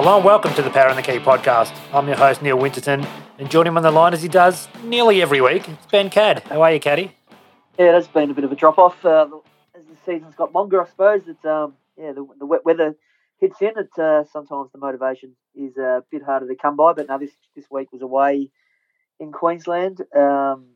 Hello 0.00 0.14
and 0.14 0.24
welcome 0.24 0.54
to 0.54 0.62
the 0.62 0.70
Power 0.70 0.86
and 0.86 0.96
the 0.96 1.02
Key 1.02 1.18
podcast. 1.18 1.76
I'm 1.92 2.06
your 2.06 2.16
host, 2.16 2.40
Neil 2.40 2.56
Winterton, 2.56 3.04
and 3.36 3.50
joining 3.50 3.72
him 3.72 3.78
on 3.78 3.82
the 3.82 3.90
line 3.90 4.14
as 4.14 4.22
he 4.22 4.28
does 4.28 4.68
nearly 4.84 5.20
every 5.20 5.40
week, 5.40 5.68
it's 5.68 5.86
Ben 5.86 6.08
Cad. 6.08 6.44
How 6.44 6.62
are 6.62 6.72
you, 6.72 6.78
Caddy? 6.78 7.16
Yeah, 7.76 7.86
it 7.86 7.94
has 7.94 8.06
been 8.06 8.30
a 8.30 8.32
bit 8.32 8.44
of 8.44 8.52
a 8.52 8.54
drop 8.54 8.78
off 8.78 9.04
uh, 9.04 9.26
as 9.74 9.82
the 9.86 9.96
season's 10.06 10.36
got 10.36 10.54
longer. 10.54 10.80
I 10.80 10.88
suppose 10.88 11.22
it's 11.26 11.44
um 11.44 11.74
yeah 11.96 12.12
the, 12.12 12.24
the 12.38 12.46
wet 12.46 12.64
weather 12.64 12.94
hits 13.40 13.60
in. 13.60 13.72
It 13.76 13.98
uh, 13.98 14.22
sometimes 14.32 14.70
the 14.70 14.78
motivation 14.78 15.34
is 15.56 15.76
a 15.76 16.04
bit 16.12 16.22
harder 16.22 16.46
to 16.46 16.54
come 16.54 16.76
by. 16.76 16.92
But 16.92 17.08
now 17.08 17.18
this 17.18 17.32
this 17.56 17.68
week 17.68 17.90
was 17.90 18.00
away 18.00 18.52
in 19.18 19.32
Queensland. 19.32 20.02
Um, 20.14 20.66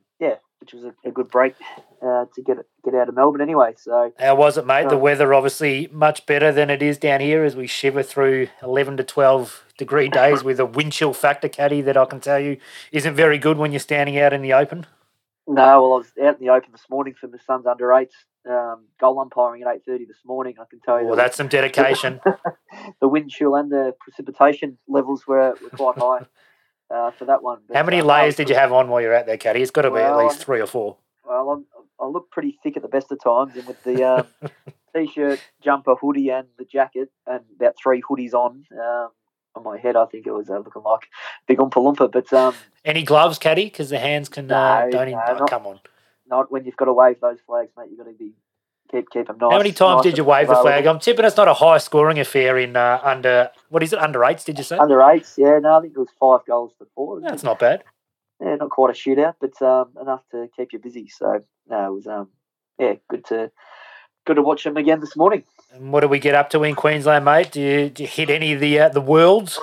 which 0.62 0.72
was 0.72 0.84
a, 0.84 0.94
a 1.04 1.10
good 1.10 1.28
break 1.28 1.56
uh, 2.00 2.24
to 2.32 2.42
get 2.42 2.56
get 2.84 2.94
out 2.94 3.08
of 3.08 3.16
Melbourne 3.16 3.40
anyway. 3.40 3.74
So 3.76 4.12
How 4.16 4.36
was 4.36 4.56
it, 4.56 4.64
mate? 4.64 4.88
The 4.88 4.96
weather 4.96 5.34
obviously 5.34 5.88
much 5.90 6.24
better 6.24 6.52
than 6.52 6.70
it 6.70 6.82
is 6.82 6.98
down 6.98 7.20
here 7.20 7.42
as 7.42 7.56
we 7.56 7.66
shiver 7.66 8.04
through 8.04 8.46
11 8.62 8.96
to 8.98 9.04
12 9.04 9.64
degree 9.76 10.08
days 10.08 10.44
with 10.44 10.60
a 10.60 10.66
wind 10.66 10.92
chill 10.92 11.12
factor, 11.12 11.48
Caddy, 11.48 11.80
that 11.80 11.96
I 11.96 12.04
can 12.04 12.20
tell 12.20 12.38
you 12.38 12.58
isn't 12.92 13.16
very 13.16 13.38
good 13.38 13.58
when 13.58 13.72
you're 13.72 13.80
standing 13.80 14.16
out 14.18 14.32
in 14.32 14.40
the 14.40 14.52
open. 14.52 14.86
no, 15.48 15.82
well 15.82 15.94
I 15.94 15.96
was 15.96 16.12
out 16.22 16.38
in 16.38 16.46
the 16.46 16.52
open 16.52 16.70
this 16.70 16.86
morning 16.88 17.14
for 17.20 17.26
my 17.26 17.38
son's 17.44 17.66
under 17.66 17.92
eights 17.92 18.14
um, 18.48 18.84
goal 19.00 19.18
umpiring 19.18 19.62
at 19.62 19.74
eight 19.74 19.82
thirty 19.84 20.04
this 20.04 20.20
morning. 20.24 20.54
I 20.60 20.64
can 20.70 20.78
tell 20.80 21.00
you 21.00 21.06
Well, 21.06 21.16
that 21.16 21.22
that's 21.24 21.36
some 21.36 21.48
dedication. 21.48 22.20
the 23.00 23.08
wind 23.08 23.30
chill 23.30 23.56
and 23.56 23.70
the 23.70 23.94
precipitation 23.98 24.78
levels 24.86 25.26
were, 25.26 25.56
were 25.60 25.70
quite 25.70 25.98
high 25.98 26.26
uh, 26.92 27.10
for 27.12 27.24
that 27.24 27.42
one. 27.42 27.60
But, 27.66 27.76
How 27.76 27.82
many 27.82 28.00
uh, 28.00 28.04
layers 28.04 28.36
did 28.36 28.48
you 28.48 28.54
have 28.54 28.72
on 28.72 28.88
while 28.88 29.00
you're 29.00 29.14
out 29.14 29.26
there, 29.26 29.36
Caddy? 29.36 29.62
It's 29.62 29.70
got 29.70 29.82
to 29.82 29.90
be 29.90 29.98
at 29.98 30.16
least 30.16 30.38
three 30.38 30.60
or 30.60 30.66
four. 30.66 30.98
Well, 31.24 31.50
I'm, 31.50 31.66
I 32.00 32.06
look 32.06 32.30
pretty 32.30 32.58
thick 32.62 32.76
at 32.76 32.82
the 32.82 32.88
best 32.88 33.10
of 33.12 33.22
times, 33.22 33.56
and 33.56 33.66
with 33.66 33.82
the 33.84 34.04
um, 34.04 34.26
t-shirt, 34.96 35.40
jumper, 35.62 35.94
hoodie, 35.94 36.30
and 36.30 36.48
the 36.58 36.64
jacket, 36.64 37.10
and 37.26 37.44
about 37.56 37.74
three 37.82 38.02
hoodies 38.02 38.34
on 38.34 38.64
um, 38.72 39.08
on 39.54 39.62
my 39.64 39.78
head, 39.78 39.96
I 39.96 40.06
think 40.06 40.26
it 40.26 40.32
was 40.32 40.50
uh, 40.50 40.58
looking 40.58 40.82
like 40.82 41.08
big 41.46 41.58
Oompa 41.58 41.74
Loompa. 41.74 42.10
But 42.10 42.32
um, 42.32 42.54
Any 42.84 43.02
gloves, 43.02 43.38
Caddy? 43.38 43.64
Because 43.64 43.90
the 43.90 43.98
hands 43.98 44.28
can 44.28 44.50
uh, 44.50 44.88
don't 44.90 45.08
even. 45.08 45.12
no, 45.18 45.24
oh, 45.28 45.38
not- 45.38 45.50
come 45.50 45.66
on. 45.66 45.80
not 46.26 46.50
when 46.50 46.64
you've 46.64 46.76
got 46.76 46.86
to 46.86 46.92
wave 46.92 47.20
those 47.20 47.38
flags, 47.46 47.70
mate. 47.76 47.88
You've 47.90 47.98
got 47.98 48.10
to 48.10 48.12
be 48.12 48.32
keep 48.92 49.10
keep 49.10 49.26
them 49.26 49.38
nice. 49.40 49.50
How 49.50 49.58
many 49.58 49.72
times 49.72 49.98
nice 49.98 50.12
did 50.12 50.18
you 50.18 50.24
wave 50.24 50.48
the 50.48 50.56
flag? 50.56 50.86
I'm 50.86 50.98
tipping 50.98 51.24
it's 51.24 51.36
not 51.36 51.48
a 51.48 51.54
high 51.54 51.78
scoring 51.78 52.18
affair 52.18 52.58
in 52.58 52.76
uh, 52.76 53.00
under 53.02 53.50
what 53.70 53.82
is 53.82 53.92
it 53.92 53.98
under 53.98 54.24
eights? 54.24 54.44
Did 54.44 54.58
you 54.58 54.64
say? 54.64 54.76
Under 54.76 55.02
eights, 55.02 55.34
yeah. 55.38 55.58
No, 55.58 55.78
I 55.78 55.80
think 55.80 55.94
it 55.94 55.98
was 55.98 56.08
five 56.20 56.46
goals 56.46 56.74
to 56.78 56.86
four. 56.94 57.20
That's 57.20 57.42
not 57.42 57.58
bad. 57.58 57.82
yeah, 58.40 58.56
not 58.56 58.70
quite 58.70 58.90
a 58.90 58.98
shootout, 58.98 59.34
but 59.40 59.60
um, 59.62 59.90
enough 60.00 60.22
to 60.32 60.48
keep 60.56 60.72
you 60.72 60.78
busy. 60.78 61.08
So 61.08 61.44
no, 61.68 61.86
it 61.86 61.94
was 61.94 62.06
um, 62.06 62.28
yeah, 62.78 62.94
good 63.08 63.24
to 63.26 63.50
good 64.26 64.34
to 64.34 64.42
watch 64.42 64.64
them 64.64 64.76
again 64.76 65.00
this 65.00 65.16
morning. 65.16 65.44
And 65.72 65.92
what 65.92 66.00
do 66.00 66.08
we 66.08 66.18
get 66.18 66.34
up 66.34 66.50
to 66.50 66.62
in 66.62 66.74
Queensland, 66.74 67.24
mate? 67.24 67.52
Do 67.52 67.60
you, 67.60 67.88
do 67.90 68.02
you 68.02 68.08
hit 68.08 68.30
any 68.30 68.52
of 68.52 68.60
the 68.60 68.78
uh, 68.78 68.88
the 68.88 69.00
worlds? 69.00 69.58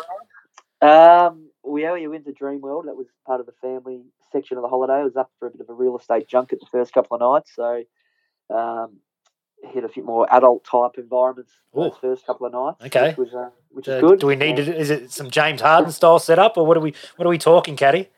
Um, 0.81 1.49
we 1.63 1.83
yeah, 1.83 1.93
we 1.93 2.07
went 2.07 2.25
to 2.25 2.33
Dream 2.33 2.61
World. 2.61 2.85
That 2.87 2.95
was 2.95 3.07
part 3.25 3.39
of 3.39 3.45
the 3.45 3.53
family 3.61 4.01
section 4.31 4.57
of 4.57 4.63
the 4.63 4.69
holiday. 4.69 4.93
I 4.93 5.03
was 5.03 5.15
up 5.15 5.31
for 5.39 5.47
a 5.47 5.51
bit 5.51 5.61
of 5.61 5.69
a 5.69 5.73
real 5.73 5.97
estate 5.97 6.27
junket 6.27 6.59
the 6.59 6.67
first 6.71 6.93
couple 6.93 7.15
of 7.15 7.21
nights, 7.21 7.51
so 7.55 7.83
um, 8.55 8.97
hit 9.63 9.83
a 9.83 9.89
few 9.89 10.03
more 10.03 10.27
adult 10.33 10.63
type 10.63 10.91
environments 10.97 11.51
those 11.73 11.93
first 12.01 12.25
couple 12.25 12.47
of 12.47 12.53
nights. 12.53 12.85
Okay. 12.85 13.09
which 13.09 13.17
was 13.17 13.33
uh, 13.33 13.49
which 13.71 13.87
Uh, 13.89 13.91
is 13.93 14.01
good. 14.01 14.19
Do 14.19 14.27
we 14.27 14.35
need 14.35 14.57
And, 14.59 14.67
to? 14.67 14.75
Is 14.77 14.89
it 14.89 15.11
some 15.11 15.29
James 15.29 15.61
Harden 15.61 15.91
style 15.91 16.19
setup, 16.19 16.57
or 16.57 16.65
what 16.65 16.77
are 16.77 16.81
we? 16.81 16.93
What 17.17 17.25
are 17.25 17.29
we 17.29 17.37
talking, 17.37 17.75
Caddy? 17.75 18.09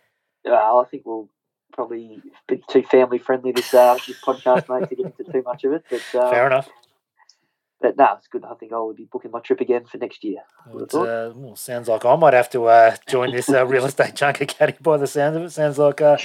uh, 0.48 0.54
I 0.80 0.84
think 0.90 1.04
we'll 1.06 1.30
probably 1.74 2.22
be 2.48 2.62
too 2.70 2.84
family 2.84 3.18
friendly 3.18 3.52
this 3.52 3.74
uh, 3.74 3.98
this 4.08 4.20
podcast, 4.22 4.68
mate, 4.70 4.90
to 4.90 4.96
get 4.96 5.06
into 5.08 5.24
too 5.32 5.42
much 5.44 5.64
of 5.64 5.74
it. 5.74 5.84
But 5.90 6.04
uh, 6.20 6.30
Fair 6.32 6.48
enough. 6.48 6.70
but 7.82 7.98
no, 7.98 8.10
it's 8.18 8.28
good. 8.28 8.44
I 8.46 8.54
think 8.56 8.72
I'll 8.74 8.94
be 8.94 9.08
booking 9.12 9.32
my 9.32 9.40
trip 9.40 9.60
again 9.62 9.86
for 9.86 9.98
next 9.98 10.24
year. 10.24 10.40
Uh, 10.70 11.32
well, 11.36 11.56
sounds 11.56 11.88
like 11.88 12.06
I 12.06 12.16
might 12.16 12.34
have 12.34 12.50
to 12.52 12.66
uh, 12.66 12.96
join 13.08 13.32
this 13.32 13.50
uh, 13.50 13.66
real 13.66 13.86
estate 13.86 14.16
junket 14.16 14.50
caddy 14.58 14.76
by 14.82 14.98
the 14.98 15.08
sounds 15.08 15.36
of 15.36 15.44
it. 15.44 15.50
Sounds 15.52 15.78
like 15.80 16.00
uh, 16.02 16.18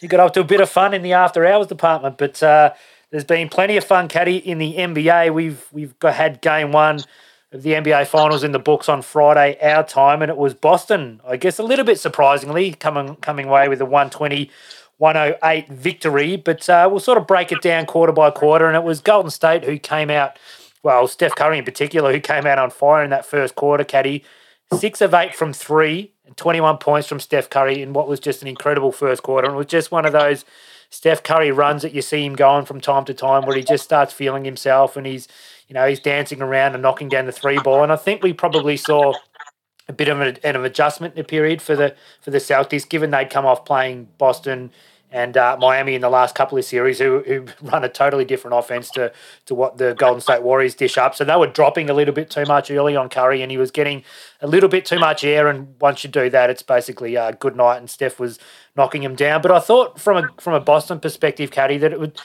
you 0.00 0.08
got 0.08 0.20
up 0.20 0.32
to 0.34 0.40
a 0.40 0.44
bit 0.44 0.60
of 0.60 0.70
fun 0.70 0.94
in 0.94 1.02
the 1.02 1.12
after 1.12 1.44
hours 1.46 1.66
department, 1.66 2.16
but 2.18 2.40
uh, 2.42 2.72
there's 3.10 3.24
been 3.24 3.48
plenty 3.48 3.76
of 3.76 3.84
fun, 3.84 4.08
caddy, 4.08 4.36
in 4.36 4.58
the 4.58 4.74
NBA. 4.76 5.34
We've 5.34 5.66
we've 5.72 5.98
got, 5.98 6.14
had 6.14 6.40
game 6.40 6.72
one 6.72 7.00
of 7.52 7.62
the 7.62 7.72
NBA 7.72 8.06
finals 8.06 8.44
in 8.44 8.52
the 8.52 8.58
books 8.58 8.88
on 8.88 9.02
Friday 9.02 9.58
our 9.60 9.84
time, 9.84 10.22
and 10.22 10.30
it 10.30 10.36
was 10.36 10.54
Boston. 10.54 11.20
I 11.26 11.36
guess 11.36 11.58
a 11.58 11.62
little 11.62 11.84
bit 11.84 11.98
surprisingly 11.98 12.72
coming 12.72 13.16
coming 13.16 13.46
away 13.46 13.68
with 13.68 13.80
a 13.80 13.86
120. 13.86 14.50
108 14.98 15.66
victory, 15.70 16.36
but 16.36 16.68
uh, 16.68 16.86
we'll 16.90 17.00
sort 17.00 17.16
of 17.16 17.26
break 17.26 17.50
it 17.50 17.62
down 17.62 17.86
quarter 17.86 18.12
by 18.12 18.30
quarter. 18.30 18.66
And 18.66 18.76
it 18.76 18.82
was 18.82 19.00
Golden 19.00 19.30
State 19.30 19.64
who 19.64 19.78
came 19.78 20.10
out, 20.10 20.38
well, 20.82 21.08
Steph 21.08 21.34
Curry 21.34 21.56
in 21.56 21.64
particular, 21.64 22.12
who 22.12 22.20
came 22.20 22.44
out 22.44 22.58
on 22.58 22.68
fire 22.68 23.02
in 23.02 23.08
that 23.08 23.24
first 23.24 23.54
quarter, 23.54 23.82
Caddy. 23.82 24.22
Six 24.74 25.00
of 25.00 25.14
eight 25.14 25.34
from 25.34 25.54
three, 25.54 26.12
and 26.30 26.36
21 26.36 26.78
points 26.78 27.08
from 27.08 27.18
Steph 27.18 27.50
Curry 27.50 27.82
in 27.82 27.92
what 27.92 28.06
was 28.06 28.20
just 28.20 28.40
an 28.40 28.46
incredible 28.46 28.92
first 28.92 29.24
quarter. 29.24 29.48
And 29.48 29.56
it 29.56 29.58
was 29.58 29.66
just 29.66 29.90
one 29.90 30.06
of 30.06 30.12
those 30.12 30.44
Steph 30.88 31.24
Curry 31.24 31.50
runs 31.50 31.82
that 31.82 31.92
you 31.92 32.02
see 32.02 32.24
him 32.24 32.36
going 32.36 32.64
from 32.64 32.80
time 32.80 33.04
to 33.06 33.14
time 33.14 33.44
where 33.44 33.56
he 33.56 33.64
just 33.64 33.82
starts 33.82 34.12
feeling 34.12 34.44
himself 34.44 34.96
and 34.96 35.06
he's, 35.06 35.26
you 35.66 35.74
know, 35.74 35.88
he's 35.88 35.98
dancing 35.98 36.40
around 36.40 36.74
and 36.74 36.82
knocking 36.82 37.08
down 37.08 37.26
the 37.26 37.32
three 37.32 37.58
ball. 37.58 37.82
And 37.82 37.90
I 37.90 37.96
think 37.96 38.22
we 38.22 38.32
probably 38.32 38.76
saw 38.76 39.12
a 39.88 39.92
bit 39.92 40.06
of 40.06 40.20
an, 40.20 40.38
an 40.44 40.64
adjustment 40.64 41.14
in 41.14 41.22
the 41.22 41.24
period 41.24 41.60
for 41.60 41.74
the 41.74 41.96
for 42.20 42.30
the 42.30 42.38
Celtics, 42.38 42.88
given 42.88 43.10
they'd 43.10 43.28
come 43.28 43.44
off 43.44 43.64
playing 43.64 44.06
Boston 44.16 44.70
and 45.12 45.36
uh, 45.36 45.56
Miami 45.58 45.94
in 45.94 46.00
the 46.00 46.08
last 46.08 46.34
couple 46.34 46.56
of 46.56 46.64
series, 46.64 46.98
who, 46.98 47.20
who 47.26 47.46
run 47.62 47.84
a 47.84 47.88
totally 47.88 48.24
different 48.24 48.56
offense 48.56 48.90
to 48.92 49.12
to 49.46 49.54
what 49.54 49.78
the 49.78 49.94
Golden 49.94 50.20
State 50.20 50.42
Warriors 50.42 50.74
dish 50.74 50.96
up. 50.98 51.14
So 51.14 51.24
they 51.24 51.36
were 51.36 51.46
dropping 51.46 51.90
a 51.90 51.94
little 51.94 52.14
bit 52.14 52.30
too 52.30 52.44
much 52.44 52.70
early 52.70 52.96
on 52.96 53.08
Curry, 53.08 53.42
and 53.42 53.50
he 53.50 53.58
was 53.58 53.70
getting 53.70 54.04
a 54.40 54.46
little 54.46 54.68
bit 54.68 54.84
too 54.84 54.98
much 54.98 55.24
air. 55.24 55.48
And 55.48 55.74
once 55.80 56.04
you 56.04 56.10
do 56.10 56.30
that, 56.30 56.50
it's 56.50 56.62
basically 56.62 57.16
uh, 57.16 57.32
good 57.32 57.56
night. 57.56 57.78
And 57.78 57.90
Steph 57.90 58.20
was 58.20 58.38
knocking 58.76 59.02
him 59.02 59.16
down. 59.16 59.42
But 59.42 59.52
I 59.52 59.60
thought 59.60 60.00
from 60.00 60.24
a 60.24 60.28
from 60.40 60.54
a 60.54 60.60
Boston 60.60 61.00
perspective, 61.00 61.50
Caddy, 61.50 61.78
that 61.78 61.92
it 61.92 62.00
would 62.00 62.20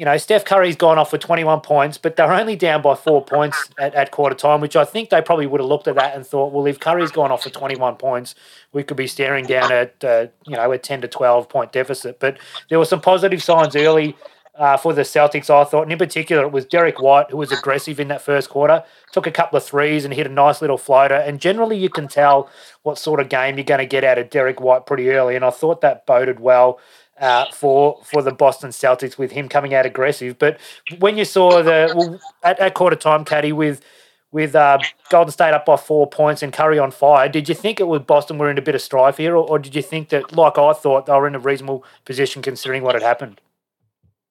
you 0.00 0.06
know, 0.06 0.16
Steph 0.16 0.46
Curry's 0.46 0.76
gone 0.76 0.96
off 0.96 1.10
for 1.10 1.18
21 1.18 1.60
points, 1.60 1.98
but 1.98 2.16
they're 2.16 2.32
only 2.32 2.56
down 2.56 2.80
by 2.80 2.94
four 2.94 3.22
points 3.22 3.68
at, 3.78 3.94
at 3.94 4.10
quarter 4.10 4.34
time, 4.34 4.62
which 4.62 4.74
I 4.74 4.86
think 4.86 5.10
they 5.10 5.20
probably 5.20 5.46
would 5.46 5.60
have 5.60 5.68
looked 5.68 5.86
at 5.88 5.96
that 5.96 6.16
and 6.16 6.26
thought, 6.26 6.54
well, 6.54 6.64
if 6.64 6.80
Curry's 6.80 7.10
gone 7.10 7.30
off 7.30 7.42
for 7.42 7.50
21 7.50 7.96
points, 7.96 8.34
we 8.72 8.82
could 8.82 8.96
be 8.96 9.06
staring 9.06 9.44
down 9.44 9.70
at, 9.70 10.02
uh, 10.02 10.28
you 10.46 10.56
know, 10.56 10.72
a 10.72 10.78
10 10.78 11.02
to 11.02 11.08
12 11.08 11.50
point 11.50 11.72
deficit. 11.72 12.18
But 12.18 12.38
there 12.70 12.78
were 12.78 12.86
some 12.86 13.02
positive 13.02 13.42
signs 13.42 13.76
early 13.76 14.16
uh, 14.54 14.78
for 14.78 14.94
the 14.94 15.02
Celtics, 15.02 15.50
I 15.50 15.64
thought. 15.64 15.82
And 15.82 15.92
in 15.92 15.98
particular, 15.98 16.44
it 16.44 16.52
was 16.52 16.64
Derrick 16.64 16.98
White, 17.02 17.30
who 17.30 17.36
was 17.36 17.52
aggressive 17.52 18.00
in 18.00 18.08
that 18.08 18.22
first 18.22 18.48
quarter, 18.48 18.82
took 19.12 19.26
a 19.26 19.30
couple 19.30 19.58
of 19.58 19.64
threes 19.64 20.06
and 20.06 20.14
hit 20.14 20.26
a 20.26 20.30
nice 20.30 20.62
little 20.62 20.78
floater. 20.78 21.14
And 21.14 21.40
generally, 21.40 21.76
you 21.76 21.90
can 21.90 22.08
tell 22.08 22.48
what 22.84 22.98
sort 22.98 23.20
of 23.20 23.28
game 23.28 23.58
you're 23.58 23.64
going 23.64 23.80
to 23.80 23.86
get 23.86 24.04
out 24.04 24.16
of 24.16 24.30
Derrick 24.30 24.62
White 24.62 24.86
pretty 24.86 25.10
early. 25.10 25.36
And 25.36 25.44
I 25.44 25.50
thought 25.50 25.82
that 25.82 26.06
boded 26.06 26.40
well 26.40 26.80
uh, 27.20 27.46
for 27.52 28.00
for 28.04 28.22
the 28.22 28.32
Boston 28.32 28.70
Celtics 28.70 29.18
with 29.18 29.30
him 29.30 29.48
coming 29.48 29.74
out 29.74 29.86
aggressive. 29.86 30.38
But 30.38 30.58
when 30.98 31.16
you 31.16 31.24
saw 31.24 31.62
the 31.62 31.92
well, 31.94 32.20
at, 32.42 32.58
at 32.58 32.74
quarter 32.74 32.96
time, 32.96 33.24
Caddy 33.24 33.52
with 33.52 33.84
with 34.32 34.54
uh, 34.54 34.78
Golden 35.10 35.32
State 35.32 35.54
up 35.54 35.66
by 35.66 35.76
four 35.76 36.08
points 36.08 36.42
and 36.42 36.52
Curry 36.52 36.78
on 36.78 36.90
fire, 36.90 37.28
did 37.28 37.48
you 37.48 37.54
think 37.54 37.80
it 37.80 37.88
was 37.88 38.02
Boston 38.02 38.38
were 38.38 38.50
in 38.50 38.58
a 38.58 38.62
bit 38.62 38.74
of 38.74 38.80
strife 38.80 39.16
here, 39.16 39.36
or, 39.36 39.44
or 39.48 39.58
did 39.58 39.74
you 39.74 39.82
think 39.82 40.10
that, 40.10 40.32
like 40.32 40.56
I 40.56 40.72
thought, 40.72 41.06
they 41.06 41.12
were 41.12 41.26
in 41.26 41.34
a 41.34 41.40
reasonable 41.40 41.84
position 42.04 42.40
considering 42.40 42.84
what 42.84 42.94
had 42.94 43.02
happened? 43.02 43.40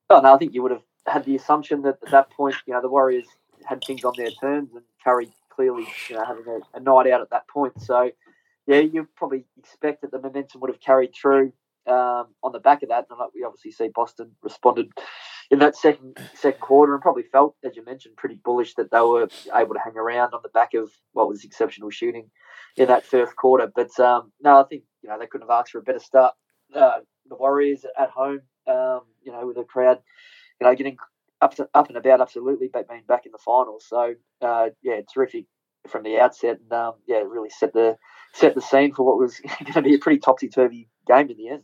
Oh, 0.09 0.21
no, 0.21 0.33
I 0.33 0.37
think 0.37 0.53
you 0.53 0.63
would 0.63 0.71
have 0.71 0.83
had 1.05 1.25
the 1.25 1.35
assumption 1.35 1.81
that 1.81 1.97
at 2.01 2.11
that 2.11 2.29
point, 2.29 2.55
you 2.65 2.73
know, 2.73 2.81
the 2.81 2.87
Warriors 2.87 3.25
had 3.65 3.83
things 3.83 4.05
on 4.05 4.13
their 4.15 4.31
terms 4.31 4.69
and 4.73 4.83
Curry 5.03 5.29
clearly, 5.49 5.85
you 6.09 6.15
know, 6.15 6.23
having 6.23 6.45
a, 6.47 6.77
a 6.77 6.79
night 6.79 7.11
out 7.11 7.19
at 7.19 7.29
that 7.31 7.47
point. 7.49 7.81
So, 7.81 8.09
yeah, 8.67 8.79
you 8.79 9.05
probably 9.17 9.43
expect 9.57 10.01
that 10.01 10.11
the 10.11 10.19
momentum 10.19 10.61
would 10.61 10.69
have 10.69 10.79
carried 10.79 11.13
through 11.13 11.51
um, 11.89 12.27
on 12.43 12.51
the 12.51 12.59
back 12.59 12.83
of 12.83 12.89
that. 12.89 13.05
And 13.09 13.19
like 13.19 13.29
we 13.33 13.43
obviously 13.43 13.71
see 13.71 13.89
Boston 13.93 14.31
responded 14.43 14.91
in 15.51 15.59
that 15.59 15.75
second 15.75 16.17
second 16.35 16.61
quarter 16.61 16.93
and 16.93 17.01
probably 17.01 17.23
felt, 17.23 17.55
as 17.63 17.75
you 17.75 17.83
mentioned, 17.83 18.17
pretty 18.17 18.39
bullish 18.43 18.75
that 18.75 18.91
they 18.91 19.01
were 19.01 19.27
able 19.55 19.73
to 19.73 19.81
hang 19.83 19.97
around 19.97 20.33
on 20.33 20.41
the 20.43 20.49
back 20.49 20.73
of 20.73 20.91
what 21.13 21.27
was 21.27 21.43
exceptional 21.43 21.89
shooting 21.89 22.29
in 22.77 22.87
that 22.87 23.05
first 23.05 23.35
quarter. 23.35 23.71
But 23.73 23.99
um, 23.99 24.31
no, 24.41 24.61
I 24.61 24.63
think 24.63 24.83
you 25.01 25.09
know 25.09 25.17
they 25.19 25.27
couldn't 25.27 25.49
have 25.49 25.59
asked 25.59 25.71
for 25.71 25.79
a 25.79 25.83
better 25.83 25.99
start. 25.99 26.33
Uh, 26.73 26.99
the 27.27 27.35
Warriors 27.35 27.85
at 27.97 28.09
home, 28.09 28.41
um, 28.67 29.01
you 29.23 29.31
know, 29.31 29.45
with 29.47 29.57
a 29.57 29.63
crowd, 29.63 29.99
you 30.59 30.67
know, 30.67 30.75
getting 30.75 30.97
up 31.41 31.55
to, 31.55 31.67
up 31.73 31.87
and 31.87 31.97
about 31.97 32.21
absolutely, 32.21 32.69
but 32.71 32.87
being 32.87 33.03
back 33.07 33.25
in 33.25 33.31
the 33.31 33.39
finals. 33.39 33.85
So 33.87 34.13
uh, 34.41 34.69
yeah, 34.83 35.01
terrific 35.11 35.45
from 35.87 36.03
the 36.03 36.19
outset, 36.19 36.59
and 36.61 36.71
um, 36.73 36.93
yeah, 37.07 37.17
really 37.17 37.49
set 37.49 37.73
the 37.73 37.97
set 38.33 38.55
the 38.55 38.61
scene 38.61 38.93
for 38.93 39.05
what 39.05 39.17
was 39.17 39.39
going 39.59 39.73
to 39.73 39.81
be 39.81 39.95
a 39.95 39.99
pretty 39.99 40.19
topsy 40.19 40.49
turvy 40.49 40.89
game 41.07 41.29
in 41.29 41.37
the 41.37 41.49
end. 41.49 41.63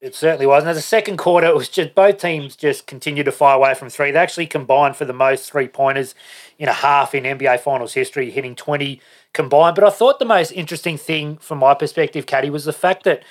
It 0.00 0.14
certainly 0.14 0.46
was. 0.46 0.62
And 0.62 0.70
as 0.70 0.76
the 0.76 0.82
second 0.82 1.16
quarter, 1.16 1.46
it 1.46 1.54
was 1.54 1.70
just 1.70 1.94
both 1.94 2.18
teams 2.18 2.54
just 2.54 2.86
continued 2.86 3.24
to 3.24 3.32
fire 3.32 3.56
away 3.56 3.74
from 3.74 3.88
three. 3.88 4.10
They 4.10 4.18
actually 4.18 4.46
combined 4.46 4.94
for 4.94 5.06
the 5.06 5.14
most 5.14 5.50
three 5.50 5.68
pointers 5.68 6.14
in 6.58 6.68
a 6.68 6.72
half 6.72 7.14
in 7.14 7.24
NBA 7.24 7.60
Finals 7.60 7.94
history, 7.94 8.30
hitting 8.30 8.54
20 8.54 9.00
combined. 9.32 9.74
But 9.74 9.84
I 9.84 9.90
thought 9.90 10.18
the 10.18 10.26
most 10.26 10.50
interesting 10.52 10.98
thing 10.98 11.38
from 11.38 11.58
my 11.58 11.72
perspective, 11.72 12.26
Caddy, 12.26 12.50
was 12.50 12.66
the 12.66 12.74
fact 12.74 13.04
that, 13.04 13.22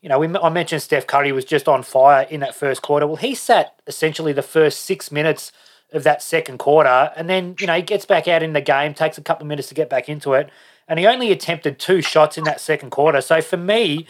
you 0.00 0.08
know, 0.08 0.18
we, 0.18 0.34
I 0.38 0.48
mentioned 0.48 0.80
Steph 0.80 1.06
Curry 1.06 1.30
was 1.30 1.44
just 1.44 1.68
on 1.68 1.82
fire 1.82 2.26
in 2.30 2.40
that 2.40 2.54
first 2.54 2.80
quarter. 2.80 3.06
Well, 3.06 3.16
he 3.16 3.34
sat 3.34 3.74
essentially 3.86 4.32
the 4.32 4.42
first 4.42 4.80
six 4.80 5.12
minutes 5.12 5.52
of 5.92 6.04
that 6.04 6.22
second 6.22 6.56
quarter. 6.58 7.12
And 7.16 7.28
then, 7.28 7.54
you 7.60 7.66
know, 7.66 7.74
he 7.74 7.82
gets 7.82 8.06
back 8.06 8.28
out 8.28 8.42
in 8.42 8.54
the 8.54 8.62
game, 8.62 8.94
takes 8.94 9.18
a 9.18 9.22
couple 9.22 9.44
of 9.44 9.48
minutes 9.48 9.68
to 9.68 9.74
get 9.74 9.90
back 9.90 10.08
into 10.08 10.32
it. 10.32 10.50
And 10.88 10.98
he 10.98 11.06
only 11.06 11.30
attempted 11.32 11.78
two 11.78 12.00
shots 12.00 12.38
in 12.38 12.44
that 12.44 12.60
second 12.60 12.90
quarter. 12.90 13.20
So 13.20 13.42
for 13.42 13.56
me, 13.58 14.06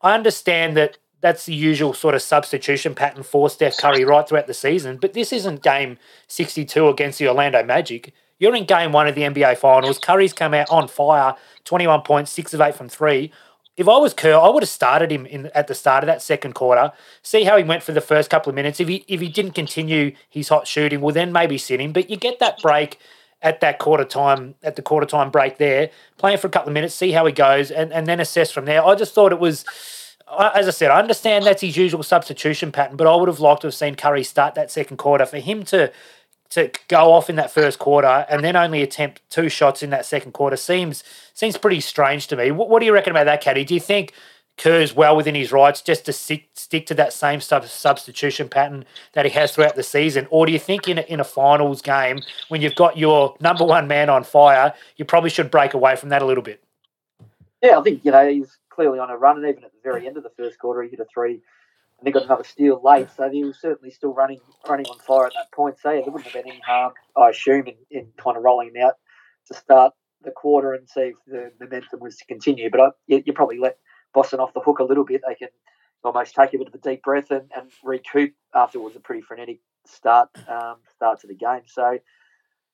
I 0.00 0.14
understand 0.14 0.76
that 0.76 0.96
that's 1.20 1.46
the 1.46 1.54
usual 1.54 1.94
sort 1.94 2.14
of 2.14 2.22
substitution 2.22 2.94
pattern 2.94 3.22
for 3.22 3.50
Steph 3.50 3.76
Curry 3.76 4.04
right 4.04 4.26
throughout 4.28 4.46
the 4.46 4.54
season. 4.54 4.96
But 4.96 5.12
this 5.12 5.32
isn't 5.32 5.62
game 5.62 5.98
62 6.28 6.88
against 6.88 7.18
the 7.18 7.28
Orlando 7.28 7.62
Magic. 7.62 8.12
You're 8.38 8.56
in 8.56 8.64
game 8.64 8.92
one 8.92 9.06
of 9.06 9.14
the 9.14 9.22
NBA 9.22 9.58
Finals. 9.58 9.98
Curry's 9.98 10.32
come 10.32 10.54
out 10.54 10.70
on 10.70 10.88
fire, 10.88 11.34
21 11.64 12.02
points, 12.02 12.30
six 12.30 12.54
of 12.54 12.60
eight 12.60 12.74
from 12.74 12.88
three. 12.88 13.30
If 13.76 13.88
I 13.88 13.98
was 13.98 14.14
Kerr, 14.14 14.36
I 14.36 14.48
would 14.48 14.62
have 14.62 14.70
started 14.70 15.12
him 15.12 15.26
in 15.26 15.46
at 15.54 15.66
the 15.66 15.74
start 15.74 16.02
of 16.02 16.06
that 16.06 16.22
second 16.22 16.54
quarter. 16.54 16.92
See 17.22 17.44
how 17.44 17.56
he 17.56 17.64
went 17.64 17.82
for 17.82 17.92
the 17.92 18.00
first 18.00 18.28
couple 18.28 18.50
of 18.50 18.56
minutes. 18.56 18.80
If 18.80 18.88
he 18.88 19.04
if 19.08 19.20
he 19.20 19.28
didn't 19.28 19.52
continue 19.52 20.14
his 20.28 20.48
hot 20.48 20.66
shooting, 20.66 21.00
well 21.00 21.14
then 21.14 21.32
maybe 21.32 21.56
sit 21.56 21.80
him. 21.80 21.92
But 21.92 22.10
you 22.10 22.16
get 22.16 22.40
that 22.40 22.60
break 22.60 22.98
at 23.42 23.60
that 23.60 23.78
quarter 23.78 24.04
time 24.04 24.54
at 24.62 24.76
the 24.76 24.82
quarter 24.82 25.06
time 25.06 25.30
break 25.30 25.58
there, 25.58 25.90
playing 26.18 26.38
for 26.38 26.46
a 26.46 26.50
couple 26.50 26.68
of 26.68 26.74
minutes, 26.74 26.94
see 26.94 27.12
how 27.12 27.24
he 27.24 27.32
goes, 27.32 27.70
and, 27.70 27.92
and 27.92 28.06
then 28.06 28.20
assess 28.20 28.50
from 28.50 28.66
there. 28.66 28.84
I 28.84 28.94
just 28.94 29.14
thought 29.14 29.32
it 29.32 29.38
was 29.38 29.64
as 30.38 30.68
I 30.68 30.70
said, 30.70 30.90
I 30.90 30.98
understand 30.98 31.44
that's 31.44 31.62
his 31.62 31.76
usual 31.76 32.02
substitution 32.02 32.72
pattern, 32.72 32.96
but 32.96 33.06
I 33.06 33.14
would 33.14 33.28
have 33.28 33.40
liked 33.40 33.62
to 33.62 33.66
have 33.68 33.74
seen 33.74 33.94
Curry 33.94 34.24
start 34.24 34.54
that 34.54 34.70
second 34.70 34.96
quarter 34.96 35.26
for 35.26 35.38
him 35.38 35.62
to 35.64 35.92
to 36.50 36.68
go 36.88 37.12
off 37.12 37.30
in 37.30 37.36
that 37.36 37.50
first 37.50 37.78
quarter 37.78 38.26
and 38.28 38.42
then 38.42 38.56
only 38.56 38.82
attempt 38.82 39.22
two 39.30 39.48
shots 39.48 39.84
in 39.84 39.90
that 39.90 40.04
second 40.04 40.32
quarter 40.32 40.56
seems 40.56 41.04
seems 41.32 41.56
pretty 41.56 41.80
strange 41.80 42.26
to 42.26 42.36
me. 42.36 42.50
What, 42.50 42.68
what 42.68 42.80
do 42.80 42.86
you 42.86 42.92
reckon 42.92 43.12
about 43.12 43.24
that, 43.24 43.40
Caddy? 43.40 43.64
Do 43.64 43.72
you 43.74 43.80
think 43.80 44.12
Kerr's 44.56 44.94
well 44.94 45.16
within 45.16 45.34
his 45.34 45.52
rights 45.52 45.80
just 45.80 46.04
to 46.06 46.12
stick, 46.12 46.50
stick 46.54 46.86
to 46.86 46.94
that 46.94 47.12
same 47.12 47.40
sub- 47.40 47.66
substitution 47.66 48.48
pattern 48.48 48.84
that 49.12 49.24
he 49.24 49.30
has 49.30 49.52
throughout 49.52 49.76
the 49.76 49.82
season? 49.82 50.26
Or 50.30 50.44
do 50.44 50.52
you 50.52 50.58
think 50.58 50.88
in 50.88 50.98
a, 50.98 51.02
in 51.02 51.20
a 51.20 51.24
finals 51.24 51.80
game, 51.80 52.20
when 52.48 52.60
you've 52.60 52.74
got 52.74 52.98
your 52.98 53.36
number 53.40 53.64
one 53.64 53.88
man 53.88 54.10
on 54.10 54.24
fire, 54.24 54.74
you 54.96 55.04
probably 55.04 55.30
should 55.30 55.50
break 55.50 55.72
away 55.72 55.96
from 55.96 56.10
that 56.10 56.20
a 56.20 56.26
little 56.26 56.42
bit? 56.42 56.62
Yeah, 57.62 57.78
I 57.78 57.82
think, 57.82 58.04
you 58.04 58.10
know, 58.10 58.28
he's 58.28 58.58
clearly 58.80 58.98
on 58.98 59.10
a 59.10 59.16
run, 59.16 59.36
and 59.36 59.46
even 59.46 59.62
at 59.62 59.72
the 59.72 59.78
very 59.84 60.06
end 60.06 60.16
of 60.16 60.22
the 60.22 60.30
first 60.38 60.58
quarter, 60.58 60.82
he 60.82 60.88
hit 60.88 61.00
a 61.00 61.04
three 61.12 61.42
and 61.98 62.06
they 62.06 62.10
got 62.10 62.24
another 62.24 62.44
steal 62.44 62.80
late, 62.82 63.08
so 63.14 63.28
he 63.28 63.44
was 63.44 63.60
certainly 63.60 63.90
still 63.90 64.14
running 64.14 64.40
running 64.66 64.86
on 64.86 64.98
fire 65.00 65.26
at 65.26 65.34
that 65.34 65.52
point. 65.52 65.76
So 65.78 65.90
yeah, 65.90 66.00
there 66.00 66.10
wouldn't 66.10 66.32
have 66.32 66.42
been 66.42 66.50
any 66.50 66.62
harm, 66.66 66.94
I 67.14 67.28
assume, 67.28 67.66
in, 67.66 67.74
in 67.90 68.06
kind 68.16 68.38
of 68.38 68.42
rolling 68.42 68.68
him 68.68 68.82
out 68.82 68.94
to 69.48 69.54
start 69.54 69.92
the 70.22 70.30
quarter 70.30 70.72
and 70.72 70.88
see 70.88 71.12
if 71.12 71.16
the 71.26 71.52
momentum 71.60 72.00
was 72.00 72.16
to 72.16 72.24
continue. 72.24 72.70
But 72.70 72.80
I, 72.80 72.88
you, 73.06 73.22
you 73.26 73.34
probably 73.34 73.58
let 73.58 73.76
Boston 74.14 74.40
off 74.40 74.54
the 74.54 74.60
hook 74.60 74.78
a 74.78 74.84
little 74.84 75.04
bit. 75.04 75.20
They 75.28 75.34
can 75.34 75.48
almost 76.02 76.34
take 76.34 76.54
a 76.54 76.58
bit 76.58 76.68
of 76.68 76.74
a 76.74 76.78
deep 76.78 77.02
breath 77.02 77.30
and, 77.30 77.50
and 77.54 77.70
recoup 77.84 78.32
after 78.54 78.80
was 78.80 78.96
a 78.96 79.00
pretty 79.00 79.20
frenetic 79.20 79.60
start 79.84 80.30
um, 80.48 80.76
start 80.96 81.20
to 81.20 81.26
the 81.26 81.34
game. 81.34 81.62
So 81.66 81.98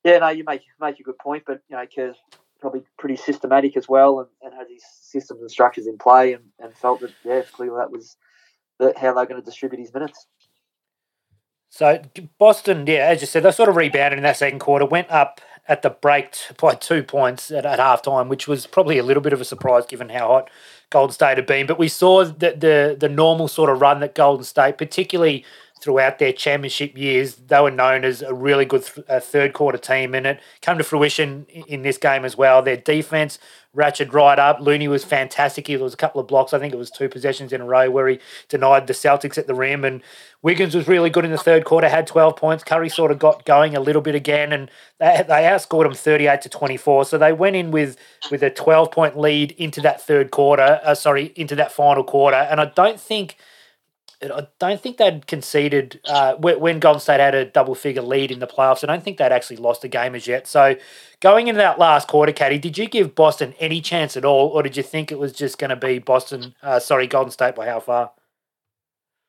yeah, 0.04 0.18
no, 0.18 0.28
you 0.28 0.44
make 0.46 0.62
make 0.80 1.00
a 1.00 1.02
good 1.02 1.18
point, 1.18 1.42
but 1.44 1.62
you 1.68 1.76
know, 1.76 1.84
Kerr's 1.92 2.16
probably 2.60 2.82
pretty 2.98 3.16
systematic 3.16 3.76
as 3.76 3.88
well 3.88 4.20
and, 4.20 4.28
and 4.42 4.54
has 4.54 4.68
his 4.68 4.82
systems 5.00 5.40
and 5.40 5.50
structures 5.50 5.86
in 5.86 5.98
play 5.98 6.32
and, 6.32 6.44
and 6.58 6.74
felt 6.74 7.00
that 7.00 7.12
yeah, 7.24 7.42
clearly 7.52 7.76
that 7.78 7.90
was 7.90 8.16
that 8.78 8.98
how 8.98 9.14
they're 9.14 9.26
going 9.26 9.40
to 9.40 9.44
distribute 9.44 9.80
his 9.80 9.92
minutes. 9.92 10.26
So 11.68 12.00
Boston, 12.38 12.86
yeah, 12.86 13.06
as 13.06 13.20
you 13.20 13.26
said, 13.26 13.42
they 13.42 13.50
sort 13.50 13.68
of 13.68 13.76
rebounded 13.76 14.18
in 14.18 14.22
that 14.22 14.36
second 14.36 14.60
quarter, 14.60 14.86
went 14.86 15.10
up 15.10 15.40
at 15.68 15.82
the 15.82 15.90
break 15.90 16.34
by 16.58 16.74
two 16.74 17.02
points 17.02 17.50
at, 17.50 17.66
at 17.66 17.78
halftime, 17.78 18.28
which 18.28 18.46
was 18.46 18.66
probably 18.66 18.98
a 18.98 19.02
little 19.02 19.22
bit 19.22 19.32
of 19.32 19.40
a 19.40 19.44
surprise 19.44 19.84
given 19.84 20.08
how 20.08 20.28
hot 20.28 20.50
Golden 20.90 21.12
State 21.12 21.38
had 21.38 21.46
been. 21.46 21.66
But 21.66 21.78
we 21.78 21.88
saw 21.88 22.24
that 22.24 22.60
the 22.60 22.96
the 22.98 23.08
normal 23.08 23.48
sort 23.48 23.70
of 23.70 23.80
run 23.80 24.00
that 24.00 24.14
Golden 24.14 24.44
State, 24.44 24.78
particularly 24.78 25.44
throughout 25.80 26.18
their 26.18 26.32
championship 26.32 26.96
years, 26.96 27.36
they 27.36 27.60
were 27.60 27.70
known 27.70 28.04
as 28.04 28.22
a 28.22 28.32
really 28.32 28.64
good 28.64 28.82
th- 28.84 29.06
uh, 29.08 29.20
third 29.20 29.52
quarter 29.52 29.78
team, 29.78 30.14
and 30.14 30.26
it 30.26 30.40
came 30.60 30.78
to 30.78 30.84
fruition 30.84 31.46
in 31.68 31.82
this 31.82 31.98
game 31.98 32.24
as 32.24 32.36
well. 32.36 32.62
Their 32.62 32.78
defense 32.78 33.38
ratcheted 33.76 34.12
right 34.14 34.38
up. 34.38 34.58
Looney 34.58 34.88
was 34.88 35.04
fantastic. 35.04 35.66
There 35.66 35.78
was 35.78 35.92
a 35.92 35.98
couple 35.98 36.18
of 36.18 36.26
blocks. 36.26 36.54
I 36.54 36.58
think 36.58 36.72
it 36.72 36.78
was 36.78 36.90
two 36.90 37.10
possessions 37.10 37.52
in 37.52 37.60
a 37.60 37.66
row 37.66 37.90
where 37.90 38.08
he 38.08 38.20
denied 38.48 38.86
the 38.86 38.94
Celtics 38.94 39.36
at 39.36 39.46
the 39.46 39.54
rim, 39.54 39.84
and 39.84 40.02
Wiggins 40.40 40.74
was 40.74 40.88
really 40.88 41.10
good 41.10 41.26
in 41.26 41.30
the 41.30 41.36
third 41.38 41.66
quarter. 41.66 41.88
Had 41.88 42.06
twelve 42.06 42.36
points. 42.36 42.64
Curry 42.64 42.88
sort 42.88 43.10
of 43.10 43.18
got 43.18 43.44
going 43.44 43.76
a 43.76 43.80
little 43.80 44.02
bit 44.02 44.14
again, 44.14 44.52
and 44.52 44.70
they, 44.98 45.24
they 45.28 45.42
outscored 45.42 45.84
them 45.84 45.94
thirty 45.94 46.26
eight 46.26 46.40
to 46.40 46.48
twenty 46.48 46.78
four. 46.78 47.04
So 47.04 47.18
they 47.18 47.34
went 47.34 47.54
in 47.54 47.70
with 47.70 47.98
with 48.30 48.42
a 48.42 48.50
twelve 48.50 48.90
point 48.92 49.18
lead 49.18 49.52
into 49.52 49.82
that 49.82 50.00
third 50.00 50.30
quarter. 50.30 50.80
Uh, 50.82 50.94
sorry, 50.94 51.32
into 51.36 51.54
that 51.56 51.70
final 51.70 52.02
quarter, 52.02 52.38
and 52.38 52.60
I 52.60 52.64
don't 52.64 52.98
think 52.98 53.36
I 54.22 54.46
don't 54.58 54.80
think 54.80 54.96
they'd 54.96 55.26
conceded 55.26 56.00
uh, 56.06 56.36
when 56.36 56.80
Golden 56.80 57.00
State 57.00 57.20
had 57.20 57.34
a 57.34 57.44
double 57.44 57.74
figure 57.74 58.02
lead 58.02 58.30
in 58.30 58.38
the 58.38 58.46
playoffs. 58.46 58.82
I 58.82 58.86
don't 58.86 59.04
think 59.04 59.18
they'd 59.18 59.32
actually 59.32 59.58
lost 59.58 59.84
a 59.84 59.88
game 59.88 60.14
as 60.14 60.26
yet. 60.26 60.46
So 60.46 60.76
going 61.20 61.48
into 61.48 61.58
that 61.58 61.78
last 61.78 62.08
quarter, 62.08 62.32
Caddy, 62.32 62.58
did 62.58 62.78
you 62.78 62.88
give 62.88 63.14
Boston 63.14 63.54
any 63.60 63.80
chance 63.80 64.16
at 64.16 64.24
all, 64.24 64.48
or 64.48 64.62
did 64.62 64.76
you 64.76 64.82
think 64.82 65.12
it 65.12 65.18
was 65.18 65.32
just 65.32 65.58
going 65.58 65.70
to 65.70 65.76
be 65.76 65.98
Boston? 65.98 66.54
Uh, 66.62 66.78
sorry, 66.78 67.06
Golden 67.06 67.30
State 67.30 67.54
by 67.54 67.66
how 67.66 67.80
far? 67.80 68.12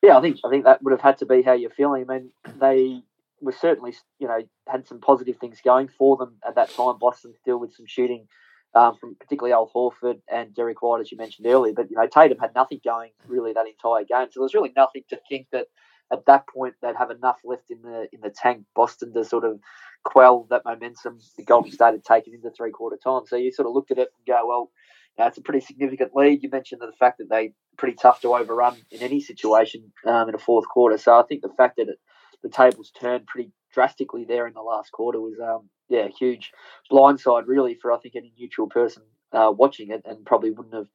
Yeah, 0.02 0.16
I 0.16 0.20
think 0.20 0.38
I 0.44 0.48
think 0.48 0.64
that 0.64 0.82
would 0.82 0.92
have 0.92 1.00
had 1.00 1.18
to 1.18 1.26
be 1.26 1.42
how 1.42 1.52
you're 1.52 1.70
feeling. 1.70 2.06
I 2.08 2.18
mean, 2.18 2.30
they 2.58 3.02
were 3.40 3.52
certainly 3.52 3.94
you 4.18 4.28
know 4.28 4.40
had 4.66 4.86
some 4.86 5.00
positive 5.00 5.36
things 5.36 5.60
going 5.62 5.88
for 5.88 6.16
them 6.16 6.36
at 6.46 6.54
that 6.54 6.70
time. 6.70 6.98
Boston 6.98 7.34
still 7.40 7.58
with 7.58 7.74
some 7.74 7.86
shooting 7.86 8.26
um, 8.74 8.94
from 9.00 9.16
particularly 9.16 9.52
Al 9.52 9.70
Horford 9.74 10.20
and 10.30 10.54
Derrick 10.54 10.82
White, 10.82 11.00
as 11.00 11.10
you 11.10 11.18
mentioned 11.18 11.46
earlier. 11.46 11.72
But 11.74 11.90
you 11.90 11.96
know, 11.96 12.06
Tatum 12.06 12.38
had 12.38 12.54
nothing 12.54 12.80
going 12.84 13.10
really 13.26 13.52
that 13.52 13.66
entire 13.66 14.04
game, 14.04 14.28
so 14.30 14.40
there's 14.40 14.54
really 14.54 14.72
nothing 14.76 15.02
to 15.10 15.18
think 15.28 15.46
that 15.52 15.66
at 16.12 16.24
that 16.26 16.44
point 16.48 16.74
they'd 16.80 16.96
have 16.96 17.10
enough 17.10 17.38
left 17.44 17.70
in 17.70 17.82
the 17.82 18.08
in 18.12 18.20
the 18.22 18.30
tank, 18.30 18.64
Boston, 18.74 19.12
to 19.14 19.24
sort 19.24 19.44
of 19.44 19.58
quell 20.04 20.46
that 20.50 20.62
momentum 20.64 21.18
the 21.36 21.44
Golden 21.44 21.72
State 21.72 21.92
had 21.92 22.04
taken 22.04 22.34
into 22.34 22.50
three 22.50 22.70
quarter 22.70 22.96
time. 23.02 23.22
So 23.26 23.36
you 23.36 23.52
sort 23.52 23.68
of 23.68 23.74
looked 23.74 23.90
at 23.90 23.98
it 23.98 24.08
and 24.16 24.26
go, 24.26 24.46
well. 24.46 24.70
You 25.16 25.24
know, 25.24 25.28
it's 25.30 25.38
a 25.38 25.42
pretty 25.42 25.66
significant 25.66 26.12
lead. 26.14 26.44
You 26.44 26.48
mentioned 26.48 26.80
the 26.80 26.92
fact 26.96 27.18
that 27.18 27.28
they 27.28 27.52
pretty 27.76 27.96
tough 27.96 28.20
to 28.20 28.34
overrun 28.34 28.76
in 28.92 29.00
any 29.00 29.20
situation 29.20 29.92
um, 30.06 30.28
in 30.28 30.36
a 30.36 30.38
fourth 30.38 30.68
quarter. 30.68 30.96
So 30.96 31.12
I 31.18 31.24
think 31.24 31.42
the 31.42 31.52
fact 31.56 31.78
that 31.78 31.88
it, 31.88 31.98
the 32.42 32.48
tables 32.48 32.92
turned 32.92 33.26
pretty 33.26 33.50
drastically 33.72 34.24
there 34.24 34.46
in 34.46 34.54
the 34.54 34.62
last 34.62 34.92
quarter 34.92 35.20
was 35.20 35.38
um, 35.40 35.68
yeah, 35.88 36.08
huge 36.18 36.52
blindside 36.90 37.46
really 37.46 37.74
for 37.74 37.92
I 37.92 37.98
think 37.98 38.16
any 38.16 38.32
neutral 38.38 38.68
person 38.68 39.02
uh, 39.32 39.52
watching 39.56 39.90
it, 39.90 40.02
and 40.04 40.24
probably 40.24 40.50
wouldn't 40.50 40.74
have 40.74 40.88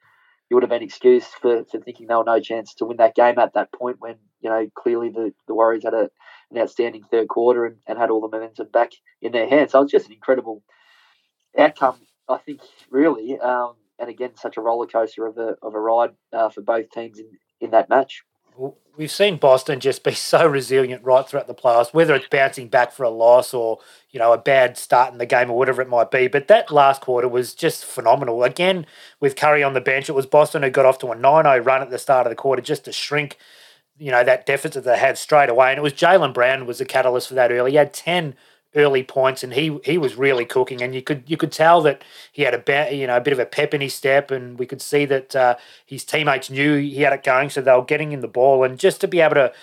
you 0.49 0.55
would 0.55 0.63
have 0.63 0.69
been 0.69 0.83
excused 0.83 1.27
for, 1.41 1.63
for 1.65 1.79
thinking 1.79 2.07
there 2.07 2.17
were 2.17 2.23
no 2.23 2.39
chance 2.39 2.75
to 2.75 2.85
win 2.85 2.97
that 2.97 3.15
game 3.15 3.39
at 3.39 3.53
that 3.53 3.71
point 3.71 3.97
when 3.99 4.15
you 4.41 4.49
know 4.49 4.67
clearly 4.75 5.09
the, 5.09 5.33
the 5.47 5.55
Warriors 5.55 5.83
had 5.83 5.93
a, 5.93 6.09
an 6.51 6.57
outstanding 6.59 7.03
third 7.03 7.27
quarter 7.27 7.65
and, 7.65 7.77
and 7.87 7.97
had 7.97 8.09
all 8.09 8.21
the 8.21 8.27
momentum 8.27 8.67
back 8.71 8.91
in 9.21 9.31
their 9.31 9.47
hands. 9.47 9.71
So 9.71 9.79
it 9.79 9.83
was 9.83 9.91
just 9.91 10.07
an 10.07 10.13
incredible 10.13 10.61
outcome, 11.57 11.97
I 12.29 12.37
think, 12.37 12.61
really. 12.89 13.39
Um, 13.39 13.75
and 13.99 14.09
again, 14.09 14.35
such 14.35 14.57
a 14.57 14.61
roller 14.61 14.87
coaster 14.87 15.25
of 15.25 15.37
a 15.37 15.55
of 15.61 15.75
a 15.75 15.79
ride 15.79 16.11
uh, 16.31 16.49
for 16.49 16.61
both 16.61 16.89
teams 16.91 17.19
in, 17.19 17.29
in 17.61 17.71
that 17.71 17.89
match 17.89 18.23
we've 18.97 19.11
seen 19.11 19.37
Boston 19.37 19.79
just 19.79 20.03
be 20.03 20.13
so 20.13 20.45
resilient 20.45 21.03
right 21.03 21.27
throughout 21.27 21.47
the 21.47 21.55
playoffs, 21.55 21.93
whether 21.93 22.15
it's 22.15 22.27
bouncing 22.27 22.67
back 22.67 22.91
for 22.91 23.03
a 23.03 23.09
loss 23.09 23.53
or 23.53 23.79
you 24.11 24.19
know 24.19 24.33
a 24.33 24.37
bad 24.37 24.77
start 24.77 25.11
in 25.11 25.17
the 25.17 25.25
game 25.25 25.49
or 25.49 25.57
whatever 25.57 25.81
it 25.81 25.89
might 25.89 26.11
be. 26.11 26.27
But 26.27 26.47
that 26.47 26.71
last 26.71 27.01
quarter 27.01 27.27
was 27.27 27.53
just 27.53 27.85
phenomenal. 27.85 28.43
Again, 28.43 28.85
with 29.19 29.35
Curry 29.35 29.63
on 29.63 29.73
the 29.73 29.81
bench, 29.81 30.09
it 30.09 30.13
was 30.13 30.25
Boston 30.25 30.63
who 30.63 30.69
got 30.69 30.85
off 30.85 30.99
to 30.99 31.07
a 31.07 31.15
9-0 31.15 31.65
run 31.65 31.81
at 31.81 31.89
the 31.89 31.99
start 31.99 32.27
of 32.27 32.31
the 32.31 32.35
quarter 32.35 32.61
just 32.61 32.85
to 32.85 32.91
shrink. 32.91 33.37
You 33.97 34.11
know 34.11 34.23
that 34.23 34.45
deficit 34.45 34.83
they 34.83 34.97
had 34.97 35.17
straight 35.17 35.49
away, 35.49 35.69
and 35.69 35.77
it 35.77 35.83
was 35.83 35.93
Jaylen 35.93 36.33
Brown 36.33 36.65
was 36.65 36.79
the 36.79 36.85
catalyst 36.85 37.27
for 37.27 37.35
that 37.35 37.51
early. 37.51 37.71
He 37.71 37.77
had 37.77 37.93
ten 37.93 38.35
early 38.75 39.03
points, 39.03 39.43
and 39.43 39.53
he 39.53 39.79
he 39.83 39.97
was 39.97 40.15
really 40.15 40.45
cooking. 40.45 40.81
And 40.81 40.93
you 40.95 41.01
could 41.01 41.23
you 41.27 41.37
could 41.37 41.51
tell 41.51 41.81
that 41.81 42.03
he 42.31 42.43
had 42.43 42.53
a 42.53 42.57
ba- 42.57 42.93
you 42.93 43.07
know 43.07 43.17
a 43.17 43.21
bit 43.21 43.33
of 43.33 43.39
a 43.39 43.45
pep 43.45 43.73
in 43.73 43.81
his 43.81 43.93
step, 43.93 44.31
and 44.31 44.57
we 44.57 44.65
could 44.65 44.81
see 44.81 45.05
that 45.05 45.35
uh, 45.35 45.55
his 45.85 46.03
teammates 46.03 46.49
knew 46.49 46.77
he 46.77 47.01
had 47.01 47.13
it 47.13 47.23
going, 47.23 47.49
so 47.49 47.61
they 47.61 47.71
were 47.71 47.83
getting 47.83 48.11
in 48.11 48.21
the 48.21 48.27
ball, 48.27 48.63
and 48.63 48.79
just 48.79 49.01
to 49.01 49.07
be 49.07 49.19
able 49.21 49.35
to, 49.35 49.53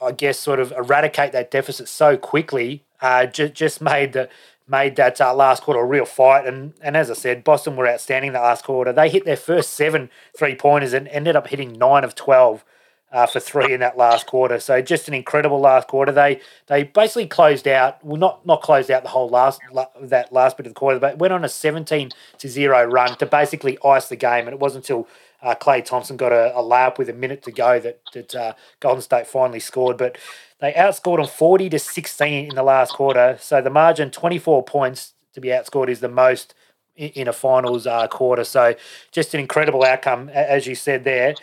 I 0.00 0.12
guess, 0.12 0.38
sort 0.38 0.60
of 0.60 0.72
eradicate 0.72 1.32
that 1.32 1.50
deficit 1.50 1.88
so 1.88 2.16
quickly, 2.16 2.84
uh, 3.00 3.26
just 3.26 3.54
just 3.54 3.80
made 3.80 4.12
the 4.12 4.28
made 4.68 4.96
that 4.96 5.20
uh, 5.20 5.34
last 5.34 5.62
quarter 5.62 5.80
a 5.80 5.84
real 5.84 6.04
fight. 6.04 6.46
And 6.46 6.74
and 6.82 6.96
as 6.96 7.10
I 7.10 7.14
said, 7.14 7.44
Boston 7.44 7.76
were 7.76 7.88
outstanding 7.88 8.32
the 8.32 8.40
last 8.40 8.64
quarter. 8.64 8.92
They 8.92 9.08
hit 9.10 9.24
their 9.24 9.36
first 9.36 9.70
seven 9.70 10.10
three 10.36 10.54
pointers 10.54 10.92
and 10.92 11.08
ended 11.08 11.36
up 11.36 11.48
hitting 11.48 11.72
nine 11.72 12.04
of 12.04 12.14
twelve 12.14 12.64
uh, 13.12 13.26
for 13.26 13.40
three 13.40 13.72
in 13.72 13.80
that 13.80 13.96
last 13.96 14.26
quarter. 14.26 14.60
So 14.60 14.80
just 14.80 15.08
an 15.08 15.14
incredible 15.14 15.60
last 15.60 15.88
quarter. 15.88 16.12
They 16.12 16.40
they 16.66 16.84
basically 16.84 17.26
closed 17.26 17.66
out, 17.66 18.04
well 18.04 18.16
not 18.16 18.46
not 18.46 18.62
closed 18.62 18.90
out 18.90 19.02
the 19.02 19.08
whole 19.08 19.28
last 19.28 19.60
that 20.00 20.32
last 20.32 20.56
bit 20.56 20.66
of 20.66 20.74
the 20.74 20.78
quarter, 20.78 20.98
but 20.98 21.18
went 21.18 21.32
on 21.32 21.44
a 21.44 21.48
seventeen 21.48 22.10
to 22.38 22.48
zero 22.48 22.84
run 22.84 23.16
to 23.18 23.26
basically 23.26 23.78
ice 23.84 24.08
the 24.08 24.16
game. 24.16 24.46
And 24.46 24.54
it 24.54 24.60
wasn't 24.60 24.84
until 24.84 25.08
uh, 25.42 25.54
Klay 25.54 25.84
Thompson 25.84 26.16
got 26.16 26.32
a, 26.32 26.56
a 26.56 26.62
layup 26.62 26.98
with 26.98 27.08
a 27.08 27.14
minute 27.14 27.42
to 27.44 27.52
go 27.52 27.80
that 27.80 28.00
that 28.12 28.34
uh, 28.34 28.52
Golden 28.80 29.02
State 29.02 29.26
finally 29.26 29.60
scored. 29.60 29.96
But 29.96 30.16
they 30.60 30.72
outscored 30.72 31.16
them 31.18 31.26
forty 31.26 31.68
to 31.70 31.78
sixteen 31.78 32.50
in 32.50 32.54
the 32.54 32.62
last 32.62 32.92
quarter. 32.92 33.36
So 33.40 33.60
the 33.60 33.70
margin 33.70 34.10
twenty 34.10 34.38
four 34.38 34.62
points 34.62 35.14
to 35.34 35.40
be 35.40 35.48
outscored 35.48 35.88
is 35.88 36.00
the 36.00 36.08
most 36.08 36.54
in 36.96 37.28
a 37.28 37.32
finals 37.32 37.86
uh, 37.86 38.06
quarter. 38.08 38.44
So 38.44 38.74
just 39.10 39.32
an 39.32 39.40
incredible 39.40 39.84
outcome, 39.84 40.28
as 40.28 40.66
you 40.66 40.74
said 40.74 41.04
there. 41.04 41.34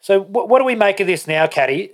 So 0.00 0.20
what, 0.20 0.48
what 0.48 0.58
do 0.58 0.64
we 0.64 0.74
make 0.74 1.00
of 1.00 1.06
this 1.06 1.26
now, 1.26 1.46
Caddy? 1.46 1.92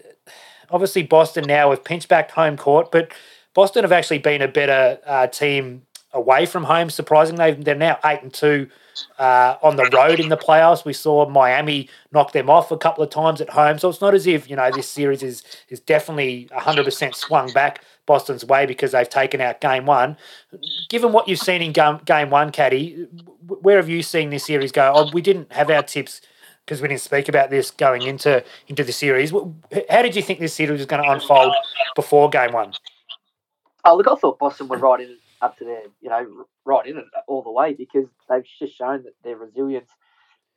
Obviously, 0.70 1.02
Boston 1.02 1.44
now 1.46 1.70
have 1.70 1.84
pinched 1.84 2.08
back 2.08 2.30
home 2.30 2.56
court, 2.56 2.90
but 2.90 3.12
Boston 3.54 3.84
have 3.84 3.92
actually 3.92 4.18
been 4.18 4.42
a 4.42 4.48
better 4.48 4.98
uh, 5.06 5.26
team 5.28 5.82
away 6.12 6.46
from 6.46 6.64
home. 6.64 6.90
Surprisingly, 6.90 7.52
they're 7.52 7.74
now 7.74 7.98
eight 8.04 8.22
and 8.22 8.32
two 8.32 8.68
uh, 9.18 9.56
on 9.62 9.76
the 9.76 9.88
road 9.92 10.18
in 10.18 10.28
the 10.28 10.36
playoffs. 10.36 10.84
We 10.84 10.92
saw 10.92 11.28
Miami 11.28 11.88
knock 12.12 12.32
them 12.32 12.48
off 12.50 12.70
a 12.70 12.78
couple 12.78 13.04
of 13.04 13.10
times 13.10 13.40
at 13.40 13.50
home, 13.50 13.78
so 13.78 13.88
it's 13.88 14.00
not 14.00 14.14
as 14.14 14.26
if 14.26 14.48
you 14.48 14.56
know 14.56 14.70
this 14.70 14.88
series 14.88 15.22
is 15.22 15.42
is 15.68 15.80
definitely 15.80 16.48
hundred 16.52 16.84
percent 16.84 17.14
swung 17.14 17.52
back 17.52 17.82
Boston's 18.06 18.44
way 18.44 18.66
because 18.66 18.92
they've 18.92 19.08
taken 19.08 19.40
out 19.40 19.60
game 19.60 19.86
one. 19.86 20.16
Given 20.88 21.12
what 21.12 21.28
you've 21.28 21.38
seen 21.38 21.62
in 21.62 21.72
game, 21.72 22.00
game 22.04 22.30
one, 22.30 22.50
Caddy, 22.50 23.06
where 23.46 23.76
have 23.76 23.88
you 23.88 24.02
seen 24.02 24.30
this 24.30 24.44
series 24.44 24.72
go? 24.72 24.92
Oh, 24.94 25.10
we 25.12 25.20
didn't 25.20 25.52
have 25.52 25.70
our 25.70 25.82
tips 25.82 26.20
because 26.66 26.82
we 26.82 26.88
didn't 26.88 27.00
speak 27.00 27.28
about 27.28 27.48
this 27.48 27.70
going 27.70 28.02
into 28.02 28.44
into 28.66 28.82
the 28.82 28.92
series. 28.92 29.30
How 29.88 30.02
did 30.02 30.16
you 30.16 30.22
think 30.22 30.40
this 30.40 30.52
series 30.52 30.78
was 30.78 30.86
going 30.86 31.02
to 31.02 31.10
unfold 31.10 31.54
before 31.94 32.28
game 32.28 32.52
one? 32.52 32.72
Oh, 33.84 33.96
look, 33.96 34.08
I 34.08 34.16
thought 34.16 34.40
Boston 34.40 34.66
were 34.66 34.78
right 34.78 35.00
in 35.00 35.16
up 35.40 35.56
to 35.58 35.64
their, 35.64 35.82
you 36.00 36.10
know, 36.10 36.46
right 36.64 36.86
in 36.86 36.96
it 36.96 37.04
all 37.28 37.42
the 37.42 37.50
way 37.50 37.72
because 37.72 38.08
they've 38.28 38.44
just 38.58 38.76
shown 38.76 39.04
that 39.04 39.12
their 39.22 39.36
resilience 39.36 39.90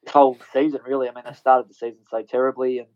this 0.03 0.11
whole 0.11 0.37
season, 0.51 0.79
really. 0.85 1.07
I 1.07 1.13
mean, 1.13 1.25
they 1.27 1.33
started 1.33 1.69
the 1.69 1.73
season 1.73 1.99
so 2.09 2.23
terribly 2.23 2.79
and 2.79 2.87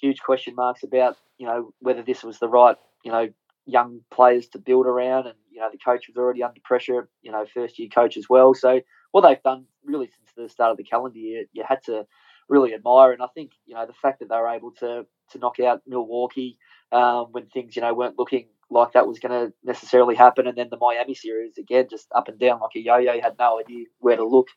huge 0.00 0.20
question 0.20 0.54
marks 0.54 0.82
about, 0.82 1.16
you 1.38 1.46
know, 1.46 1.72
whether 1.78 2.02
this 2.02 2.24
was 2.24 2.38
the 2.38 2.48
right, 2.48 2.76
you 3.04 3.12
know, 3.12 3.28
young 3.66 4.00
players 4.10 4.48
to 4.48 4.58
build 4.58 4.86
around. 4.86 5.26
And, 5.26 5.36
you 5.50 5.60
know, 5.60 5.68
the 5.70 5.78
coach 5.78 6.08
was 6.08 6.16
already 6.16 6.42
under 6.42 6.60
pressure, 6.64 7.08
you 7.22 7.30
know, 7.30 7.46
first 7.52 7.78
year 7.78 7.88
coach 7.88 8.16
as 8.16 8.28
well. 8.28 8.54
So 8.54 8.80
what 9.12 9.20
they've 9.20 9.42
done 9.42 9.66
really 9.84 10.06
since 10.06 10.32
the 10.36 10.48
start 10.48 10.72
of 10.72 10.78
the 10.78 10.84
calendar 10.84 11.18
year, 11.18 11.44
you 11.52 11.64
had 11.66 11.82
to 11.84 12.06
really 12.48 12.74
admire. 12.74 13.12
And 13.12 13.22
I 13.22 13.26
think, 13.34 13.52
you 13.66 13.74
know, 13.74 13.86
the 13.86 13.92
fact 13.92 14.20
that 14.20 14.28
they 14.28 14.36
were 14.36 14.48
able 14.48 14.72
to, 14.80 15.06
to 15.32 15.38
knock 15.38 15.60
out 15.60 15.82
Milwaukee 15.86 16.58
um, 16.92 17.26
when 17.32 17.46
things, 17.46 17.76
you 17.76 17.82
know, 17.82 17.94
weren't 17.94 18.18
looking 18.18 18.48
like 18.70 18.92
that 18.92 19.06
was 19.06 19.18
going 19.18 19.32
to 19.32 19.52
necessarily 19.64 20.14
happen. 20.14 20.46
And 20.46 20.56
then 20.56 20.68
the 20.70 20.78
Miami 20.78 21.14
series, 21.14 21.58
again, 21.58 21.86
just 21.90 22.06
up 22.14 22.28
and 22.28 22.38
down 22.38 22.60
like 22.60 22.76
a 22.76 22.80
yo 22.80 22.98
yo, 22.98 23.20
had 23.20 23.36
no 23.38 23.60
idea 23.60 23.86
where 23.98 24.16
to 24.16 24.24
look 24.26 24.48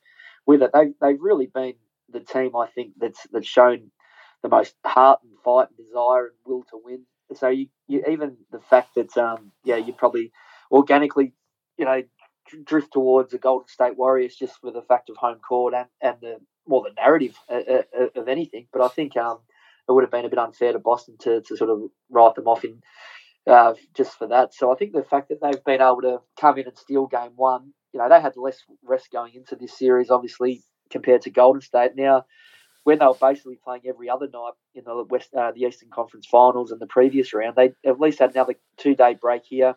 with 0.46 0.62
it. 0.62 0.70
They've, 0.72 0.94
they've 1.00 1.20
really 1.20 1.46
been 1.46 1.74
the 2.12 2.20
team, 2.20 2.56
I 2.56 2.66
think, 2.66 2.92
that's, 2.98 3.26
that's 3.32 3.46
shown 3.46 3.90
the 4.42 4.48
most 4.48 4.74
heart 4.84 5.20
and 5.22 5.32
fight 5.44 5.68
and 5.68 5.86
desire 5.86 6.26
and 6.26 6.34
will 6.44 6.64
to 6.70 6.80
win. 6.82 7.04
So 7.34 7.48
you, 7.48 7.66
you 7.86 8.02
even 8.08 8.36
the 8.50 8.60
fact 8.60 8.94
that, 8.96 9.16
um, 9.16 9.52
yeah, 9.64 9.76
you 9.76 9.92
probably 9.92 10.32
organically, 10.72 11.34
you 11.76 11.84
know, 11.84 12.02
drift 12.64 12.92
towards 12.92 13.30
the 13.30 13.38
Golden 13.38 13.68
State 13.68 13.96
Warriors 13.96 14.34
just 14.34 14.60
for 14.60 14.72
the 14.72 14.82
fact 14.82 15.10
of 15.10 15.16
home 15.16 15.38
court 15.38 15.74
and, 15.74 15.86
and 16.00 16.16
the 16.20 16.38
more 16.66 16.82
the 16.82 16.94
narrative 17.00 17.36
uh, 17.48 17.60
uh, 17.98 18.06
of 18.20 18.28
anything. 18.28 18.66
But 18.72 18.82
I 18.82 18.88
think 18.88 19.16
um, 19.16 19.38
it 19.88 19.92
would 19.92 20.04
have 20.04 20.10
been 20.10 20.24
a 20.24 20.30
bit 20.30 20.38
unfair 20.38 20.72
to 20.72 20.78
Boston 20.78 21.16
to, 21.20 21.40
to 21.42 21.56
sort 21.56 21.70
of 21.70 21.82
write 22.10 22.34
them 22.34 22.46
off 22.46 22.64
in 22.64 22.80
uh, 23.46 23.74
just 23.96 24.18
for 24.18 24.28
that. 24.28 24.54
So 24.54 24.72
I 24.72 24.76
think 24.76 24.92
the 24.92 25.02
fact 25.02 25.28
that 25.28 25.40
they've 25.42 25.64
been 25.64 25.80
able 25.80 26.02
to 26.02 26.18
come 26.38 26.58
in 26.58 26.66
and 26.66 26.78
steal 26.78 27.06
game 27.06 27.32
one, 27.36 27.72
you 27.92 27.98
know, 27.98 28.08
they 28.08 28.20
had 28.20 28.36
less 28.36 28.62
rest 28.84 29.08
going 29.12 29.34
into 29.34 29.56
this 29.56 29.76
series, 29.76 30.10
obviously, 30.10 30.62
compared 30.90 31.22
to 31.22 31.30
Golden 31.30 31.60
State. 31.60 31.92
Now, 31.96 32.24
when 32.84 32.98
they 32.98 33.06
were 33.06 33.14
basically 33.20 33.58
playing 33.62 33.82
every 33.88 34.08
other 34.08 34.28
night 34.32 34.52
in 34.74 34.84
the 34.84 35.04
West, 35.08 35.34
uh, 35.34 35.52
the 35.52 35.62
Eastern 35.62 35.90
Conference 35.90 36.26
Finals 36.30 36.70
and 36.70 36.80
the 36.80 36.86
previous 36.86 37.34
round, 37.34 37.56
they 37.56 37.72
at 37.84 38.00
least 38.00 38.20
had 38.20 38.30
another 38.30 38.54
two 38.76 38.94
day 38.94 39.16
break 39.20 39.42
here 39.44 39.74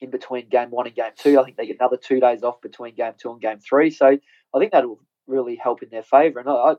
in 0.00 0.10
between 0.10 0.48
game 0.48 0.70
one 0.70 0.86
and 0.86 0.94
game 0.94 1.12
two. 1.16 1.40
I 1.40 1.44
think 1.44 1.56
they 1.56 1.66
get 1.66 1.78
another 1.80 1.96
two 1.96 2.20
days 2.20 2.42
off 2.42 2.60
between 2.60 2.94
game 2.94 3.14
two 3.20 3.32
and 3.32 3.40
game 3.40 3.58
three. 3.58 3.90
So 3.90 4.06
I 4.06 4.58
think 4.58 4.72
that 4.72 4.86
will 4.86 5.00
really 5.28 5.56
help 5.56 5.82
in 5.82 5.90
their 5.90 6.02
favour. 6.02 6.40
And 6.40 6.48
I, 6.48 6.52
I 6.52 6.74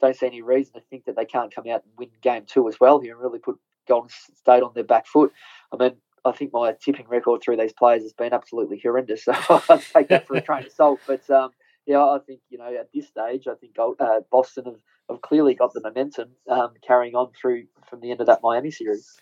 don't 0.00 0.16
see 0.16 0.26
any 0.26 0.42
reason 0.42 0.74
to 0.74 0.80
think 0.80 1.04
that 1.04 1.16
they 1.16 1.24
can't 1.24 1.54
come 1.54 1.66
out 1.68 1.84
and 1.84 1.92
win 1.98 2.10
game 2.22 2.44
two 2.46 2.68
as 2.68 2.80
well 2.80 3.00
here 3.00 3.12
and 3.12 3.22
really 3.22 3.38
put 3.38 3.58
Golden 3.86 4.10
State 4.10 4.62
on 4.62 4.72
their 4.74 4.84
back 4.84 5.06
foot. 5.06 5.32
I 5.72 5.76
mean, 5.76 5.96
I 6.24 6.32
think 6.32 6.52
my 6.52 6.72
tipping 6.72 7.08
record 7.08 7.42
through 7.42 7.56
these 7.56 7.72
players 7.72 8.02
has 8.02 8.12
been 8.12 8.32
absolutely 8.32 8.80
horrendous. 8.82 9.24
So 9.46 9.62
I 9.68 9.76
take 9.78 10.08
that 10.08 10.26
for 10.26 10.36
a 10.36 10.42
train 10.42 10.66
of 10.66 10.72
salt. 10.72 11.00
But 11.06 11.28
um, 11.30 11.50
yeah, 11.86 12.04
I 12.04 12.18
think 12.26 12.40
you 12.50 12.58
know 12.58 12.74
at 12.74 12.88
this 12.94 13.08
stage, 13.08 13.46
I 13.46 13.54
think 13.54 13.76
uh, 13.78 14.20
Boston 14.30 14.64
have, 14.66 14.80
have 15.08 15.20
clearly 15.22 15.54
got 15.54 15.72
the 15.72 15.80
momentum 15.80 16.30
um, 16.48 16.74
carrying 16.86 17.14
on 17.14 17.32
through 17.40 17.64
from 17.88 18.00
the 18.00 18.10
end 18.10 18.20
of 18.20 18.26
that 18.26 18.40
Miami 18.42 18.70
series. 18.70 19.18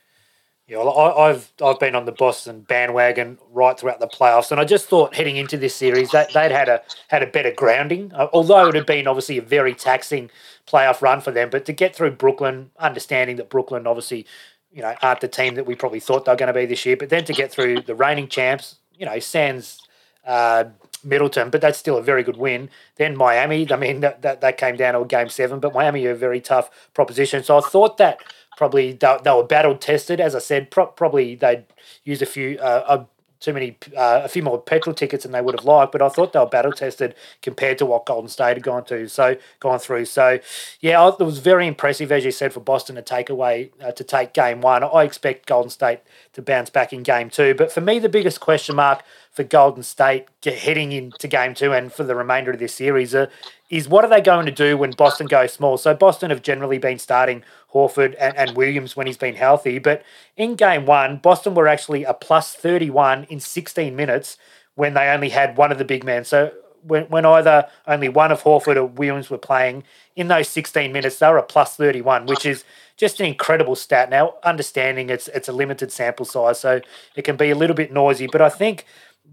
Yeah, 0.69 0.79
well, 0.79 0.99
I, 1.19 1.29
have 1.29 1.51
I've 1.65 1.81
been 1.81 1.95
on 1.95 2.05
the 2.05 2.13
Boston 2.13 2.61
bandwagon 2.61 3.39
right 3.51 3.79
throughout 3.79 4.01
the 4.01 4.07
playoffs, 4.07 4.51
and 4.51 4.61
I 4.61 4.65
just 4.65 4.87
thought 4.87 5.15
heading 5.15 5.39
into 5.39 5.57
this 5.57 5.75
series 5.75 6.11
that 6.11 6.35
they'd 6.35 6.51
had 6.51 6.69
a 6.69 6.83
had 7.09 7.23
a 7.23 7.27
better 7.27 7.51
grounding. 7.51 8.13
Uh, 8.15 8.29
although 8.35 8.69
it 8.69 8.75
have 8.75 8.85
been 8.85 9.07
obviously 9.07 9.39
a 9.39 9.43
very 9.43 9.75
taxing 9.75 10.31
playoff 10.67 11.01
run 11.01 11.23
for 11.23 11.31
them, 11.31 11.49
but 11.49 11.65
to 11.65 11.73
get 11.73 11.97
through 11.97 12.11
Brooklyn, 12.11 12.71
understanding 12.79 13.37
that 13.37 13.49
Brooklyn 13.49 13.87
obviously 13.87 14.27
you 14.73 14.83
know, 14.83 14.95
aren't 15.03 15.21
the 15.21 15.29
team 15.29 15.55
that 15.55 15.67
we 15.67 15.75
probably 15.75 16.01
thought 16.01 16.25
they 16.25 16.33
were 16.33 16.37
going 16.37 16.49
to 16.49 16.53
be 16.53 16.67
this 16.67 16.85
year. 16.85 16.97
But 16.97 17.09
then 17.09 17.25
to 17.25 17.33
get 17.33 17.51
through 17.51 17.83
the 17.83 17.95
reigning 17.95 18.29
champs, 18.29 18.77
you 18.97 19.07
know, 19.07 19.19
Sans 19.19 19.81
uh, 20.27 20.65
Middleton, 21.03 21.51
but 21.51 21.61
that's 21.61 21.79
still 21.79 21.97
a 21.97 22.03
very 22.03 22.23
good 22.23 22.37
win. 22.37 22.69
Then 22.97 23.17
Miami, 23.17 23.71
I 23.73 23.77
mean, 23.77 24.01
that, 24.01 24.23
that, 24.23 24.41
that 24.41 24.59
came 24.59 24.77
down 24.77 24.95
to 24.95 25.01
a 25.01 25.07
game 25.07 25.29
seven, 25.29 25.61
but 25.61 25.73
Miami 25.73 26.05
are 26.07 26.13
a 26.13 26.17
very 26.17 26.41
tough 26.41 26.71
proposition. 26.93 27.43
So 27.43 27.59
I 27.59 27.61
thought 27.61 27.97
that 27.99 28.21
probably 28.59 28.93
they, 28.93 29.17
they 29.23 29.31
were 29.31 29.45
battle 29.45 29.77
tested. 29.77 30.21
As 30.21 30.35
I 30.35 30.41
said, 30.41 30.71
pro- 30.73 30.87
probably 30.87 31.37
they'd 31.37 31.65
use 32.03 32.21
a 32.21 32.27
few, 32.27 32.59
uh, 32.59 33.05
too 33.41 33.53
many, 33.53 33.77
uh, 33.97 34.23
a 34.25 34.29
few 34.29 34.43
more 34.43 34.61
petrol 34.61 34.93
tickets 34.93 35.23
than 35.23 35.31
they 35.31 35.41
would 35.41 35.55
have 35.55 35.65
liked. 35.65 35.93
But 35.93 36.03
I 36.03 36.09
thought 36.09 36.33
they 36.33 36.41
were 36.41 36.47
battle 36.47 36.73
tested 36.73 37.15
compared 37.41 37.79
to 37.79 37.87
what 37.87 38.05
Golden 38.05 38.29
State 38.29 38.55
had 38.57 38.65
gone 38.65 38.85
to, 38.87 39.09
so 39.09 39.37
gone 39.61 39.79
through. 39.79 40.07
So 40.07 40.41
yeah, 40.81 41.09
it 41.09 41.21
was 41.21 41.39
very 41.39 41.69
impressive, 41.69 42.11
as 42.11 42.25
you 42.25 42.33
said, 42.33 42.53
for 42.53 42.59
Boston 42.59 42.97
to 42.97 43.03
take 43.03 43.31
away 43.31 43.71
uh, 43.81 43.93
to 43.93 44.03
take 44.03 44.35
game 44.35 44.61
one. 44.61 44.83
I 44.83 45.05
expect 45.05 45.47
Golden 45.47 45.71
State 45.71 46.01
to 46.33 46.43
bounce 46.43 46.69
back 46.69 46.93
in 46.93 47.05
game 47.05 47.31
two. 47.31 47.55
But 47.55 47.71
for 47.71 47.81
me, 47.81 48.01
the 48.01 48.09
biggest 48.09 48.41
question 48.41 48.75
mark 48.75 49.05
for 49.31 49.45
Golden 49.45 49.85
State 49.85 50.27
heading 50.45 50.91
into 50.91 51.29
game 51.29 51.55
two 51.55 51.73
and 51.73 51.93
for 51.93 52.03
the 52.03 52.17
remainder 52.17 52.51
of 52.51 52.59
this 52.59 52.75
series 52.75 53.15
uh, 53.15 53.27
is 53.71 53.89
what 53.89 54.05
are 54.05 54.11
they 54.11 54.21
going 54.21 54.47
to 54.47 54.53
do 54.53 54.77
when 54.77 54.91
Boston 54.91 55.29
goes 55.29 55.53
small? 55.53 55.77
So 55.77 55.95
Boston 55.95 56.31
have 56.31 56.43
generally 56.43 56.79
been 56.79 56.99
starting 56.99 57.45
Horford 57.73 58.15
and, 58.19 58.37
and 58.37 58.57
Williams 58.57 58.97
when 58.97 59.07
he's 59.07 59.17
been 59.17 59.35
healthy, 59.35 59.79
but 59.79 60.03
in 60.37 60.55
game 60.55 60.87
one, 60.87 61.19
Boston 61.19 61.55
were 61.55 61.69
actually 61.69 62.05
a 62.05 62.15
plus 62.15 62.55
31 62.55 63.25
in 63.25 63.41
16 63.41 63.95
minutes 63.95 64.37
when 64.75 64.95
they 64.95 65.09
only 65.09 65.29
had 65.31 65.57
one 65.57 65.73
of 65.73 65.79
the 65.79 65.85
big 65.85 66.05
men. 66.05 66.25
So 66.25 66.53
when, 66.83 67.05
when 67.05 67.27
either 67.27 67.69
only 67.87 68.09
one 68.09 68.33
of 68.33 68.43
Horford 68.43 68.77
or 68.77 68.87
Williams 68.87 69.29
were 69.29 69.39
playing, 69.39 69.85
in 70.17 70.29
those 70.29 70.49
16 70.49 70.93
minutes, 70.93 71.19
they 71.19 71.29
were 71.29 71.39
a 71.39 71.43
plus 71.43 71.77
31, 71.77 72.27
which 72.27 72.47
is 72.47 72.65
just 72.97 73.21
an 73.21 73.27
incredible 73.27 73.77
stat. 73.77 74.11
Now, 74.11 74.35
understanding 74.43 75.11
it's 75.11 75.29
it's 75.29 75.49
a 75.49 75.53
limited 75.53 75.93
sample 75.93 76.25
size, 76.27 76.61
so 76.61 76.81
it 77.15 77.23
can 77.23 77.37
be 77.37 77.51
a 77.51 77.55
little 77.55 77.77
bit 77.77 77.93
noisy, 77.93 78.27
but 78.27 78.41
I 78.41 78.49
think 78.49 78.85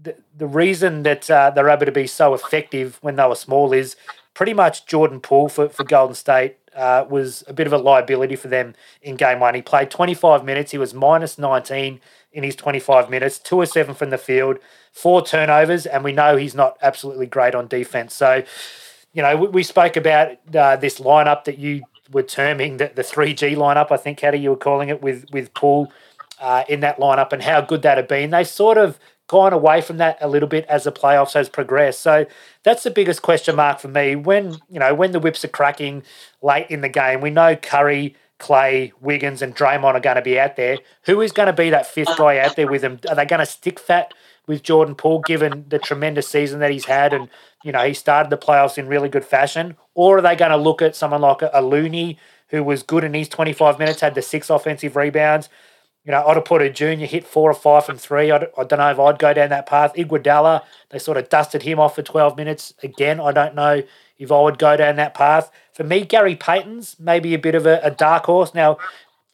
the, 0.02 0.16
the 0.36 0.46
reason 0.46 1.02
that 1.04 1.30
uh, 1.30 1.50
they're 1.50 1.68
able 1.68 1.86
to 1.86 1.92
be 1.92 2.06
so 2.06 2.34
effective 2.34 2.98
when 3.00 3.16
they 3.16 3.26
were 3.26 3.34
small 3.34 3.72
is 3.72 3.96
pretty 4.36 4.52
much 4.52 4.84
Jordan 4.84 5.18
Poole 5.18 5.48
for, 5.48 5.70
for 5.70 5.82
Golden 5.82 6.14
State 6.14 6.58
uh, 6.76 7.06
was 7.08 7.42
a 7.48 7.54
bit 7.54 7.66
of 7.66 7.72
a 7.72 7.78
liability 7.78 8.36
for 8.36 8.48
them 8.48 8.74
in 9.00 9.16
game 9.16 9.40
one. 9.40 9.54
He 9.54 9.62
played 9.62 9.90
25 9.90 10.44
minutes. 10.44 10.72
He 10.72 10.78
was 10.78 10.92
minus 10.92 11.38
19 11.38 12.00
in 12.32 12.44
his 12.44 12.54
25 12.54 13.08
minutes, 13.08 13.38
two 13.38 13.56
or 13.56 13.64
seven 13.64 13.94
from 13.94 14.10
the 14.10 14.18
field, 14.18 14.58
four 14.92 15.24
turnovers, 15.24 15.86
and 15.86 16.04
we 16.04 16.12
know 16.12 16.36
he's 16.36 16.54
not 16.54 16.76
absolutely 16.82 17.24
great 17.26 17.54
on 17.54 17.66
defense. 17.66 18.12
So, 18.12 18.42
you 19.14 19.22
know, 19.22 19.34
we, 19.38 19.48
we 19.48 19.62
spoke 19.62 19.96
about 19.96 20.32
uh, 20.54 20.76
this 20.76 21.00
lineup 21.00 21.44
that 21.44 21.56
you 21.56 21.84
were 22.12 22.22
terming 22.22 22.76
the, 22.76 22.92
the 22.94 23.00
3G 23.00 23.56
lineup, 23.56 23.90
I 23.90 23.96
think, 23.96 24.18
Caddy, 24.18 24.38
you 24.38 24.50
were 24.50 24.56
calling 24.56 24.90
it, 24.90 25.00
with, 25.00 25.24
with 25.32 25.54
Poole 25.54 25.90
uh, 26.42 26.64
in 26.68 26.80
that 26.80 26.98
lineup 26.98 27.32
and 27.32 27.42
how 27.42 27.62
good 27.62 27.80
that 27.82 27.96
had 27.96 28.06
been. 28.06 28.30
They 28.30 28.44
sort 28.44 28.76
of 28.76 28.98
gone 29.28 29.52
away 29.52 29.80
from 29.80 29.96
that 29.96 30.18
a 30.20 30.28
little 30.28 30.48
bit 30.48 30.64
as 30.66 30.84
the 30.84 30.92
playoffs 30.92 31.34
has 31.34 31.48
progressed. 31.48 32.00
So 32.00 32.26
that's 32.62 32.82
the 32.82 32.90
biggest 32.90 33.22
question 33.22 33.56
mark 33.56 33.80
for 33.80 33.88
me. 33.88 34.16
When 34.16 34.52
you 34.70 34.80
know 34.80 34.94
when 34.94 35.12
the 35.12 35.20
whips 35.20 35.44
are 35.44 35.48
cracking 35.48 36.02
late 36.42 36.66
in 36.70 36.80
the 36.80 36.88
game, 36.88 37.20
we 37.20 37.30
know 37.30 37.56
Curry, 37.56 38.14
Klay, 38.38 38.92
Wiggins, 39.00 39.42
and 39.42 39.54
Draymond 39.54 39.94
are 39.94 40.00
going 40.00 40.16
to 40.16 40.22
be 40.22 40.38
out 40.38 40.56
there. 40.56 40.78
Who 41.04 41.20
is 41.20 41.32
going 41.32 41.46
to 41.46 41.52
be 41.52 41.70
that 41.70 41.86
fifth 41.86 42.16
guy 42.16 42.38
out 42.38 42.56
there 42.56 42.70
with 42.70 42.82
them? 42.82 43.00
Are 43.08 43.14
they 43.14 43.24
going 43.24 43.40
to 43.40 43.46
stick 43.46 43.78
fat 43.78 44.12
with 44.46 44.62
Jordan 44.62 44.94
Poole, 44.94 45.20
given 45.20 45.64
the 45.68 45.78
tremendous 45.78 46.28
season 46.28 46.60
that 46.60 46.70
he's 46.70 46.84
had, 46.84 47.12
and 47.12 47.28
you 47.64 47.72
know 47.72 47.84
he 47.84 47.94
started 47.94 48.30
the 48.30 48.38
playoffs 48.38 48.78
in 48.78 48.86
really 48.86 49.08
good 49.08 49.24
fashion, 49.24 49.76
or 49.94 50.18
are 50.18 50.22
they 50.22 50.36
going 50.36 50.52
to 50.52 50.56
look 50.56 50.82
at 50.82 50.94
someone 50.94 51.20
like 51.20 51.42
a, 51.42 51.50
a 51.52 51.62
Looney? 51.62 52.18
Who 52.50 52.62
was 52.62 52.84
good 52.84 53.02
in 53.02 53.12
his 53.12 53.28
25 53.28 53.80
minutes, 53.80 54.02
had 54.02 54.14
the 54.14 54.22
six 54.22 54.50
offensive 54.50 54.94
rebounds, 54.94 55.48
you 56.06 56.12
know, 56.12 56.22
Otto 56.24 56.40
Porter 56.40 56.70
Jr. 56.70 57.04
hit 57.04 57.26
four 57.26 57.50
or 57.50 57.54
five 57.54 57.84
from 57.84 57.98
three. 57.98 58.30
I, 58.30 58.36
I 58.36 58.64
don't 58.64 58.78
know 58.78 58.90
if 58.90 58.98
I'd 58.98 59.18
go 59.18 59.34
down 59.34 59.50
that 59.50 59.66
path. 59.66 59.92
Iguodala, 59.94 60.62
they 60.90 61.00
sort 61.00 61.16
of 61.16 61.28
dusted 61.28 61.62
him 61.62 61.80
off 61.80 61.96
for 61.96 62.02
12 62.02 62.36
minutes. 62.36 62.74
Again, 62.84 63.18
I 63.18 63.32
don't 63.32 63.56
know 63.56 63.82
if 64.16 64.30
I 64.30 64.40
would 64.40 64.58
go 64.58 64.76
down 64.76 64.96
that 64.96 65.14
path. 65.14 65.50
For 65.72 65.82
me, 65.82 66.04
Gary 66.04 66.36
Payton's 66.36 66.96
maybe 67.00 67.34
a 67.34 67.38
bit 67.38 67.56
of 67.56 67.66
a, 67.66 67.80
a 67.82 67.90
dark 67.90 68.26
horse. 68.26 68.54
Now, 68.54 68.78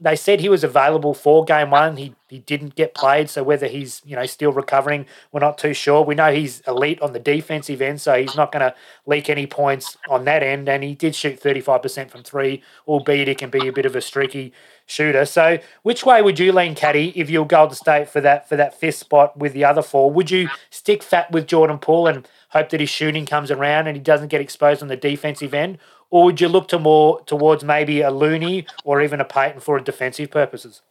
they 0.02 0.16
said 0.16 0.40
he 0.40 0.48
was 0.48 0.64
available 0.64 1.14
for 1.14 1.44
game 1.44 1.70
one. 1.70 1.96
He 1.96 2.14
he 2.28 2.40
didn't 2.40 2.74
get 2.74 2.94
played, 2.94 3.30
so 3.30 3.42
whether 3.42 3.68
he's 3.68 4.02
you 4.04 4.16
know 4.16 4.26
still 4.26 4.52
recovering, 4.52 5.06
we're 5.30 5.40
not 5.40 5.58
too 5.58 5.72
sure. 5.72 6.02
We 6.02 6.16
know 6.16 6.32
he's 6.32 6.60
elite 6.66 7.00
on 7.00 7.12
the 7.12 7.20
defensive 7.20 7.80
end, 7.80 8.00
so 8.00 8.14
he's 8.14 8.34
not 8.34 8.50
going 8.50 8.68
to 8.68 8.74
leak 9.06 9.30
any 9.30 9.46
points 9.46 9.96
on 10.08 10.24
that 10.24 10.42
end. 10.42 10.68
And 10.68 10.82
he 10.82 10.94
did 10.94 11.14
shoot 11.14 11.38
thirty 11.38 11.60
five 11.60 11.82
percent 11.82 12.10
from 12.10 12.24
three, 12.24 12.62
albeit 12.88 13.28
he 13.28 13.34
can 13.34 13.50
be 13.50 13.68
a 13.68 13.72
bit 13.72 13.86
of 13.86 13.94
a 13.94 14.00
streaky 14.00 14.52
shooter. 14.86 15.24
So 15.24 15.58
which 15.82 16.04
way 16.04 16.20
would 16.20 16.38
you 16.38 16.52
lean, 16.52 16.74
Caddy, 16.74 17.12
if 17.14 17.30
you're 17.30 17.46
Golden 17.46 17.76
State 17.76 18.08
for 18.08 18.20
that 18.20 18.48
for 18.48 18.56
that 18.56 18.78
fifth 18.78 18.96
spot 18.96 19.38
with 19.38 19.52
the 19.52 19.64
other 19.64 19.82
four? 19.82 20.10
Would 20.10 20.30
you 20.30 20.48
stick 20.70 21.02
fat 21.02 21.30
with 21.30 21.46
Jordan 21.46 21.78
Poole 21.78 22.08
and 22.08 22.26
hope 22.48 22.70
that 22.70 22.80
his 22.80 22.90
shooting 22.90 23.24
comes 23.24 23.50
around 23.50 23.86
and 23.86 23.96
he 23.96 24.02
doesn't 24.02 24.28
get 24.28 24.40
exposed 24.40 24.82
on 24.82 24.88
the 24.88 24.96
defensive 24.96 25.54
end? 25.54 25.78
Or 26.12 26.24
would 26.24 26.42
you 26.42 26.48
look 26.48 26.68
to 26.68 26.78
more 26.78 27.24
towards 27.24 27.64
maybe 27.64 28.02
a 28.02 28.10
Looney 28.10 28.66
or 28.84 29.00
even 29.00 29.18
a 29.18 29.24
Payton 29.24 29.60
for 29.60 29.80
defensive 29.80 30.30
purposes? 30.30 30.82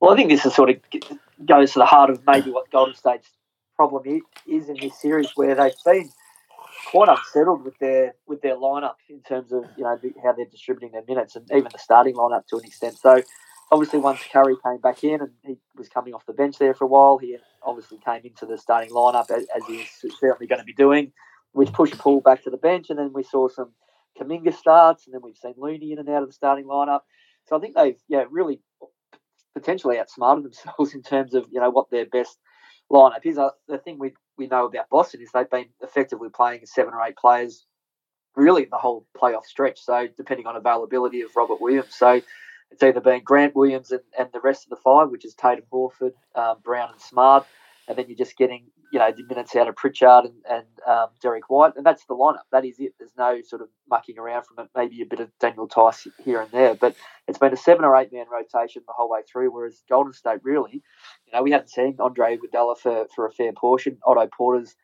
Well, 0.00 0.12
I 0.12 0.16
think 0.16 0.30
this 0.30 0.46
is 0.46 0.54
sort 0.54 0.70
of 0.70 0.76
goes 1.44 1.72
to 1.72 1.80
the 1.80 1.86
heart 1.86 2.08
of 2.08 2.20
maybe 2.24 2.52
what 2.52 2.70
Golden 2.70 2.94
State's 2.94 3.28
problem 3.74 4.22
is 4.46 4.68
in 4.68 4.76
this 4.76 5.00
series, 5.00 5.32
where 5.34 5.56
they've 5.56 5.72
been 5.84 6.08
quite 6.86 7.08
unsettled 7.08 7.64
with 7.64 7.76
their 7.78 8.14
with 8.28 8.42
their 8.42 8.54
lineup 8.54 8.94
in 9.08 9.20
terms 9.22 9.50
of 9.50 9.64
you 9.76 9.82
know 9.82 9.98
how 10.22 10.32
they're 10.32 10.46
distributing 10.46 10.92
their 10.92 11.04
minutes 11.08 11.34
and 11.34 11.50
even 11.50 11.68
the 11.72 11.78
starting 11.78 12.14
lineup 12.14 12.46
to 12.46 12.56
an 12.56 12.64
extent. 12.64 12.96
So 12.96 13.22
obviously 13.72 13.98
once 13.98 14.20
Curry 14.32 14.54
came 14.64 14.78
back 14.78 15.02
in 15.02 15.20
and 15.20 15.30
he 15.42 15.56
was 15.74 15.88
coming 15.88 16.14
off 16.14 16.26
the 16.26 16.32
bench 16.32 16.58
there 16.58 16.74
for 16.74 16.84
a 16.84 16.88
while, 16.88 17.18
he 17.18 17.36
obviously 17.64 17.98
came 18.04 18.20
into 18.22 18.46
the 18.46 18.56
starting 18.56 18.90
lineup 18.90 19.32
as, 19.32 19.46
as 19.56 19.64
he's 19.66 19.88
certainly 20.20 20.46
going 20.46 20.60
to 20.60 20.64
be 20.64 20.74
doing, 20.74 21.12
which 21.52 21.72
pushed 21.72 21.98
Poole 21.98 22.20
back 22.20 22.44
to 22.44 22.50
the 22.50 22.56
bench, 22.56 22.90
and 22.90 23.00
then 23.00 23.12
we 23.12 23.24
saw 23.24 23.48
some 23.48 23.72
Kuminga 24.20 24.54
starts, 24.54 25.06
and 25.06 25.14
then 25.14 25.22
we've 25.22 25.36
seen 25.36 25.54
Looney 25.56 25.92
in 25.92 25.98
and 25.98 26.08
out 26.08 26.22
of 26.22 26.28
the 26.28 26.34
starting 26.34 26.66
lineup. 26.66 27.00
So 27.46 27.56
I 27.56 27.60
think 27.60 27.74
they've 27.74 28.00
yeah 28.08 28.24
really 28.30 28.60
potentially 29.54 29.98
outsmarted 29.98 30.44
themselves 30.44 30.94
in 30.94 31.02
terms 31.02 31.34
of 31.34 31.46
you 31.50 31.60
know 31.60 31.70
what 31.70 31.90
their 31.90 32.06
best 32.06 32.38
lineup 32.90 33.24
is. 33.24 33.38
Uh, 33.38 33.50
the 33.68 33.78
thing 33.78 33.98
we 33.98 34.12
we 34.36 34.46
know 34.46 34.66
about 34.66 34.90
Boston 34.90 35.22
is 35.22 35.30
they've 35.32 35.50
been 35.50 35.68
effectively 35.82 36.28
playing 36.28 36.66
seven 36.66 36.94
or 36.94 37.02
eight 37.02 37.16
players 37.16 37.66
really 38.36 38.64
the 38.64 38.76
whole 38.76 39.06
playoff 39.16 39.44
stretch. 39.44 39.80
So 39.80 40.08
depending 40.16 40.46
on 40.46 40.56
availability 40.56 41.20
of 41.20 41.30
Robert 41.36 41.60
Williams, 41.60 41.94
so 41.94 42.20
it's 42.70 42.82
either 42.82 43.00
been 43.00 43.22
Grant 43.22 43.54
Williams 43.54 43.90
and, 43.90 44.00
and 44.18 44.28
the 44.32 44.40
rest 44.40 44.64
of 44.64 44.70
the 44.70 44.76
five, 44.76 45.10
which 45.10 45.24
is 45.24 45.34
Tatum 45.34 45.64
Horford, 45.72 46.12
um, 46.34 46.56
Brown, 46.62 46.90
and 46.90 47.00
Smart, 47.00 47.46
and 47.88 47.96
then 47.96 48.06
you're 48.08 48.18
just 48.18 48.36
getting 48.36 48.66
you 48.94 49.00
know 49.00 49.10
the 49.10 49.24
minutes 49.24 49.56
out 49.56 49.66
of 49.66 49.74
Pritchard 49.74 50.26
and, 50.26 50.34
and 50.48 50.66
um, 50.86 51.08
Derrick 51.20 51.50
White, 51.50 51.72
and 51.74 51.84
that's 51.84 52.06
the 52.06 52.14
lineup. 52.14 52.44
That 52.52 52.64
is 52.64 52.78
it. 52.78 52.94
There's 52.96 53.10
no 53.18 53.40
sort 53.42 53.60
of 53.60 53.68
mucking 53.90 54.20
around 54.20 54.44
from 54.44 54.64
it. 54.64 54.70
Maybe 54.76 55.02
a 55.02 55.04
bit 55.04 55.18
of 55.18 55.36
Daniel 55.40 55.66
Theis 55.66 56.06
here 56.24 56.40
and 56.40 56.50
there, 56.52 56.76
but 56.76 56.94
it's 57.26 57.36
been 57.36 57.52
a 57.52 57.56
seven 57.56 57.84
or 57.84 57.96
eight 57.96 58.12
man 58.12 58.26
rotation 58.30 58.82
the 58.86 58.92
whole 58.96 59.10
way 59.10 59.22
through. 59.30 59.52
Whereas 59.52 59.82
Golden 59.88 60.12
State 60.12 60.38
really, 60.44 60.74
you 61.26 61.32
know, 61.32 61.42
we 61.42 61.50
hadn't 61.50 61.70
seen 61.70 61.96
Andre 61.98 62.36
Iguodala 62.36 62.78
for 62.78 63.06
for 63.12 63.26
a 63.26 63.32
fair 63.32 63.52
portion. 63.52 63.98
Otto 64.06 64.28
Porter's 64.28 64.76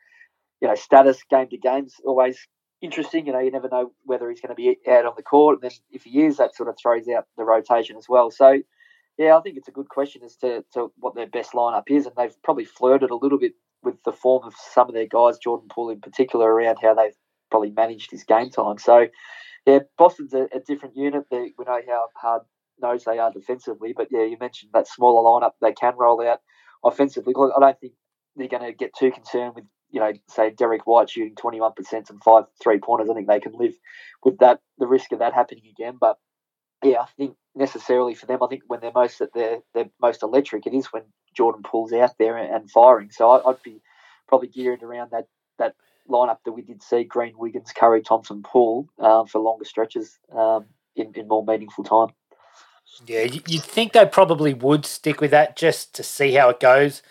you 0.59 0.67
know 0.67 0.75
status 0.75 1.23
game 1.29 1.47
to 1.47 1.57
games 1.57 1.95
always 2.05 2.37
interesting. 2.81 3.27
You 3.27 3.31
know, 3.31 3.39
you 3.39 3.51
never 3.51 3.69
know 3.69 3.93
whether 4.03 4.29
he's 4.29 4.41
going 4.41 4.53
to 4.53 4.55
be 4.55 4.77
out 4.89 5.05
on 5.05 5.13
the 5.15 5.23
court, 5.23 5.55
and 5.61 5.71
then 5.71 5.77
if 5.89 6.03
he 6.03 6.23
is, 6.23 6.35
that 6.35 6.53
sort 6.53 6.67
of 6.67 6.75
throws 6.77 7.07
out 7.07 7.27
the 7.37 7.45
rotation 7.45 7.95
as 7.95 8.09
well. 8.09 8.29
So. 8.29 8.61
Yeah, 9.17 9.37
I 9.37 9.41
think 9.41 9.57
it's 9.57 9.67
a 9.67 9.73
good 9.73 9.89
question 9.89 10.23
as 10.23 10.37
to, 10.37 10.63
to 10.73 10.91
what 10.97 11.15
their 11.15 11.27
best 11.27 11.51
lineup 11.51 11.83
is, 11.89 12.07
and 12.07 12.15
they've 12.15 12.41
probably 12.43 12.63
flirted 12.63 13.11
a 13.11 13.15
little 13.15 13.37
bit 13.37 13.53
with 13.83 13.95
the 14.03 14.11
form 14.11 14.45
of 14.45 14.53
some 14.73 14.87
of 14.87 14.93
their 14.93 15.07
guys, 15.07 15.37
Jordan 15.37 15.67
Poole 15.69 15.89
in 15.89 16.01
particular, 16.01 16.51
around 16.51 16.77
how 16.81 16.93
they've 16.93 17.15
probably 17.49 17.71
managed 17.71 18.11
his 18.11 18.23
game 18.23 18.49
time. 18.49 18.77
So, 18.77 19.07
yeah, 19.65 19.79
Boston's 19.97 20.33
a, 20.33 20.47
a 20.53 20.59
different 20.65 20.95
unit. 20.95 21.25
They, 21.29 21.53
we 21.57 21.65
know 21.65 21.81
how 21.87 22.07
hard 22.15 22.41
nosed 22.81 23.05
they 23.05 23.19
are 23.19 23.31
defensively, 23.31 23.93
but 23.95 24.07
yeah, 24.11 24.23
you 24.23 24.37
mentioned 24.39 24.71
that 24.73 24.87
smaller 24.87 25.23
lineup 25.23 25.51
they 25.61 25.73
can 25.73 25.93
roll 25.97 26.25
out 26.27 26.39
offensively. 26.83 27.33
I 27.37 27.59
don't 27.59 27.79
think 27.79 27.93
they're 28.35 28.47
going 28.47 28.63
to 28.63 28.73
get 28.73 28.95
too 28.97 29.11
concerned 29.11 29.55
with, 29.55 29.65
you 29.91 29.99
know, 29.99 30.13
say 30.29 30.49
Derrick 30.49 30.87
White 30.87 31.09
shooting 31.09 31.35
21% 31.35 31.73
and 32.09 32.23
five 32.23 32.45
three 32.61 32.79
pointers. 32.79 33.09
I 33.09 33.13
think 33.13 33.27
they 33.27 33.39
can 33.39 33.53
live 33.53 33.73
with 34.23 34.39
that, 34.39 34.59
the 34.77 34.87
risk 34.87 35.11
of 35.11 35.19
that 35.19 35.33
happening 35.33 35.65
again. 35.69 35.97
But 35.99 36.17
yeah, 36.83 37.01
I 37.01 37.07
think 37.17 37.35
necessarily 37.55 38.15
for 38.15 38.25
them, 38.25 38.41
I 38.41 38.47
think 38.47 38.63
when 38.67 38.79
they're 38.79 38.91
most 38.93 39.21
at 39.21 39.33
their, 39.33 39.59
their 39.73 39.89
most 40.01 40.23
electric, 40.23 40.65
it 40.65 40.73
is 40.73 40.87
when 40.87 41.03
Jordan 41.35 41.63
Poole's 41.63 41.93
out 41.93 42.17
there 42.17 42.37
and 42.37 42.69
firing. 42.69 43.11
So 43.11 43.29
I, 43.29 43.47
would 43.47 43.63
be 43.63 43.81
probably 44.27 44.47
geared 44.47 44.83
around 44.83 45.11
that 45.11 45.27
that 45.57 45.75
lineup 46.09 46.39
that 46.45 46.51
we 46.51 46.61
did 46.61 46.81
see: 46.83 47.03
Green, 47.03 47.37
Wiggins, 47.37 47.71
Curry, 47.75 48.01
Thompson, 48.01 48.43
Poole 48.43 48.87
um, 48.99 49.27
for 49.27 49.39
longer 49.39 49.65
stretches 49.65 50.19
um, 50.31 50.65
in 50.95 51.13
in 51.15 51.27
more 51.27 51.45
meaningful 51.45 51.83
time. 51.83 52.09
Yeah, 53.05 53.23
you'd 53.23 53.63
think 53.63 53.93
they 53.93 54.05
probably 54.05 54.53
would 54.53 54.85
stick 54.85 55.21
with 55.21 55.31
that 55.31 55.55
just 55.55 55.95
to 55.95 56.03
see 56.03 56.33
how 56.33 56.49
it 56.49 56.59
goes 56.59 57.01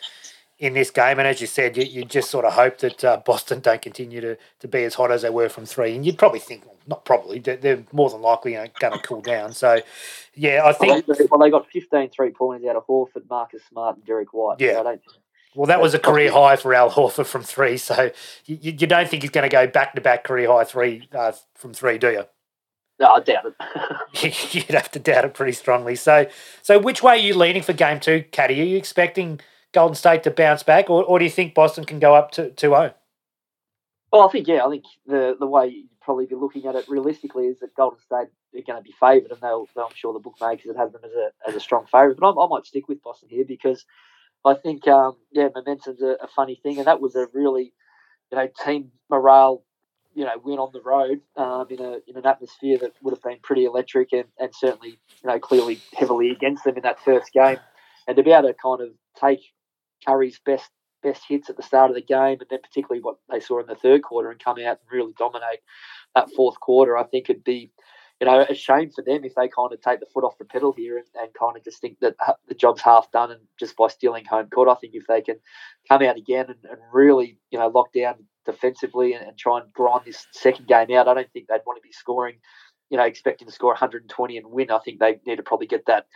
in 0.61 0.75
this 0.75 0.90
game. 0.90 1.18
And 1.18 1.27
as 1.27 1.40
you 1.40 1.46
said, 1.46 1.77
you, 1.77 1.85
you 1.85 2.05
just 2.05 2.31
sort 2.31 2.44
of 2.44 2.53
hope 2.53 2.79
that 2.79 3.03
uh, 3.03 3.16
Boston 3.25 3.61
don't 3.61 3.81
continue 3.81 4.20
to, 4.20 4.37
to 4.61 4.68
be 4.68 4.85
as 4.85 4.94
hot 4.94 5.11
as 5.11 5.23
they 5.23 5.31
were 5.31 5.49
from 5.49 5.64
three. 5.64 5.96
And 5.96 6.05
you'd 6.05 6.18
probably 6.18 6.38
think, 6.38 6.66
well, 6.66 6.77
not 6.87 7.05
probably, 7.05 7.38
they're 7.40 7.83
more 7.92 8.11
than 8.11 8.20
likely 8.20 8.53
going 8.53 8.92
to 8.92 8.99
cool 9.03 9.23
down. 9.23 9.53
So, 9.53 9.81
yeah, 10.35 10.62
I 10.64 10.73
think. 10.73 11.09
Well, 11.09 11.16
they, 11.16 11.25
well, 11.31 11.40
they 11.40 11.51
got 11.51 11.66
15 11.73 12.11
three 12.11 12.31
pointers 12.31 12.68
out 12.68 12.77
of 12.77 12.87
Horford, 12.87 13.29
Marcus 13.29 13.62
Smart, 13.70 13.96
and 13.96 14.05
Derrick 14.05 14.33
White. 14.35 14.61
Yeah. 14.61 14.83
So 14.83 14.99
well, 15.57 15.66
that 15.66 15.81
was 15.81 15.94
a 15.94 15.99
career 15.99 16.31
high 16.31 16.57
for 16.57 16.75
Al 16.75 16.90
Horford 16.90 17.27
from 17.27 17.42
three. 17.42 17.77
So 17.79 18.11
you, 18.44 18.59
you 18.61 18.87
don't 18.87 19.09
think 19.09 19.23
he's 19.23 19.33
going 19.33 19.49
to 19.49 19.55
go 19.55 19.66
back 19.66 19.94
to 19.94 20.01
back 20.01 20.25
career 20.25 20.49
high 20.49 20.64
three 20.64 21.09
uh, 21.12 21.33
from 21.55 21.73
three, 21.73 21.99
do 21.99 22.11
you? 22.11 22.25
No, 23.01 23.07
I 23.14 23.20
doubt 23.20 23.46
it. 23.46 24.55
You'd 24.55 24.75
have 24.75 24.90
to 24.90 24.99
doubt 24.99 25.25
it 25.25 25.33
pretty 25.33 25.53
strongly. 25.53 25.96
So, 25.96 26.29
so 26.61 26.79
which 26.79 27.03
way 27.03 27.14
are 27.14 27.16
you 27.16 27.35
leaning 27.35 27.62
for 27.62 27.73
game 27.73 27.99
two, 27.99 28.25
Caddy? 28.31 28.61
Are 28.61 28.64
you 28.64 28.77
expecting 28.77 29.40
Golden 29.72 29.94
State 29.94 30.22
to 30.24 30.30
bounce 30.30 30.62
back, 30.62 30.90
or, 30.90 31.04
or 31.04 31.18
do 31.18 31.24
you 31.24 31.30
think 31.30 31.54
Boston 31.54 31.85
can 31.85 31.98
go 31.98 32.14
up 32.14 32.30
to 32.33 32.50
2 32.50 32.68
0? 32.68 32.94
Well, 34.12 34.28
I 34.28 34.33
think, 34.33 34.48
yeah, 34.48 34.64
I 34.66 34.70
think 34.70 34.85
the, 35.06 35.37
the 35.38 35.46
way 35.46 35.68
you'd 35.68 36.00
probably 36.00 36.26
be 36.26 36.35
looking 36.35 36.66
at 36.66 36.74
it 36.74 36.88
realistically 36.88 37.46
is 37.46 37.61
that 37.61 37.74
Golden 37.76 38.00
State 38.00 38.28
are 38.54 38.62
going 38.66 38.78
to 38.78 38.83
be 38.83 38.94
favoured, 38.98 39.30
and 39.30 39.40
they'll, 39.40 39.68
they'll, 39.74 39.85
I'm 39.85 39.94
sure 39.94 40.12
the 40.12 40.18
bookmakers 40.18 40.66
would 40.66 40.76
have 40.76 40.92
them 40.92 41.02
as 41.04 41.12
a, 41.12 41.48
as 41.48 41.54
a 41.54 41.61
strong 41.61 41.87
favourite. 41.87 42.16
But 42.18 42.33
I, 42.33 42.44
I, 42.44 42.48
might 42.48 42.66
stick 42.66 42.88
with 42.88 43.02
Boston 43.02 43.28
here 43.30 43.44
because 43.46 43.85
I 44.44 44.54
think, 44.54 44.88
um, 44.88 45.16
yeah, 45.30 45.48
momentum's 45.54 46.02
a, 46.02 46.16
a 46.22 46.28
funny 46.35 46.59
thing, 46.61 46.78
and 46.78 46.87
that 46.88 47.00
was 47.00 47.14
a 47.14 47.28
really, 47.33 47.72
you 48.33 48.38
know, 48.38 48.48
team 48.64 48.90
morale 49.09 49.62
you 50.14 50.24
know, 50.24 50.33
win 50.42 50.59
on 50.59 50.70
the 50.72 50.80
road 50.80 51.20
um, 51.37 51.66
in 51.70 51.80
a 51.80 51.98
in 52.09 52.16
an 52.16 52.26
atmosphere 52.26 52.78
that 52.78 52.92
would 53.02 53.12
have 53.12 53.22
been 53.22 53.38
pretty 53.42 53.64
electric 53.64 54.12
and, 54.12 54.24
and 54.38 54.50
certainly 54.54 54.98
you 55.22 55.28
know 55.28 55.38
clearly 55.38 55.80
heavily 55.94 56.30
against 56.30 56.64
them 56.64 56.76
in 56.76 56.83
that 56.83 56.98
first 57.00 57.33
game, 57.33 57.59
and 58.09 58.16
to 58.16 58.22
be 58.22 58.33
able 58.33 58.48
to 58.48 58.54
kind 58.54 58.80
of 58.80 58.88
take 59.20 59.40
Curry's 60.07 60.41
best 60.45 60.71
best 61.03 61.23
hits 61.29 61.49
at 61.49 61.57
the 61.57 61.63
start 61.63 61.91
of 61.91 61.97
the 61.97 62.03
game, 62.03 62.39
and 62.41 62.47
then 62.51 62.61
particularly 62.63 63.03
what 63.03 63.17
they 63.31 63.41
saw 63.41 63.61
in 63.61 63.67
the 63.67 63.75
third 63.75 64.03
quarter 64.03 64.31
and 64.31 64.43
come 64.43 64.59
out 64.59 64.79
and 64.81 64.93
really 64.93 65.13
dominate 65.19 65.61
that 66.15 66.31
fourth 66.37 66.59
quarter. 66.61 66.97
I 66.97 67.05
think 67.05 67.31
it'd 67.31 67.45
be, 67.45 67.73
you 68.21 68.27
know, 68.27 68.45
a 68.49 68.55
shame 68.55 68.91
for 68.91 69.03
them 69.03 69.25
if 69.25 69.35
they 69.35 69.49
kind 69.49 69.73
of 69.73 69.81
take 69.81 70.01
the 70.01 70.07
foot 70.13 70.25
off 70.25 70.39
the 70.39 70.45
pedal 70.45 70.73
here 70.77 70.97
and, 70.97 71.07
and 71.19 71.33
kind 71.35 71.57
of 71.57 71.65
just 71.65 71.81
think 71.81 71.99
that 72.01 72.17
the 72.49 72.55
job's 72.55 72.83
half 72.83 73.11
done 73.13 73.31
and 73.31 73.41
just 73.59 73.77
by 73.77 73.89
stealing 73.89 74.25
home 74.25 74.49
court. 74.49 74.69
I 74.69 74.75
think 74.75 74.95
if 74.95 75.07
they 75.07 75.23
can 75.23 75.37
come 75.89 76.03
out 76.03 76.17
again 76.17 76.47
and, 76.49 76.59
and 76.71 76.81
really, 76.93 77.39
you 77.51 77.59
know, 77.59 77.69
lock 77.69 77.93
down 77.93 78.17
defensively 78.45 79.15
and, 79.15 79.27
and 79.27 79.39
try 79.39 79.59
and 79.61 79.73
grind 79.73 80.03
this 80.05 80.27
second 80.33 80.67
game 80.67 80.91
out, 80.97 81.09
I 81.09 81.15
don't 81.15 81.33
think 81.33 81.49
they'd 81.49 81.61
want 81.67 81.79
to 81.79 81.87
be 81.87 81.93
scoring, 81.93 82.37
you 82.91 82.99
know, 82.99 83.05
expecting 83.05 83.47
to 83.49 83.55
score 83.55 83.71
120 83.71 84.37
and 84.37 84.47
win. 84.51 84.71
I 84.71 84.81
think 84.81 84.99
they 84.99 85.21
need 85.27 85.37
to 85.37 85.43
probably 85.43 85.67
get 85.67 85.87
that, 85.87 86.07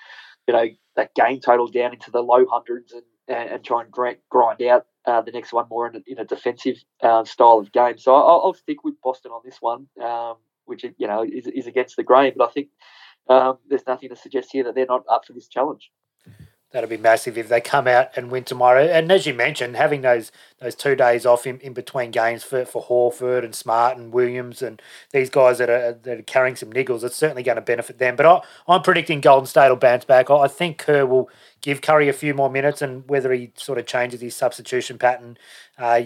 you 0.47 0.55
know, 0.55 0.67
that 0.97 1.15
game 1.15 1.41
total 1.41 1.69
down 1.69 1.95
into 1.95 2.11
the 2.11 2.21
low 2.21 2.45
hundreds 2.47 2.93
and 2.93 3.03
and, 3.29 3.51
and 3.51 3.65
try 3.65 3.83
and 3.83 3.91
grind, 3.91 4.19
grind 4.31 4.63
out 4.63 4.87
uh, 5.07 5.21
the 5.21 5.33
next 5.33 5.53
one 5.53 5.67
more 5.69 5.89
in 5.89 5.97
a, 5.97 6.01
in 6.07 6.19
a 6.19 6.25
defensive 6.25 6.77
uh, 7.03 7.25
style 7.25 7.59
of 7.59 7.73
game. 7.73 7.99
So 7.99 8.15
I'll, 8.15 8.43
I'll, 8.45 8.55
stick 8.55 8.85
with 8.85 9.01
Boston 9.03 9.33
on 9.33 9.43
this 9.45 9.59
one, 9.61 9.87
um, 10.03 10.37
which 10.65 10.85
you 10.85 11.07
know 11.07 11.23
is, 11.25 11.47
is 11.47 11.67
against 11.67 11.97
the 11.97 12.03
grain. 12.03 12.33
But 12.37 12.49
I 12.49 12.53
think 12.53 12.69
um, 13.29 13.59
there's 13.69 13.87
nothing 13.87 14.09
to 14.11 14.17
suggest 14.17 14.51
here 14.53 14.65
that 14.65 14.75
they're 14.75 14.87
not 14.87 15.05
up 15.11 15.27
for 15.27 15.33
this 15.33 15.49
challenge 15.49 15.91
that'll 16.75 16.91
be 16.91 16.97
massive 16.97 17.39
if 17.39 17.49
they 17.49 17.61
come 17.61 17.87
out 17.87 18.09
and 18.17 18.33
win 18.33 18.43
tomorrow. 18.43 18.83
And 18.85 19.11
as 19.11 19.27
you 19.27 19.33
mentioned, 19.33 19.77
having 19.77 20.03
those 20.03 20.33
those 20.59 20.75
two 20.75 20.97
days 20.97 21.25
off 21.25 21.47
in, 21.47 21.61
in 21.61 21.73
between 21.73 22.11
games 22.11 22.43
for, 22.43 22.65
for 22.65 22.83
Horford 22.83 23.45
and 23.45 23.55
Smart 23.55 23.97
and 23.97 24.13
Williams 24.13 24.61
and 24.61 24.83
these 25.13 25.31
guys 25.31 25.59
that 25.59 25.71
are 25.71 25.93
that 25.93 26.19
are 26.19 26.23
carrying 26.23 26.57
some 26.57 26.73
niggles, 26.73 27.05
it's 27.05 27.17
certainly 27.17 27.45
going 27.45 27.57
to 27.57 27.63
benefit 27.63 27.99
them. 27.99 28.17
But 28.17 28.27
I, 28.27 28.41
I'm 28.67 28.83
predicting 28.83 29.21
Golden 29.21 29.47
State 29.47 29.69
will 29.69 29.77
bounce 29.77 30.05
back. 30.05 30.31
I 30.31 30.49
think 30.49 30.79
Kerr 30.79 31.07
will 31.07 31.31
give 31.65 31.81
Curry 31.81 32.11
a 32.11 32.13
few 32.13 32.35
more 32.35 32.51
minutes, 32.51 32.83
and 32.83 33.09
whether 33.09 33.33
he 33.33 33.51
sort 33.57 33.79
of 33.79 33.87
changes 33.87 34.21
his 34.21 34.37
substitution 34.37 34.99
pattern, 34.99 35.39
uh, 35.79 35.99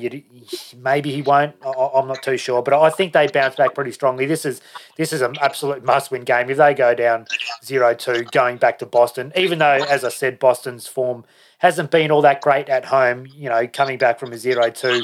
maybe 0.76 1.10
he 1.10 1.20
won't. 1.20 1.56
I, 1.66 1.98
am 1.98 2.06
not 2.06 2.22
too 2.22 2.36
sure, 2.36 2.62
but 2.62 2.74
I 2.74 2.90
think 2.90 3.12
they 3.12 3.26
bounce 3.26 3.56
back 3.56 3.74
pretty 3.74 3.90
strongly. 3.90 4.24
This 4.24 4.44
is 4.44 4.60
this 4.96 5.12
is 5.12 5.20
an 5.20 5.34
absolute 5.40 5.84
must-win 5.84 6.22
game. 6.22 6.48
If 6.48 6.58
they 6.58 6.74
go 6.74 6.94
down 6.94 7.26
0-2 7.64 8.30
going 8.30 8.58
back 8.58 8.78
to 8.78 8.86
Boston, 8.86 9.32
even 9.34 9.58
though, 9.58 9.84
as 9.90 10.04
I 10.04 10.10
said, 10.10 10.38
Boston's 10.38 10.86
form 10.86 11.24
hasn't 11.58 11.90
been 11.90 12.12
all 12.12 12.22
that 12.22 12.40
great 12.40 12.68
at 12.68 12.84
home. 12.84 13.26
You 13.26 13.48
know, 13.48 13.66
coming 13.66 13.98
back 13.98 14.20
from 14.20 14.32
a 14.32 14.36
0-2 14.36 15.02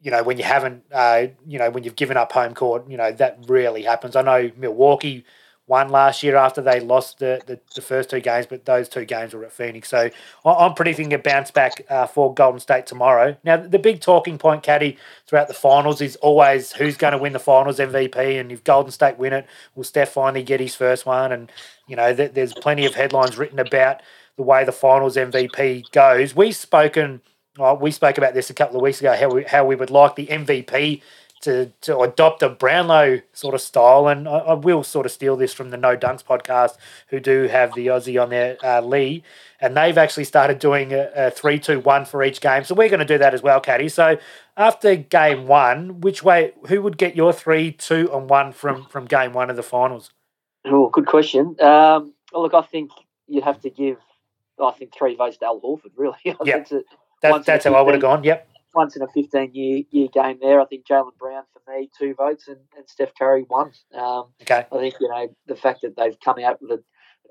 you 0.00 0.10
know, 0.10 0.24
when 0.24 0.36
you 0.36 0.42
haven't, 0.42 0.82
uh, 0.90 1.26
you 1.46 1.60
know, 1.60 1.70
when 1.70 1.84
you've 1.84 1.94
given 1.94 2.16
up 2.16 2.32
home 2.32 2.54
court, 2.54 2.90
you 2.90 2.96
know, 2.96 3.12
that 3.12 3.38
rarely 3.46 3.82
happens. 3.82 4.16
I 4.16 4.22
know 4.22 4.50
Milwaukee 4.56 5.24
won 5.66 5.88
last 5.88 6.22
year 6.22 6.36
after 6.36 6.60
they 6.60 6.80
lost 6.80 7.18
the, 7.18 7.40
the, 7.46 7.58
the, 7.74 7.80
first 7.80 8.10
two 8.10 8.20
games, 8.20 8.46
but 8.46 8.64
those 8.64 8.88
two 8.88 9.04
games 9.04 9.32
were 9.32 9.44
at 9.44 9.52
Phoenix. 9.52 9.88
So 9.88 10.10
I'm 10.44 10.74
predicting 10.74 11.12
a 11.12 11.18
bounce 11.18 11.50
back 11.50 11.86
uh, 11.88 12.06
for 12.06 12.34
Golden 12.34 12.58
State 12.58 12.86
tomorrow. 12.86 13.36
Now, 13.44 13.56
the 13.56 13.78
big 13.78 14.00
talking 14.00 14.38
point, 14.38 14.64
Caddy, 14.64 14.98
throughout 15.26 15.48
the 15.48 15.54
finals 15.54 16.00
is 16.00 16.16
always 16.16 16.72
who's 16.72 16.96
going 16.96 17.12
to 17.12 17.18
win 17.18 17.32
the 17.32 17.38
finals 17.38 17.78
MVP. 17.78 18.40
And 18.40 18.50
if 18.50 18.64
Golden 18.64 18.90
State 18.90 19.18
win 19.18 19.32
it, 19.32 19.46
will 19.74 19.84
Steph 19.84 20.10
finally 20.10 20.42
get 20.42 20.60
his 20.60 20.74
first 20.74 21.06
one? 21.06 21.30
And, 21.30 21.50
you 21.86 21.94
know, 21.94 22.14
th- 22.14 22.32
there's 22.32 22.54
plenty 22.54 22.84
of 22.84 22.94
headlines 22.94 23.38
written 23.38 23.60
about 23.60 24.02
the 24.36 24.42
way 24.42 24.64
the 24.64 24.72
finals 24.72 25.16
MVP 25.16 25.90
goes. 25.92 26.34
We've 26.34 26.56
spoken. 26.56 27.22
Well, 27.58 27.76
we 27.76 27.90
spoke 27.90 28.16
about 28.16 28.34
this 28.34 28.48
a 28.48 28.54
couple 28.54 28.76
of 28.76 28.82
weeks 28.82 29.00
ago. 29.00 29.14
How 29.14 29.28
we 29.28 29.44
how 29.44 29.64
we 29.66 29.76
would 29.76 29.90
like 29.90 30.16
the 30.16 30.26
MVP 30.26 31.02
to, 31.42 31.72
to 31.82 31.98
adopt 32.00 32.42
a 32.42 32.48
Brownlow 32.48 33.20
sort 33.32 33.54
of 33.54 33.60
style. 33.60 34.08
And 34.08 34.26
I, 34.26 34.38
I, 34.38 34.54
will 34.54 34.82
sort 34.82 35.06
of 35.06 35.12
steal 35.12 35.36
this 35.36 35.52
from 35.52 35.70
the 35.70 35.76
No 35.76 35.96
Dunks 35.96 36.24
podcast, 36.24 36.76
who 37.08 37.20
do 37.20 37.44
have 37.48 37.74
the 37.74 37.88
Aussie 37.88 38.20
on 38.20 38.30
their 38.30 38.56
uh, 38.64 38.80
Lee. 38.80 39.22
And 39.60 39.76
they've 39.76 39.98
actually 39.98 40.24
started 40.24 40.58
doing 40.58 40.92
a, 40.92 41.10
a 41.14 41.30
3 41.30 41.58
2 41.58 41.80
1 41.80 42.04
for 42.06 42.22
each 42.24 42.40
game. 42.40 42.64
So 42.64 42.74
we're 42.74 42.88
going 42.88 43.00
to 43.00 43.04
do 43.04 43.18
that 43.18 43.34
as 43.34 43.42
well, 43.42 43.60
Caddy. 43.60 43.88
So 43.88 44.18
after 44.56 44.96
game 44.96 45.46
one, 45.46 46.00
which 46.00 46.22
way, 46.22 46.52
who 46.68 46.82
would 46.82 46.96
get 46.96 47.14
your 47.14 47.32
3 47.32 47.72
2 47.72 48.10
and 48.12 48.30
1 48.30 48.52
from, 48.52 48.86
from 48.86 49.04
game 49.04 49.32
one 49.32 49.50
of 49.50 49.56
the 49.56 49.62
finals? 49.62 50.10
Oh, 50.64 50.88
good 50.88 51.06
question. 51.06 51.56
Um, 51.60 52.14
well, 52.32 52.42
look, 52.42 52.54
I 52.54 52.62
think 52.62 52.90
you'd 53.26 53.44
have 53.44 53.60
to 53.62 53.70
give, 53.70 53.98
I 54.62 54.70
think, 54.72 54.94
three 54.94 55.16
votes 55.16 55.36
to 55.38 55.46
Al 55.46 55.60
Horford, 55.60 55.92
really. 55.96 56.16
yeah. 56.44 56.64
That, 57.22 57.44
that's 57.44 57.64
how 57.64 57.74
I 57.74 57.82
would 57.82 57.94
have 57.94 58.02
gone. 58.02 58.24
Yep 58.24 58.48
once 58.74 58.96
in 58.96 59.02
a 59.02 59.08
15 59.08 59.54
year 59.54 59.82
year 59.90 60.08
game 60.12 60.38
there. 60.40 60.60
I 60.60 60.64
think 60.64 60.86
Jaylen 60.86 61.16
Brown 61.18 61.44
for 61.52 61.72
me 61.72 61.90
two 61.98 62.14
votes 62.14 62.48
and, 62.48 62.58
and 62.76 62.88
Steph 62.88 63.14
Curry 63.18 63.44
one. 63.46 63.72
Um, 63.94 64.26
okay. 64.42 64.66
I 64.70 64.78
think 64.78 64.94
you 65.00 65.08
know 65.08 65.28
the 65.46 65.56
fact 65.56 65.82
that 65.82 65.96
they've 65.96 66.18
come 66.20 66.38
out 66.38 66.60
with 66.60 66.70
a 66.70 66.82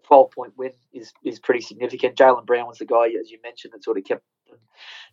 12 0.07 0.31
point 0.31 0.53
win 0.57 0.71
is 0.93 1.13
is 1.23 1.39
pretty 1.39 1.61
significant. 1.61 2.17
Jaylen 2.17 2.45
Brown 2.45 2.67
was 2.67 2.79
the 2.79 2.85
guy, 2.85 3.07
as 3.19 3.31
you 3.31 3.39
mentioned, 3.43 3.73
that 3.73 3.83
sort 3.83 3.97
of 3.97 4.03
kept 4.03 4.23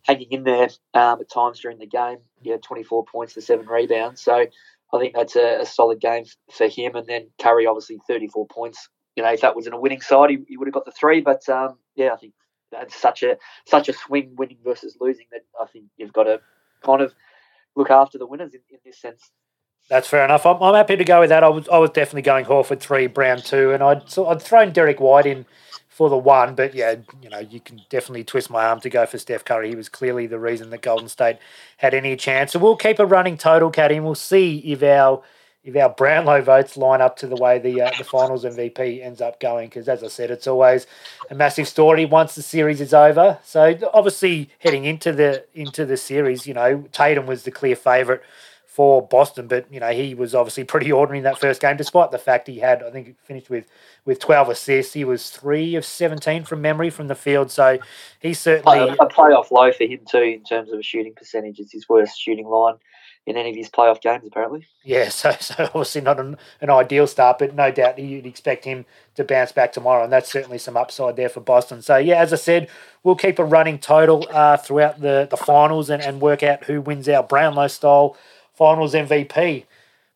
hanging 0.03 0.31
in 0.31 0.43
there 0.43 0.69
um, 0.93 1.19
at 1.21 1.29
times 1.29 1.59
during 1.59 1.79
the 1.79 1.85
game. 1.85 2.19
Yeah, 2.41 2.57
24 2.57 3.05
points 3.05 3.33
to 3.33 3.41
seven 3.41 3.67
rebounds. 3.67 4.21
So 4.21 4.45
I 4.93 4.99
think 4.99 5.13
that's 5.13 5.35
a, 5.35 5.61
a, 5.61 5.65
solid 5.65 5.99
game 5.99 6.25
for 6.51 6.67
him. 6.67 6.95
And 6.95 7.07
then 7.07 7.29
Curry, 7.41 7.67
obviously 7.67 7.99
34 8.07 8.47
points. 8.47 8.89
You 9.15 9.23
know, 9.23 9.33
if 9.33 9.41
that 9.41 9.55
was 9.55 9.67
in 9.67 9.73
a 9.73 9.79
winning 9.79 10.01
side, 10.01 10.29
he, 10.29 10.39
he 10.47 10.57
would 10.57 10.67
have 10.67 10.73
got 10.73 10.85
the 10.85 10.91
three. 10.91 11.21
But 11.21 11.47
um, 11.49 11.77
yeah, 11.95 12.13
I 12.13 12.17
think 12.17 12.33
it's 12.73 12.95
such 12.95 13.23
a 13.23 13.37
such 13.65 13.89
a 13.89 13.93
swing 13.93 14.35
winning 14.37 14.57
versus 14.63 14.97
losing 14.99 15.25
that 15.31 15.41
I 15.59 15.65
think 15.65 15.85
you've 15.97 16.13
got 16.13 16.23
to 16.23 16.39
kind 16.83 17.01
of 17.01 17.13
look 17.75 17.89
after 17.89 18.17
the 18.17 18.25
winners 18.25 18.53
in, 18.53 18.61
in 18.69 18.79
this 18.85 18.99
sense. 18.99 19.31
That's 19.89 20.07
fair 20.07 20.23
enough. 20.23 20.45
I'm, 20.45 20.61
I'm 20.61 20.75
happy 20.75 20.95
to 20.97 21.03
go 21.03 21.21
with 21.21 21.29
that. 21.29 21.43
I 21.43 21.49
was 21.49 21.67
I 21.69 21.77
was 21.77 21.89
definitely 21.89 22.21
going 22.23 22.45
Horford 22.45 22.79
three, 22.79 23.07
Brown 23.07 23.41
two, 23.41 23.71
and 23.71 23.81
I'd 23.81 24.17
I'd 24.17 24.41
thrown 24.41 24.71
Derrick 24.71 24.99
White 24.99 25.25
in 25.25 25.45
for 25.99 26.09
the 26.09 26.17
one, 26.17 26.55
but 26.55 26.73
yeah, 26.73 26.95
you 27.21 27.29
know 27.29 27.39
you 27.39 27.59
can 27.59 27.81
definitely 27.89 28.23
twist 28.23 28.49
my 28.49 28.65
arm 28.65 28.79
to 28.79 28.89
go 28.89 29.05
for 29.05 29.17
Steph 29.17 29.43
Curry. 29.43 29.69
He 29.69 29.75
was 29.75 29.89
clearly 29.89 30.27
the 30.27 30.39
reason 30.39 30.69
that 30.69 30.81
Golden 30.81 31.09
State 31.09 31.39
had 31.77 31.93
any 31.93 32.15
chance. 32.15 32.53
So 32.53 32.59
we'll 32.59 32.77
keep 32.77 32.99
a 32.99 33.05
running 33.05 33.37
total, 33.37 33.69
Caddy, 33.69 33.95
and 33.95 34.05
we'll 34.05 34.15
see 34.15 34.59
if 34.59 34.81
our 34.81 35.21
if 35.63 35.75
our 35.75 35.89
Brownlow 35.89 36.41
votes 36.41 36.77
line 36.77 37.01
up 37.01 37.17
to 37.17 37.27
the 37.27 37.35
way 37.35 37.59
the 37.59 37.81
uh, 37.81 37.91
the 37.97 38.03
finals 38.03 38.45
MVP 38.45 39.03
ends 39.03 39.19
up 39.19 39.39
going, 39.39 39.67
because 39.67 39.89
as 39.89 40.03
I 40.03 40.07
said, 40.07 40.31
it's 40.31 40.47
always 40.47 40.87
a 41.29 41.35
massive 41.35 41.67
story 41.67 42.05
once 42.05 42.35
the 42.35 42.41
series 42.41 42.79
is 42.79 42.93
over. 42.93 43.39
So 43.43 43.77
obviously, 43.93 44.49
heading 44.59 44.85
into 44.85 45.11
the 45.11 45.45
into 45.53 45.85
the 45.85 45.97
series, 45.97 46.47
you 46.47 46.53
know, 46.53 46.85
Tatum 46.91 47.25
was 47.25 47.43
the 47.43 47.51
clear 47.51 47.75
favourite 47.75 48.21
for 48.65 49.05
Boston, 49.05 49.47
but 49.47 49.65
you 49.69 49.81
know 49.81 49.91
he 49.91 50.15
was 50.15 50.33
obviously 50.33 50.63
pretty 50.63 50.89
ordinary 50.89 51.17
in 51.17 51.23
that 51.25 51.37
first 51.37 51.59
game, 51.59 51.75
despite 51.75 52.11
the 52.11 52.17
fact 52.17 52.47
he 52.47 52.59
had 52.59 52.81
I 52.81 52.91
think 52.91 53.19
finished 53.25 53.49
with 53.49 53.67
with 54.05 54.19
twelve 54.19 54.47
assists. 54.47 54.93
He 54.93 55.03
was 55.03 55.29
three 55.29 55.75
of 55.75 55.83
seventeen 55.83 56.45
from 56.45 56.61
memory 56.61 56.89
from 56.89 57.09
the 57.09 57.15
field, 57.15 57.51
so 57.51 57.79
he 58.21 58.33
certainly 58.33 58.79
a 58.79 59.07
playoff 59.07 59.51
low 59.51 59.73
for 59.73 59.83
him 59.83 59.99
too 60.09 60.21
in 60.21 60.43
terms 60.45 60.71
of 60.71 60.79
a 60.79 60.83
shooting 60.83 61.13
percentage. 61.13 61.59
It's 61.59 61.73
his 61.73 61.89
worst 61.89 62.17
shooting 62.17 62.47
line 62.47 62.75
in 63.29 63.37
any 63.37 63.51
of 63.51 63.55
his 63.55 63.69
playoff 63.69 64.01
games, 64.01 64.23
apparently. 64.25 64.67
Yeah, 64.83 65.09
so, 65.09 65.31
so 65.39 65.63
obviously 65.65 66.01
not 66.01 66.19
an, 66.19 66.37
an 66.61 66.69
ideal 66.69 67.07
start, 67.07 67.39
but 67.39 67.55
no 67.55 67.71
doubt 67.71 67.99
you'd 67.99 68.25
expect 68.25 68.65
him 68.65 68.85
to 69.15 69.23
bounce 69.23 69.51
back 69.51 69.71
tomorrow, 69.71 70.03
and 70.03 70.11
that's 70.11 70.31
certainly 70.31 70.57
some 70.57 70.75
upside 70.75 71.15
there 71.15 71.29
for 71.29 71.39
Boston. 71.39 71.81
So, 71.81 71.97
yeah, 71.97 72.21
as 72.21 72.33
I 72.33 72.37
said, 72.37 72.69
we'll 73.03 73.15
keep 73.15 73.39
a 73.39 73.45
running 73.45 73.79
total 73.79 74.27
uh, 74.31 74.57
throughout 74.57 74.99
the, 74.99 75.27
the 75.29 75.37
finals 75.37 75.89
and, 75.89 76.01
and 76.01 76.21
work 76.21 76.43
out 76.43 76.65
who 76.65 76.81
wins 76.81 77.07
our 77.07 77.23
Brownlow 77.23 77.67
style 77.67 78.17
finals 78.53 78.93
MVP. 78.93 79.65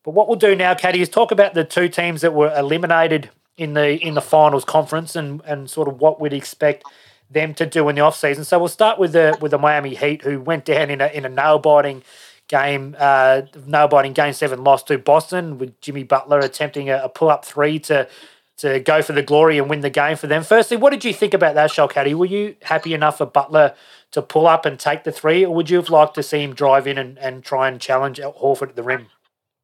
But 0.02 0.10
what 0.10 0.28
we'll 0.28 0.36
do 0.36 0.54
now, 0.54 0.74
Caddy, 0.74 1.00
is 1.00 1.08
talk 1.08 1.30
about 1.30 1.54
the 1.54 1.64
two 1.64 1.88
teams 1.88 2.20
that 2.20 2.34
were 2.34 2.54
eliminated 2.54 3.30
in 3.56 3.74
the 3.74 3.96
in 3.96 4.14
the 4.14 4.20
finals 4.20 4.64
conference 4.64 5.16
and, 5.16 5.40
and 5.46 5.70
sort 5.70 5.88
of 5.88 6.00
what 6.00 6.20
we'd 6.20 6.32
expect 6.32 6.84
them 7.30 7.54
to 7.54 7.66
do 7.66 7.88
in 7.88 7.96
the 7.96 8.02
off 8.02 8.16
season. 8.16 8.44
So 8.44 8.58
we'll 8.58 8.68
start 8.68 8.98
with 8.98 9.12
the 9.12 9.36
with 9.40 9.52
the 9.52 9.58
Miami 9.58 9.94
Heat, 9.94 10.22
who 10.22 10.40
went 10.40 10.64
down 10.64 10.90
in 10.90 11.00
a 11.00 11.06
in 11.06 11.24
a 11.24 11.28
nail 11.28 11.58
biting 11.58 12.02
game, 12.48 12.96
uh, 12.98 13.42
nail 13.66 13.88
biting 13.88 14.12
game 14.12 14.32
seven 14.32 14.64
loss 14.64 14.82
to 14.84 14.98
Boston 14.98 15.58
with 15.58 15.80
Jimmy 15.80 16.04
Butler 16.04 16.40
attempting 16.40 16.90
a, 16.90 17.04
a 17.04 17.08
pull 17.08 17.30
up 17.30 17.44
three 17.44 17.78
to 17.80 18.08
to 18.56 18.78
go 18.78 19.02
for 19.02 19.12
the 19.12 19.22
glory 19.22 19.58
and 19.58 19.68
win 19.68 19.80
the 19.80 19.90
game 19.90 20.16
for 20.16 20.28
them. 20.28 20.44
Firstly, 20.44 20.76
what 20.76 20.90
did 20.90 21.04
you 21.04 21.12
think 21.12 21.34
about 21.34 21.56
that, 21.56 21.70
Shalcaddy? 21.70 22.14
Were 22.14 22.26
you 22.26 22.54
happy 22.62 22.94
enough 22.94 23.18
for 23.18 23.26
Butler 23.26 23.74
to 24.12 24.22
pull 24.22 24.46
up 24.46 24.64
and 24.64 24.78
take 24.78 25.02
the 25.02 25.10
three, 25.10 25.44
or 25.44 25.52
would 25.54 25.68
you 25.68 25.76
have 25.76 25.90
liked 25.90 26.14
to 26.14 26.22
see 26.22 26.40
him 26.40 26.54
drive 26.54 26.86
in 26.86 26.96
and, 26.96 27.18
and 27.18 27.42
try 27.42 27.66
and 27.66 27.80
challenge 27.80 28.20
Horford 28.20 28.68
at 28.70 28.76
the 28.76 28.84
rim? 28.84 29.08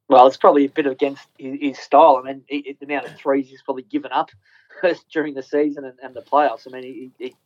Well, 0.08 0.26
it's 0.26 0.36
probably 0.36 0.64
a 0.64 0.68
bit 0.68 0.88
against 0.88 1.28
his, 1.38 1.78
style. 1.78 2.20
I 2.20 2.26
mean, 2.26 2.42
he, 2.48 2.76
the 2.80 2.86
amount 2.86 3.06
of 3.06 3.16
threes 3.16 3.48
he's 3.48 3.62
probably 3.62 3.84
given 3.84 4.10
up 4.10 4.30
during 5.12 5.34
the 5.34 5.42
season 5.44 5.84
and, 5.84 5.96
and 6.02 6.14
the 6.14 6.22
playoffs. 6.22 6.66
I 6.66 6.72
mean, 6.72 6.82
he, 6.82 7.10
he, 7.16 7.36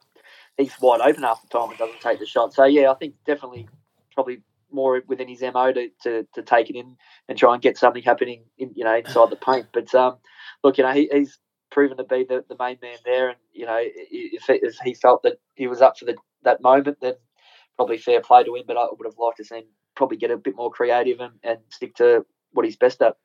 he's 0.56 0.80
wide 0.80 1.02
open 1.02 1.24
half 1.24 1.42
the 1.42 1.48
time 1.48 1.68
and 1.68 1.78
doesn't 1.78 2.00
take 2.00 2.20
the 2.20 2.26
shot. 2.26 2.54
So, 2.54 2.64
yeah, 2.64 2.90
I 2.90 2.94
think 2.94 3.16
definitely 3.26 3.68
probably 4.14 4.40
more 4.74 5.02
within 5.06 5.28
his 5.28 5.42
mo 5.42 5.72
to, 5.72 5.88
to, 6.02 6.26
to 6.34 6.42
take 6.42 6.70
it 6.70 6.76
in 6.76 6.96
and 7.28 7.38
try 7.38 7.54
and 7.54 7.62
get 7.62 7.78
something 7.78 8.02
happening 8.02 8.44
in 8.58 8.72
you 8.74 8.84
know 8.84 8.96
inside 8.96 9.30
the 9.30 9.36
paint. 9.36 9.66
But 9.72 9.94
um, 9.94 10.16
look, 10.62 10.78
you 10.78 10.84
know 10.84 10.92
he, 10.92 11.08
he's 11.12 11.38
proven 11.70 11.96
to 11.96 12.04
be 12.04 12.24
the, 12.24 12.44
the 12.48 12.56
main 12.58 12.78
man 12.82 12.98
there, 13.04 13.28
and 13.28 13.38
you 13.52 13.66
know 13.66 13.78
if, 13.80 14.44
if 14.48 14.76
he 14.84 14.94
felt 14.94 15.22
that 15.22 15.38
he 15.54 15.66
was 15.66 15.80
up 15.80 15.98
for 15.98 16.04
the, 16.04 16.16
that 16.42 16.62
moment, 16.62 16.98
then 17.00 17.14
probably 17.76 17.98
fair 17.98 18.20
play 18.20 18.44
to 18.44 18.54
him. 18.54 18.64
But 18.66 18.76
I 18.76 18.86
would 18.90 19.06
have 19.06 19.18
liked 19.18 19.38
to 19.38 19.44
see 19.44 19.56
him 19.56 19.64
probably 19.96 20.16
get 20.16 20.30
a 20.30 20.36
bit 20.36 20.56
more 20.56 20.70
creative 20.70 21.20
and, 21.20 21.34
and 21.42 21.58
stick 21.70 21.94
to 21.96 22.24
what 22.52 22.64
he's 22.64 22.76
best 22.76 23.00
at. 23.00 23.16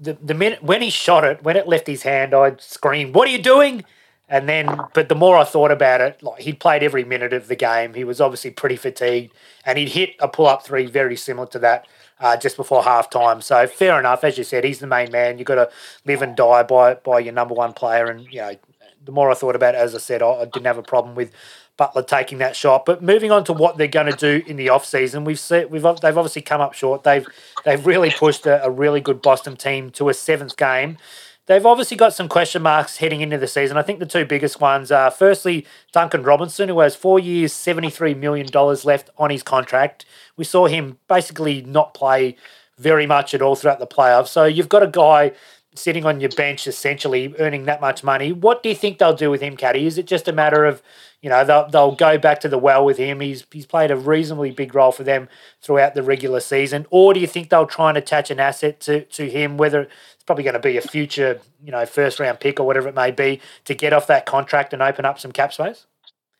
The, 0.00 0.14
the 0.14 0.34
minute 0.34 0.62
when 0.62 0.82
he 0.82 0.90
shot 0.90 1.24
it, 1.24 1.42
when 1.42 1.56
it 1.56 1.66
left 1.66 1.86
his 1.86 2.02
hand, 2.02 2.34
I'd 2.34 2.60
scream, 2.60 3.12
"What 3.12 3.28
are 3.28 3.32
you 3.32 3.42
doing?" 3.42 3.84
And 4.30 4.48
then, 4.48 4.78
but 4.92 5.08
the 5.08 5.14
more 5.14 5.36
I 5.36 5.44
thought 5.44 5.70
about 5.70 6.02
it, 6.02 6.22
like 6.22 6.42
he'd 6.42 6.60
played 6.60 6.82
every 6.82 7.02
minute 7.02 7.32
of 7.32 7.48
the 7.48 7.56
game. 7.56 7.94
He 7.94 8.04
was 8.04 8.20
obviously 8.20 8.50
pretty 8.50 8.76
fatigued, 8.76 9.32
and 9.64 9.78
he'd 9.78 9.88
hit 9.88 10.10
a 10.20 10.28
pull-up 10.28 10.64
three 10.64 10.86
very 10.86 11.16
similar 11.16 11.46
to 11.48 11.58
that 11.60 11.86
uh, 12.20 12.36
just 12.36 12.56
before 12.56 12.82
halftime. 12.82 13.42
So 13.42 13.66
fair 13.66 13.98
enough, 13.98 14.24
as 14.24 14.36
you 14.36 14.44
said, 14.44 14.64
he's 14.64 14.80
the 14.80 14.86
main 14.86 15.10
man. 15.10 15.38
You've 15.38 15.46
got 15.46 15.54
to 15.54 15.70
live 16.04 16.22
and 16.22 16.36
die 16.36 16.62
by 16.62 16.94
by 16.94 17.20
your 17.20 17.32
number 17.32 17.54
one 17.54 17.72
player. 17.72 18.06
And 18.06 18.30
you 18.30 18.40
know, 18.40 18.56
the 19.04 19.12
more 19.12 19.30
I 19.30 19.34
thought 19.34 19.56
about 19.56 19.74
it, 19.74 19.78
as 19.78 19.94
I 19.94 19.98
said, 19.98 20.22
I, 20.22 20.28
I 20.28 20.44
didn't 20.44 20.66
have 20.66 20.78
a 20.78 20.82
problem 20.82 21.14
with 21.14 21.32
Butler 21.78 22.02
taking 22.02 22.38
that 22.38 22.54
shot. 22.54 22.84
But 22.84 23.02
moving 23.02 23.30
on 23.30 23.44
to 23.44 23.52
what 23.52 23.78
they're 23.78 23.86
going 23.88 24.12
to 24.12 24.16
do 24.16 24.44
in 24.46 24.56
the 24.56 24.68
off 24.68 24.84
season, 24.84 25.24
we've 25.24 25.38
seen, 25.38 25.70
we've 25.70 25.82
they've 25.82 26.18
obviously 26.18 26.42
come 26.42 26.60
up 26.60 26.74
short. 26.74 27.04
They've 27.04 27.26
they've 27.64 27.86
really 27.86 28.10
pushed 28.10 28.44
a, 28.46 28.62
a 28.64 28.70
really 28.70 29.00
good 29.00 29.22
Boston 29.22 29.56
team 29.56 29.90
to 29.92 30.10
a 30.10 30.14
seventh 30.14 30.56
game. 30.56 30.98
They've 31.48 31.64
obviously 31.64 31.96
got 31.96 32.12
some 32.12 32.28
question 32.28 32.60
marks 32.60 32.98
heading 32.98 33.22
into 33.22 33.38
the 33.38 33.48
season. 33.48 33.78
I 33.78 33.82
think 33.82 34.00
the 34.00 34.06
two 34.06 34.26
biggest 34.26 34.60
ones 34.60 34.92
are 34.92 35.10
firstly 35.10 35.66
Duncan 35.92 36.22
Robinson, 36.22 36.68
who 36.68 36.80
has 36.80 36.94
four 36.94 37.18
years, 37.18 37.54
$73 37.54 38.18
million 38.18 38.46
left 38.84 39.08
on 39.16 39.30
his 39.30 39.42
contract. 39.42 40.04
We 40.36 40.44
saw 40.44 40.66
him 40.66 40.98
basically 41.08 41.62
not 41.62 41.94
play 41.94 42.36
very 42.76 43.06
much 43.06 43.32
at 43.32 43.40
all 43.40 43.56
throughout 43.56 43.78
the 43.78 43.86
playoffs. 43.86 44.28
So 44.28 44.44
you've 44.44 44.68
got 44.68 44.82
a 44.82 44.88
guy 44.88 45.32
sitting 45.74 46.04
on 46.04 46.20
your 46.20 46.30
bench 46.30 46.66
essentially 46.66 47.34
earning 47.38 47.64
that 47.64 47.80
much 47.80 48.04
money. 48.04 48.30
What 48.30 48.62
do 48.62 48.68
you 48.68 48.74
think 48.74 48.98
they'll 48.98 49.14
do 49.14 49.30
with 49.30 49.40
him, 49.40 49.56
Caddy? 49.56 49.86
Is 49.86 49.96
it 49.96 50.06
just 50.06 50.28
a 50.28 50.32
matter 50.32 50.66
of, 50.66 50.82
you 51.22 51.30
know, 51.30 51.44
they'll, 51.44 51.68
they'll 51.70 51.94
go 51.94 52.18
back 52.18 52.40
to 52.40 52.48
the 52.48 52.58
well 52.58 52.84
with 52.84 52.98
him? 52.98 53.20
He's, 53.20 53.46
he's 53.50 53.66
played 53.66 53.90
a 53.90 53.96
reasonably 53.96 54.50
big 54.50 54.74
role 54.74 54.92
for 54.92 55.04
them 55.04 55.28
throughout 55.62 55.94
the 55.94 56.02
regular 56.02 56.40
season. 56.40 56.86
Or 56.90 57.14
do 57.14 57.20
you 57.20 57.26
think 57.26 57.48
they'll 57.48 57.66
try 57.66 57.88
and 57.88 57.96
attach 57.96 58.30
an 58.30 58.38
asset 58.38 58.80
to, 58.80 59.04
to 59.04 59.30
him, 59.30 59.56
whether 59.56 59.88
probably 60.28 60.44
going 60.44 60.52
to 60.52 60.60
be 60.60 60.76
a 60.76 60.82
future, 60.82 61.40
you 61.64 61.72
know, 61.72 61.86
first 61.86 62.20
round 62.20 62.38
pick 62.38 62.60
or 62.60 62.66
whatever 62.66 62.86
it 62.86 62.94
may 62.94 63.10
be 63.10 63.40
to 63.64 63.74
get 63.74 63.94
off 63.94 64.06
that 64.08 64.26
contract 64.26 64.74
and 64.74 64.82
open 64.82 65.06
up 65.06 65.18
some 65.18 65.32
cap 65.32 65.54
space? 65.54 65.86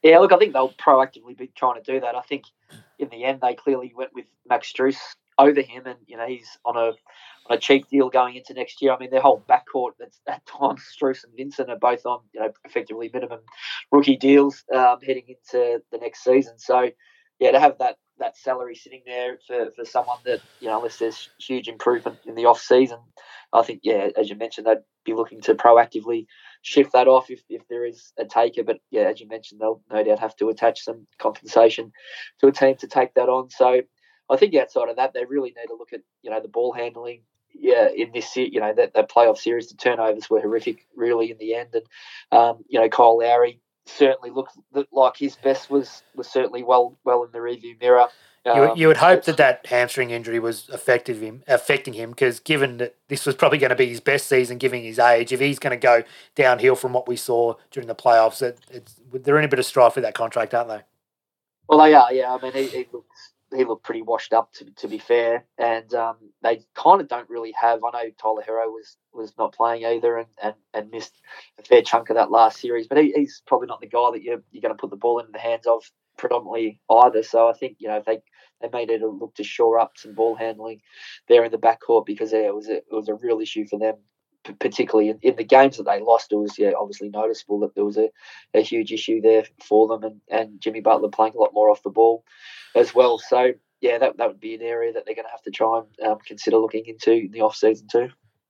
Yeah, 0.03 0.18
look, 0.18 0.31
I 0.31 0.37
think 0.37 0.53
they'll 0.53 0.74
proactively 0.74 1.35
be 1.35 1.51
trying 1.57 1.83
to 1.83 1.92
do 1.92 1.98
that. 2.01 2.14
I 2.14 2.20
think 2.20 2.44
in 2.98 3.09
the 3.09 3.24
end 3.24 3.40
they 3.40 3.55
clearly 3.55 3.94
went 3.96 4.11
with 4.14 4.27
Max 4.46 4.70
Strus 4.70 4.98
over 5.38 5.62
him, 5.62 5.87
and 5.87 5.98
you 6.07 6.18
know 6.18 6.27
he's 6.27 6.59
on 6.66 6.77
a 6.77 6.92
on 7.46 7.57
a 7.57 7.59
cheap 7.59 7.88
deal 7.88 8.11
going 8.11 8.37
into 8.37 8.53
next 8.53 8.83
year. 8.83 8.92
I 8.92 8.98
mean, 8.98 9.09
their 9.09 9.22
whole 9.22 9.42
backcourt 9.48 9.92
that's 9.98 10.20
at 10.29 10.44
times 10.44 10.83
Strus 10.94 11.24
and 11.24 11.33
Vincent 11.35 11.70
are 11.70 11.79
both 11.79 12.05
on 12.05 12.20
you 12.35 12.40
know 12.40 12.53
effectively 12.66 13.11
minimum 13.11 13.40
rookie 13.90 14.18
deals 14.18 14.64
um, 14.74 14.98
heading 15.01 15.24
into 15.29 15.83
the 15.90 15.98
next 15.98 16.22
season. 16.22 16.59
So 16.59 16.90
yeah, 17.38 17.53
to 17.53 17.61
have 17.61 17.79
that 17.79 17.96
that 18.18 18.37
salary 18.37 18.74
sitting 18.74 19.03
there 19.07 19.38
for, 19.46 19.70
for 19.77 19.85
someone 19.85 20.18
that 20.24 20.40
you 20.61 20.68
know 20.68 20.79
unless 20.79 20.98
there's 20.98 21.29
huge 21.38 21.68
improvement 21.68 22.18
in 22.27 22.35
the 22.35 22.46
off 22.46 22.61
season 22.61 22.98
I 23.53 23.62
think, 23.62 23.81
yeah, 23.83 24.09
as 24.16 24.29
you 24.29 24.37
mentioned, 24.37 24.66
they'd 24.66 24.79
be 25.05 25.14
looking 25.14 25.40
to 25.42 25.55
proactively 25.55 26.27
shift 26.62 26.92
that 26.92 27.09
off 27.09 27.31
if, 27.31 27.42
if 27.48 27.66
there 27.68 27.85
is 27.85 28.12
a 28.18 28.24
taker. 28.24 28.62
But 28.62 28.79
yeah, 28.90 29.03
as 29.03 29.20
you 29.20 29.29
mentioned, 29.29 29.61
they'll 29.61 29.83
no 29.90 30.05
doubt 30.05 30.18
have 30.18 30.37
to 30.37 30.48
attach 30.48 30.85
some 30.85 31.07
compensation 31.18 31.92
to 32.40 32.48
a 32.48 32.53
team 32.53 32.77
to 32.77 32.87
take 32.87 33.14
that 33.14 33.29
on. 33.29 33.51
So 33.51 33.83
I 34.29 34.37
think 34.37 34.55
outside 34.55 34.90
of 34.90 34.96
that, 34.96 35.14
they 35.14 35.24
really 35.24 35.55
need 35.57 35.68
to 35.68 35.77
look 35.77 35.92
at 35.92 36.01
you 36.22 36.31
know 36.31 36.40
the 36.40 36.48
ball 36.48 36.72
handling. 36.72 37.22
Yeah, 37.55 37.88
in 37.94 38.12
this 38.12 38.37
you 38.37 38.61
know 38.61 38.74
that, 38.74 38.92
that 38.94 39.11
playoff 39.11 39.38
series, 39.38 39.68
the 39.68 39.77
turnovers 39.77 40.29
were 40.29 40.40
horrific, 40.40 40.87
really 40.94 41.31
in 41.31 41.38
the 41.38 41.55
end, 41.55 41.74
and 41.74 41.87
um, 42.31 42.59
you 42.68 42.79
know 42.79 42.88
Kyle 42.88 43.18
Lowry 43.18 43.61
certainly 43.88 44.31
looked 44.31 44.57
like 44.92 45.16
his 45.16 45.37
best 45.37 45.70
was 45.70 46.03
was 46.14 46.29
certainly 46.29 46.62
well 46.62 46.96
well 47.05 47.24
in 47.24 47.33
the 47.33 47.40
review 47.40 47.77
mirror. 47.81 48.09
You, 48.46 48.72
you 48.77 48.88
would 48.88 48.96
hope 48.96 49.18
um, 49.18 49.22
that 49.27 49.37
that 49.37 49.66
hamstring 49.66 50.11
injury 50.11 50.38
was 50.38 50.70
affected 50.70 51.18
him, 51.18 51.42
affecting 51.46 51.92
him 51.92 52.11
because 52.11 52.40
given 52.40 52.79
that 52.79 52.94
this 53.09 53.27
was 53.27 53.35
probably 53.35 53.59
going 53.59 53.70
to 53.70 53.77
be 53.77 53.88
his 53.88 54.01
best 54.01 54.27
season, 54.27 54.57
given 54.57 54.83
his 54.83 54.98
age, 54.98 55.33
if 55.33 55.40
he's 55.40 55.59
going 55.59 55.72
to 55.72 55.77
go 55.77 56.03
downhill 56.35 56.74
from 56.74 56.94
what 56.94 57.07
we 57.07 57.16
saw 57.16 57.55
during 57.70 57.88
the 57.88 57.94
playoffs, 57.94 58.40
it, 58.40 58.59
it's, 58.70 58.94
they're 59.12 59.38
in 59.38 59.44
a 59.44 59.48
bit 59.48 59.59
of 59.59 59.66
strife 59.66 59.96
with 59.96 60.05
that 60.05 60.14
contract, 60.14 60.55
aren't 60.55 60.68
they? 60.68 60.81
Well, 61.68 61.81
they 61.81 61.92
are. 61.92 62.12
Yeah, 62.12 62.35
I 62.35 62.40
mean, 62.40 62.53
he, 62.53 62.66
he 62.68 62.87
looks 62.90 63.33
he 63.54 63.64
looked 63.64 63.84
pretty 63.84 64.02
washed 64.02 64.32
up 64.32 64.52
to, 64.54 64.66
to 64.76 64.88
be 64.88 64.98
fair, 64.98 65.44
and 65.56 65.92
um, 65.94 66.16
they 66.42 66.61
kind 66.74 67.00
of 67.00 67.08
don't 67.08 67.28
really 67.30 67.54
have. 67.61 67.80
I 67.84 67.90
know 68.04 68.11
Tyler 68.20 68.44
Herro 68.46 68.68
was 68.68 68.96
was 69.12 69.32
not 69.38 69.54
playing 69.54 69.84
either, 69.84 70.18
and, 70.18 70.28
and, 70.42 70.54
and 70.74 70.90
missed 70.90 71.20
a 71.58 71.62
fair 71.62 71.82
chunk 71.82 72.11
of 72.11 72.16
that 72.16 72.30
last 72.30 72.61
series, 72.61 72.87
but 72.87 72.98
he, 72.98 73.12
he's 73.14 73.42
probably 73.46 73.66
not 73.66 73.80
the 73.80 73.87
guy 73.87 74.11
that 74.12 74.22
you're 74.22 74.42
you're 74.50 74.62
going 74.62 74.74
to 74.74 74.80
put 74.80 74.90
the 74.90 74.96
ball 74.96 75.18
in 75.18 75.32
the 75.32 75.38
hands 75.38 75.66
of 75.66 75.82
predominantly 76.16 76.80
either. 76.90 77.22
So 77.22 77.48
I 77.48 77.52
think 77.52 77.76
you 77.78 77.88
know 77.88 78.02
they 78.06 78.20
they 78.61 78.68
made 78.72 78.90
it 78.90 79.02
a 79.02 79.08
look 79.08 79.34
to 79.37 79.44
shore 79.44 79.78
up 79.78 79.92
some 79.96 80.14
ball 80.14 80.34
handling 80.34 80.80
there 81.28 81.44
in 81.44 81.52
the 81.52 81.58
backcourt 81.58 82.06
because 82.06 82.32
yeah, 82.32 82.40
it 82.40 82.54
was 82.54 82.68
a, 82.68 82.76
it 82.76 82.92
was 82.92 83.08
a 83.08 83.14
real 83.14 83.40
issue 83.40 83.66
for 83.66 83.78
them 83.78 83.96
particularly 84.44 85.11
in, 85.11 85.18
in, 85.22 85.37
the 85.37 85.44
games 85.44 85.77
that 85.77 85.85
they 85.85 86.01
lost, 86.01 86.33
it 86.33 86.37
was 86.37 86.59
yeah, 86.59 86.72
obviously 86.79 87.09
noticeable 87.09 87.61
that 87.61 87.74
there 87.74 87.85
was 87.85 87.96
a, 87.96 88.11
a 88.55 88.61
huge 88.61 88.92
issue 88.92 89.20
there 89.20 89.44
for 89.62 89.88
them, 89.88 90.05
and, 90.05 90.20
and 90.31 90.61
Jimmy 90.61 90.81
Butler 90.81 91.09
playing 91.09 91.35
a 91.35 91.38
lot 91.38 91.55
more 91.55 91.70
off 91.70 91.83
the 91.83 91.90
ball 91.90 92.24
as 92.74 92.94
well. 92.94 93.18
So 93.18 93.53
yeah, 93.81 93.98
that, 93.98 94.16
that 94.16 94.29
would 94.29 94.40
be 94.40 94.55
an 94.55 94.62
area 94.62 94.92
that 94.92 95.05
they're 95.07 95.14
going 95.14 95.27
to 95.27 95.31
have 95.31 95.42
to 95.42 95.51
try 95.51 95.81
and 95.81 96.09
um, 96.09 96.18
consider 96.27 96.59
looking 96.59 96.87
into 96.87 97.12
in 97.12 97.31
the 97.31 97.40
off 97.40 97.57
season 97.57 97.88
too. 97.90 98.09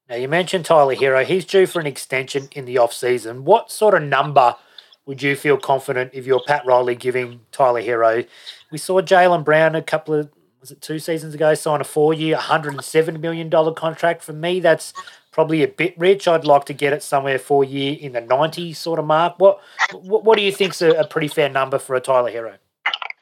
Now 0.08 0.16
you 0.16 0.28
mentioned 0.28 0.64
Tyler 0.64 0.94
Herro; 0.94 1.24
he's 1.24 1.44
due 1.44 1.66
for 1.66 1.80
an 1.80 1.86
extension 1.86 2.48
in 2.52 2.64
the 2.64 2.78
off 2.78 2.92
season. 2.92 3.44
What 3.44 3.70
sort 3.70 3.94
of 3.94 4.02
number 4.02 4.56
would 5.04 5.22
you 5.22 5.36
feel 5.36 5.58
confident 5.58 6.10
if 6.14 6.26
you're 6.26 6.42
Pat 6.46 6.64
Riley 6.64 6.94
giving 6.94 7.40
Tyler 7.52 7.82
Herro? 7.82 8.26
We 8.70 8.78
saw 8.78 9.00
Jaylen 9.00 9.44
Brown 9.44 9.74
a 9.74 9.82
couple 9.82 10.14
of 10.14 10.30
was 10.60 10.70
it 10.70 10.80
two 10.80 10.98
seasons 10.98 11.34
ago 11.34 11.54
sign 11.54 11.80
a 11.80 11.84
four 11.84 12.12
year, 12.12 12.36
$107 12.36 13.20
million 13.20 13.50
contract. 13.74 14.22
For 14.22 14.32
me, 14.32 14.60
that's 14.60 14.92
probably 15.38 15.62
a 15.62 15.68
bit 15.68 15.96
rich. 15.96 16.26
I'd 16.26 16.44
like 16.44 16.64
to 16.64 16.72
get 16.72 16.92
it 16.92 17.00
somewhere 17.00 17.38
for 17.38 17.62
year 17.62 17.96
in 18.00 18.10
the 18.10 18.20
90 18.20 18.72
sort 18.72 18.98
of 18.98 19.04
mark. 19.04 19.34
What 19.38 19.60
what, 19.92 20.24
what 20.24 20.36
do 20.36 20.42
you 20.42 20.50
think's 20.50 20.82
a, 20.82 20.90
a 20.90 21.06
pretty 21.06 21.28
fair 21.28 21.48
number 21.48 21.78
for 21.78 21.94
a 21.94 22.00
Tyler 22.00 22.32
Herro? 22.32 22.58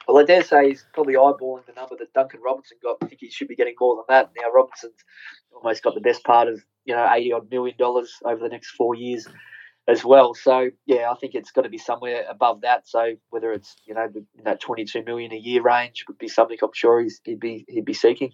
Well, 0.07 0.17
I 0.17 0.23
dare 0.23 0.43
say 0.43 0.69
he's 0.69 0.83
probably 0.95 1.13
eyeballing 1.13 1.67
the 1.67 1.73
number 1.73 1.95
that 1.95 2.11
Duncan 2.13 2.39
Robinson 2.43 2.79
got. 2.81 2.97
I 3.03 3.05
think 3.05 3.21
he 3.21 3.29
should 3.29 3.47
be 3.47 3.55
getting 3.55 3.75
more 3.79 3.97
than 3.97 4.05
that. 4.09 4.31
Now 4.35 4.49
Robinson's 4.51 5.03
almost 5.53 5.83
got 5.83 5.93
the 5.93 6.01
best 6.01 6.23
part 6.23 6.47
of 6.47 6.59
you 6.85 6.95
know 6.95 7.07
eighty 7.13 7.31
odd 7.31 7.51
million 7.51 7.77
dollars 7.77 8.11
over 8.25 8.41
the 8.41 8.49
next 8.49 8.71
four 8.71 8.95
years 8.95 9.27
as 9.87 10.03
well. 10.03 10.33
So 10.33 10.71
yeah, 10.87 11.11
I 11.11 11.15
think 11.21 11.35
it's 11.35 11.51
got 11.51 11.65
to 11.65 11.69
be 11.69 11.77
somewhere 11.77 12.25
above 12.27 12.61
that. 12.61 12.87
So 12.87 13.13
whether 13.29 13.53
it's 13.53 13.75
you 13.85 13.93
know 13.93 14.07
in 14.15 14.43
that 14.43 14.59
twenty 14.59 14.85
two 14.85 15.03
million 15.03 15.33
a 15.33 15.37
year 15.37 15.61
range 15.61 16.05
would 16.07 16.17
be 16.17 16.29
something 16.29 16.57
I'm 16.63 16.69
sure 16.73 17.05
he'd 17.25 17.39
be 17.39 17.63
he'd 17.67 17.85
be 17.85 17.93
seeking. 17.93 18.31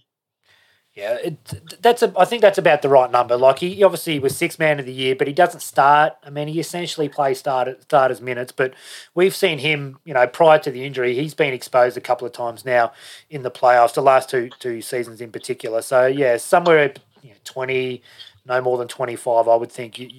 Yeah, 0.95 1.17
it, 1.23 1.82
that's 1.82 2.03
a. 2.03 2.13
I 2.15 2.25
think 2.25 2.43
that's 2.43 2.60
about 2.60 2.84
the 2.84 2.89
right 2.89 3.10
number. 3.10 3.36
Like 3.36 3.58
he 3.60 3.84
obviously 3.84 4.19
was 4.19 4.38
six 4.38 4.60
man 4.60 4.79
of 4.79 4.86
the 4.86 4.93
year, 4.93 5.15
but 5.15 5.25
he 5.25 5.34
doesn't 5.34 5.62
start. 5.62 6.13
I 6.23 6.29
mean, 6.29 6.47
he 6.47 6.60
essentially 6.60 7.10
plays 7.10 7.39
start 7.39 7.82
starters 7.82 8.21
minutes. 8.21 8.51
But 8.51 8.75
we've 9.15 9.36
seen 9.36 9.58
him, 9.58 9.97
you 10.06 10.13
know, 10.13 10.27
prior 10.27 10.60
to 10.60 10.69
the 10.69 10.86
injury, 10.86 11.15
he's 11.15 11.34
been 11.34 11.51
exposed 11.51 11.97
a 11.97 12.01
couple 12.01 12.27
of 12.27 12.34
times 12.34 12.63
now 12.63 12.91
in 13.32 13.41
the 13.41 13.49
playoffs, 13.49 13.95
the 13.95 14.03
last 14.03 14.29
two 14.29 14.51
two 14.60 14.84
seasons 14.84 15.19
in 15.19 15.32
particular. 15.32 15.82
So 15.82 16.06
yeah, 16.06 16.38
somewhere 16.38 16.93
you 17.23 17.32
know, 17.32 17.36
twenty, 17.43 18.03
no 18.45 18.62
more 18.62 18.77
than 18.77 18.88
twenty 18.88 19.15
five, 19.15 19.47
I 19.47 19.56
would 19.56 19.71
think. 19.71 19.97
You, 19.97 20.10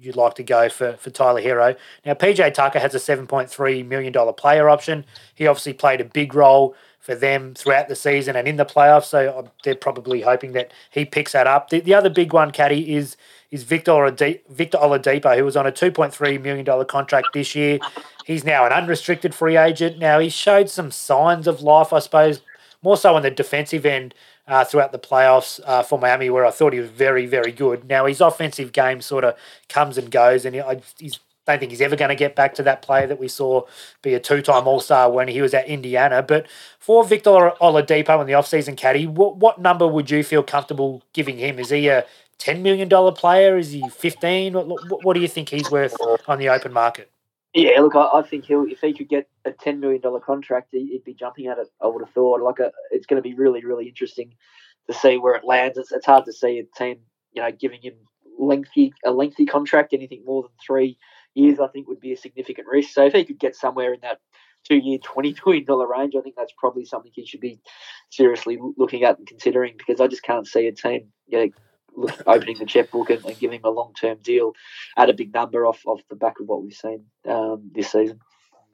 you'd 0.00 0.16
like 0.16 0.34
to 0.34 0.42
go 0.42 0.68
for, 0.68 0.94
for 0.94 1.10
Tyler 1.10 1.40
Herro. 1.40 1.76
Now, 2.04 2.14
PJ 2.14 2.52
Tucker 2.52 2.78
has 2.80 2.94
a 2.94 2.98
$7.3 2.98 3.86
million 3.86 4.12
player 4.34 4.68
option. 4.68 5.06
He 5.34 5.46
obviously 5.46 5.72
played 5.72 6.00
a 6.00 6.04
big 6.04 6.34
role 6.34 6.74
for 7.04 7.14
them 7.14 7.54
throughout 7.54 7.88
the 7.88 7.94
season 7.94 8.34
and 8.34 8.48
in 8.48 8.56
the 8.56 8.64
playoffs, 8.64 9.04
so 9.04 9.50
they're 9.62 9.74
probably 9.74 10.22
hoping 10.22 10.52
that 10.52 10.72
he 10.90 11.04
picks 11.04 11.32
that 11.32 11.46
up. 11.46 11.68
The, 11.68 11.80
the 11.80 11.92
other 11.92 12.08
big 12.08 12.32
one, 12.32 12.50
Caddy, 12.50 12.94
is 12.94 13.18
is 13.50 13.62
Victor 13.62 13.92
Oladipo, 13.92 14.40
Victor 14.48 14.78
Oladipo, 14.78 15.36
who 15.36 15.44
was 15.44 15.54
on 15.56 15.66
a 15.66 15.70
$2.3 15.70 16.42
million 16.42 16.84
contract 16.86 17.28
this 17.34 17.54
year. 17.54 17.78
He's 18.24 18.42
now 18.42 18.64
an 18.64 18.72
unrestricted 18.72 19.34
free 19.34 19.56
agent. 19.56 19.98
Now, 19.98 20.18
he 20.18 20.28
showed 20.28 20.70
some 20.70 20.90
signs 20.90 21.46
of 21.46 21.60
life, 21.60 21.92
I 21.92 22.00
suppose, 22.00 22.40
more 22.82 22.96
so 22.96 23.14
on 23.14 23.22
the 23.22 23.30
defensive 23.30 23.86
end 23.86 24.14
uh, 24.48 24.64
throughout 24.64 24.92
the 24.92 24.98
playoffs 24.98 25.60
uh, 25.66 25.82
for 25.82 25.98
Miami, 25.98 26.30
where 26.30 26.44
I 26.44 26.50
thought 26.50 26.72
he 26.72 26.80
was 26.80 26.90
very, 26.90 27.26
very 27.26 27.52
good. 27.52 27.88
Now 27.88 28.06
his 28.06 28.20
offensive 28.20 28.72
game 28.72 29.00
sort 29.00 29.24
of 29.24 29.36
comes 29.68 29.98
and 29.98 30.10
goes, 30.10 30.44
and 30.44 30.54
he, 30.54 30.60
I 30.60 30.80
he's, 30.98 31.20
don't 31.46 31.58
think 31.58 31.70
he's 31.70 31.80
ever 31.80 31.96
going 31.96 32.08
to 32.08 32.14
get 32.14 32.34
back 32.34 32.54
to 32.54 32.62
that 32.62 32.82
player 32.82 33.06
that 33.06 33.18
we 33.18 33.28
saw 33.28 33.62
be 34.02 34.14
a 34.14 34.20
two-time 34.20 34.66
All-Star 34.66 35.10
when 35.10 35.28
he 35.28 35.42
was 35.42 35.52
at 35.52 35.66
Indiana. 35.66 36.22
But 36.22 36.46
for 36.78 37.04
Victor 37.04 37.52
Oladipo 37.60 38.20
in 38.20 38.26
the 38.26 38.32
offseason 38.32 38.76
caddy, 38.76 39.06
what, 39.06 39.36
what 39.36 39.60
number 39.60 39.86
would 39.86 40.10
you 40.10 40.22
feel 40.22 40.42
comfortable 40.42 41.02
giving 41.12 41.38
him? 41.38 41.58
Is 41.58 41.70
he 41.70 41.88
a 41.88 42.06
$10 42.38 42.62
million 42.62 42.88
player? 43.14 43.58
Is 43.58 43.72
he 43.72 43.86
15? 43.88 44.54
What, 44.54 45.04
what 45.04 45.14
do 45.14 45.20
you 45.20 45.28
think 45.28 45.50
he's 45.50 45.70
worth 45.70 45.96
on 46.26 46.38
the 46.38 46.48
open 46.48 46.72
market? 46.72 47.10
Yeah, 47.54 47.80
look, 47.80 47.94
I, 47.94 48.18
I, 48.18 48.22
think 48.22 48.46
he'll 48.46 48.66
if 48.68 48.80
he 48.80 48.92
could 48.92 49.08
get 49.08 49.28
a 49.44 49.52
ten 49.52 49.78
million 49.78 50.00
dollar 50.00 50.18
contract, 50.18 50.70
he, 50.72 50.90
would 50.92 51.04
be 51.04 51.14
jumping 51.14 51.46
at 51.46 51.58
it. 51.58 51.68
I 51.80 51.86
would 51.86 52.04
have 52.04 52.12
thought. 52.12 52.42
Like, 52.42 52.58
a, 52.58 52.66
uh, 52.66 52.70
it's 52.90 53.06
going 53.06 53.22
to 53.22 53.28
be 53.28 53.34
really, 53.34 53.64
really 53.64 53.86
interesting 53.86 54.34
to 54.88 54.92
see 54.92 55.18
where 55.18 55.36
it 55.36 55.44
lands. 55.44 55.78
It's, 55.78 55.92
it's 55.92 56.04
hard 56.04 56.24
to 56.24 56.32
see 56.32 56.58
a 56.58 56.64
team, 56.76 56.98
you 57.32 57.40
know, 57.40 57.52
giving 57.52 57.80
him 57.80 57.94
lengthy 58.40 58.92
a 59.04 59.12
lengthy 59.12 59.46
contract. 59.46 59.92
Anything 59.92 60.24
more 60.26 60.42
than 60.42 60.50
three 60.66 60.98
years, 61.34 61.60
I 61.60 61.68
think, 61.68 61.88
would 61.88 62.00
be 62.00 62.12
a 62.12 62.16
significant 62.16 62.66
risk. 62.68 62.90
So 62.90 63.06
if 63.06 63.12
he 63.12 63.24
could 63.24 63.38
get 63.38 63.56
somewhere 63.56 63.92
in 63.92 64.00
that 64.00 64.18
two 64.64 64.76
year, 64.76 64.98
twenty 65.02 65.34
million 65.44 65.64
dollar 65.64 65.88
range, 65.88 66.14
I 66.16 66.22
think 66.22 66.36
that's 66.36 66.54
probably 66.56 66.84
something 66.84 67.12
he 67.14 67.26
should 67.26 67.40
be 67.40 67.60
seriously 68.10 68.58
looking 68.76 69.04
at 69.04 69.18
and 69.18 69.26
considering 69.26 69.74
because 69.76 70.00
I 70.00 70.06
just 70.06 70.22
can't 70.22 70.46
see 70.46 70.66
a 70.66 70.72
team, 70.72 71.12
opening 72.26 72.58
the 72.58 72.66
checkbook 72.66 73.10
and, 73.10 73.24
and 73.24 73.38
giving 73.38 73.60
him 73.60 73.64
a 73.64 73.70
long 73.70 73.92
term 73.94 74.18
deal 74.22 74.52
at 74.96 75.10
a 75.10 75.12
big 75.12 75.32
number 75.32 75.66
off 75.66 75.80
off 75.86 76.00
the 76.08 76.16
back 76.16 76.40
of 76.40 76.46
what 76.46 76.62
we've 76.62 76.72
seen 76.72 77.04
um, 77.28 77.70
this 77.74 77.92
season. 77.92 78.20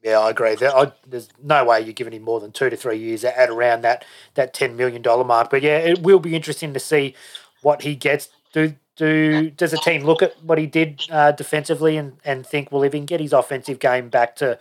Yeah, 0.03 0.19
I 0.19 0.31
agree. 0.31 0.55
There, 0.55 0.75
I, 0.75 0.91
there's 1.05 1.29
no 1.43 1.63
way 1.65 1.81
you're 1.81 1.93
giving 1.93 2.13
him 2.13 2.23
more 2.23 2.39
than 2.39 2.51
two 2.51 2.71
to 2.71 2.75
three 2.75 2.97
years 2.97 3.23
at 3.23 3.49
around 3.49 3.81
that 3.81 4.03
that 4.33 4.53
ten 4.53 4.75
million 4.75 5.01
dollar 5.01 5.23
mark. 5.23 5.49
But 5.49 5.61
yeah, 5.61 5.77
it 5.77 6.01
will 6.01 6.19
be 6.19 6.35
interesting 6.35 6.73
to 6.73 6.79
see 6.79 7.15
what 7.61 7.83
he 7.83 7.95
gets. 7.95 8.29
Do 8.53 8.75
do 8.95 9.49
does 9.51 9.73
a 9.73 9.77
team 9.77 10.03
look 10.03 10.21
at 10.21 10.41
what 10.43 10.57
he 10.57 10.67
did 10.67 11.01
uh, 11.09 11.31
defensively 11.31 11.97
and, 11.97 12.17
and 12.25 12.45
think, 12.45 12.71
well, 12.71 12.83
if 12.83 12.93
he 12.93 12.99
can 12.99 13.05
get 13.05 13.19
his 13.19 13.33
offensive 13.33 13.79
game 13.79 14.09
back 14.09 14.35
to 14.37 14.59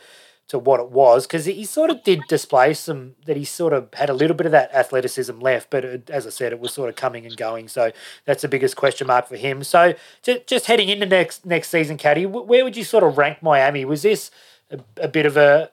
to 0.50 0.58
what 0.58 0.80
it 0.80 0.90
was 0.90 1.28
because 1.28 1.44
he 1.44 1.64
sort 1.64 1.90
of 1.90 2.02
did 2.02 2.20
display 2.28 2.74
some 2.74 3.14
that 3.24 3.36
he 3.36 3.44
sort 3.44 3.72
of 3.72 3.88
had 3.94 4.10
a 4.10 4.12
little 4.12 4.34
bit 4.34 4.46
of 4.46 4.52
that 4.52 4.74
athleticism 4.74 5.38
left, 5.38 5.70
but 5.70 5.84
it, 5.84 6.10
as 6.10 6.26
I 6.26 6.30
said, 6.30 6.52
it 6.52 6.58
was 6.58 6.74
sort 6.74 6.88
of 6.88 6.96
coming 6.96 7.24
and 7.24 7.36
going. 7.36 7.68
So 7.68 7.92
that's 8.24 8.42
the 8.42 8.48
biggest 8.48 8.74
question 8.74 9.06
mark 9.06 9.28
for 9.28 9.36
him. 9.36 9.62
So 9.62 9.94
just, 10.24 10.48
just 10.48 10.66
heading 10.66 10.88
into 10.88 11.06
next 11.06 11.46
next 11.46 11.68
season, 11.68 11.96
Caddy, 11.96 12.26
where 12.26 12.64
would 12.64 12.76
you 12.76 12.82
sort 12.82 13.04
of 13.04 13.16
rank 13.16 13.42
Miami? 13.42 13.84
Was 13.84 14.02
this 14.02 14.32
a, 14.72 14.80
a 14.96 15.08
bit 15.08 15.24
of 15.24 15.36
a 15.36 15.70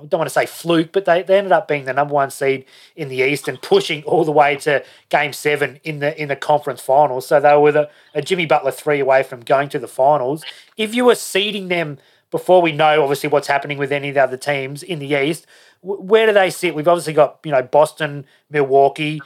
I 0.00 0.06
don't 0.06 0.18
want 0.18 0.28
to 0.28 0.34
say 0.34 0.46
fluke, 0.46 0.92
but 0.92 1.04
they, 1.04 1.22
they 1.22 1.38
ended 1.38 1.52
up 1.52 1.68
being 1.68 1.84
the 1.84 1.92
number 1.92 2.14
one 2.14 2.30
seed 2.30 2.64
in 2.96 3.08
the 3.08 3.16
East 3.16 3.48
and 3.48 3.60
pushing 3.60 4.02
all 4.04 4.24
the 4.24 4.32
way 4.32 4.56
to 4.56 4.84
Game 5.08 5.32
Seven 5.32 5.80
in 5.84 5.98
the 5.98 6.20
in 6.20 6.28
the 6.28 6.36
conference 6.36 6.80
finals. 6.80 7.26
So 7.26 7.40
they 7.40 7.56
were 7.56 7.72
the, 7.72 7.90
a 8.14 8.22
Jimmy 8.22 8.46
Butler 8.46 8.70
three 8.70 9.00
away 9.00 9.22
from 9.22 9.40
going 9.40 9.68
to 9.70 9.78
the 9.78 9.88
finals. 9.88 10.44
If 10.76 10.94
you 10.94 11.04
were 11.04 11.14
seeding 11.14 11.68
them 11.68 11.98
before 12.30 12.60
we 12.60 12.72
know 12.72 13.02
obviously 13.02 13.28
what's 13.28 13.48
happening 13.48 13.78
with 13.78 13.92
any 13.92 14.08
of 14.08 14.14
the 14.14 14.22
other 14.22 14.36
teams 14.36 14.82
in 14.82 14.98
the 14.98 15.14
East. 15.14 15.46
Where 15.80 16.26
do 16.26 16.32
they 16.32 16.50
sit? 16.50 16.74
We've 16.74 16.88
obviously 16.88 17.12
got 17.12 17.38
you 17.44 17.52
know 17.52 17.62
Boston, 17.62 18.26
Milwaukee, 18.50 19.20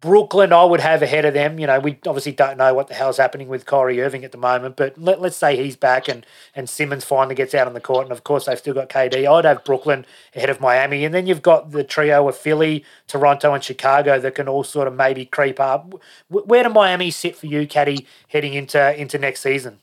Brooklyn. 0.00 0.52
I 0.52 0.64
would 0.64 0.80
have 0.80 1.02
ahead 1.02 1.24
of 1.24 1.34
them. 1.34 1.58
You 1.58 1.66
know 1.66 1.80
we 1.80 1.98
obviously 2.06 2.32
don't 2.32 2.56
know 2.56 2.74
what 2.74 2.88
the 2.88 2.94
hell's 2.94 3.16
happening 3.16 3.48
with 3.48 3.66
Kyrie 3.66 4.00
Irving 4.00 4.24
at 4.24 4.32
the 4.32 4.38
moment, 4.38 4.76
but 4.76 4.98
let, 4.98 5.20
let's 5.20 5.36
say 5.36 5.56
he's 5.56 5.76
back 5.76 6.08
and 6.08 6.24
and 6.54 6.68
Simmons 6.68 7.04
finally 7.04 7.34
gets 7.34 7.54
out 7.54 7.66
on 7.66 7.74
the 7.74 7.80
court, 7.80 8.04
and 8.04 8.12
of 8.12 8.24
course 8.24 8.46
they've 8.46 8.58
still 8.58 8.74
got 8.74 8.88
KD. 8.88 9.26
I'd 9.26 9.44
have 9.44 9.64
Brooklyn 9.64 10.06
ahead 10.34 10.50
of 10.50 10.60
Miami, 10.60 11.04
and 11.04 11.14
then 11.14 11.26
you've 11.26 11.42
got 11.42 11.70
the 11.70 11.84
trio 11.84 12.28
of 12.28 12.36
Philly, 12.36 12.84
Toronto, 13.06 13.54
and 13.54 13.62
Chicago 13.62 14.18
that 14.20 14.34
can 14.34 14.48
all 14.48 14.64
sort 14.64 14.88
of 14.88 14.94
maybe 14.94 15.24
creep 15.24 15.60
up. 15.60 15.94
Where 16.28 16.62
do 16.62 16.68
Miami 16.70 17.10
sit 17.10 17.36
for 17.36 17.46
you, 17.46 17.66
Caddy, 17.66 18.06
heading 18.28 18.54
into 18.54 18.98
into 19.00 19.18
next 19.18 19.40
season? 19.40 19.80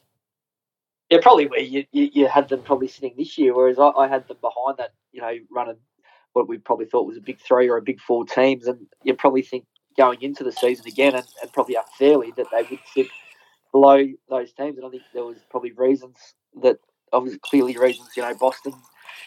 Yeah, 1.10 1.20
probably 1.22 1.46
where 1.46 1.60
you, 1.60 1.86
you, 1.92 2.10
you, 2.14 2.28
had 2.28 2.50
them 2.50 2.64
probably 2.64 2.88
sitting 2.88 3.14
this 3.16 3.38
year, 3.38 3.54
whereas 3.54 3.78
I, 3.78 3.90
I, 3.90 4.08
had 4.08 4.28
them 4.28 4.38
behind 4.42 4.78
that, 4.78 4.94
you 5.12 5.22
know, 5.22 5.38
running 5.52 5.78
what 6.34 6.48
we 6.48 6.58
probably 6.58 6.88
thought 6.88 7.06
was 7.06 7.18
a 7.18 7.22
big 7.22 7.40
three 7.40 7.70
or 7.70 7.78
a 7.78 7.82
big 7.82 8.00
four 8.00 8.26
teams, 8.26 8.66
and 8.66 8.88
you 9.04 9.14
probably 9.14 9.44
think 9.44 9.66
going 9.98 10.22
into 10.22 10.44
the 10.44 10.52
season 10.52 10.88
again, 10.88 11.16
and, 11.16 11.26
and 11.42 11.54
probably 11.54 11.76
unfairly 11.76 12.34
that 12.38 12.48
they 12.52 12.64
would 12.70 12.80
sit 12.94 13.08
below 13.72 14.06
those 14.30 14.54
teams. 14.54 14.78
And 14.78 14.86
I 14.86 14.90
think 14.90 15.04
there 15.14 15.24
was 15.24 15.38
probably 15.50 15.72
reasons 15.72 16.18
that 16.62 16.80
obviously 17.12 17.40
clearly 17.40 17.78
reasons. 17.78 18.10
You 18.16 18.24
know, 18.24 18.34
Boston 18.36 18.74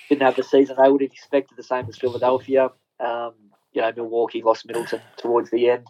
didn't 0.09 0.22
have 0.22 0.37
the 0.37 0.42
season 0.42 0.76
they 0.81 0.90
would 0.90 1.02
have 1.02 1.11
expected, 1.11 1.57
the 1.57 1.62
same 1.62 1.87
as 1.88 1.96
Philadelphia. 1.96 2.70
Um, 3.00 3.35
you 3.72 3.83
know, 3.83 3.92
Milwaukee 3.94 4.42
lost 4.42 4.66
Middleton 4.66 5.00
towards 5.16 5.50
the 5.50 5.70
end 5.70 5.87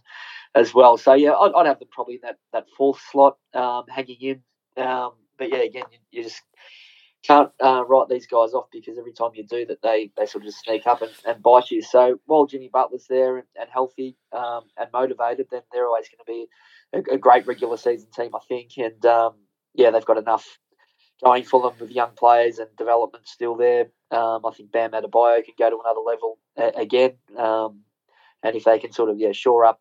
as 0.54 0.74
well. 0.74 0.96
So 0.96 1.14
yeah, 1.14 1.32
I'd, 1.32 1.52
I'd 1.52 1.66
have 1.66 1.78
them 1.78 1.88
probably 1.90 2.14
in 2.14 2.20
that, 2.22 2.38
that 2.52 2.66
fourth 2.76 3.00
slot, 3.10 3.38
um, 3.54 3.84
hanging 3.88 4.20
in. 4.20 4.82
Um, 4.82 5.12
but 5.38 5.50
yeah, 5.50 5.58
again, 5.58 5.84
you, 5.92 5.98
you 6.10 6.22
just 6.24 6.42
can't 7.24 7.50
uh, 7.60 7.84
write 7.86 8.08
these 8.08 8.26
guys 8.26 8.54
off 8.54 8.66
because 8.72 8.98
every 8.98 9.12
time 9.12 9.30
you 9.34 9.44
do 9.44 9.66
that, 9.66 9.82
they, 9.82 10.10
they 10.16 10.26
sort 10.26 10.44
of 10.44 10.50
just 10.50 10.64
sneak 10.64 10.86
up 10.86 11.02
and, 11.02 11.10
and 11.26 11.42
bite 11.42 11.70
you. 11.70 11.82
So 11.82 12.20
while 12.26 12.46
Jimmy 12.46 12.70
Butler's 12.72 13.06
there 13.08 13.38
and, 13.38 13.46
and 13.58 13.68
healthy 13.70 14.16
um, 14.32 14.62
and 14.76 14.88
motivated, 14.92 15.48
then 15.50 15.62
they're 15.72 15.86
always 15.86 16.08
going 16.08 16.18
to 16.18 16.24
be 16.24 16.46
a, 16.92 17.14
a, 17.14 17.18
great 17.18 17.46
regular 17.46 17.76
season 17.76 18.08
team, 18.14 18.30
I 18.34 18.40
think. 18.48 18.70
And 18.78 19.04
um, 19.04 19.34
yeah, 19.74 19.90
they've 19.90 20.04
got 20.04 20.18
enough 20.18 20.58
going 21.22 21.44
for 21.44 21.60
them 21.60 21.72
with 21.80 21.90
young 21.90 22.12
players 22.16 22.58
and 22.58 22.68
development 22.76 23.26
still 23.26 23.56
there. 23.56 23.88
Um, 24.10 24.46
I 24.46 24.52
think 24.56 24.70
Bam 24.70 24.92
Adebayo 24.92 25.44
can 25.44 25.54
go 25.58 25.70
to 25.70 25.80
another 25.84 26.00
level 26.06 26.38
uh, 26.56 26.70
again. 26.80 27.16
Um, 27.36 27.80
and 28.42 28.54
if 28.54 28.64
they 28.64 28.78
can 28.78 28.92
sort 28.92 29.10
of 29.10 29.18
yeah 29.18 29.32
shore 29.32 29.64
up 29.64 29.80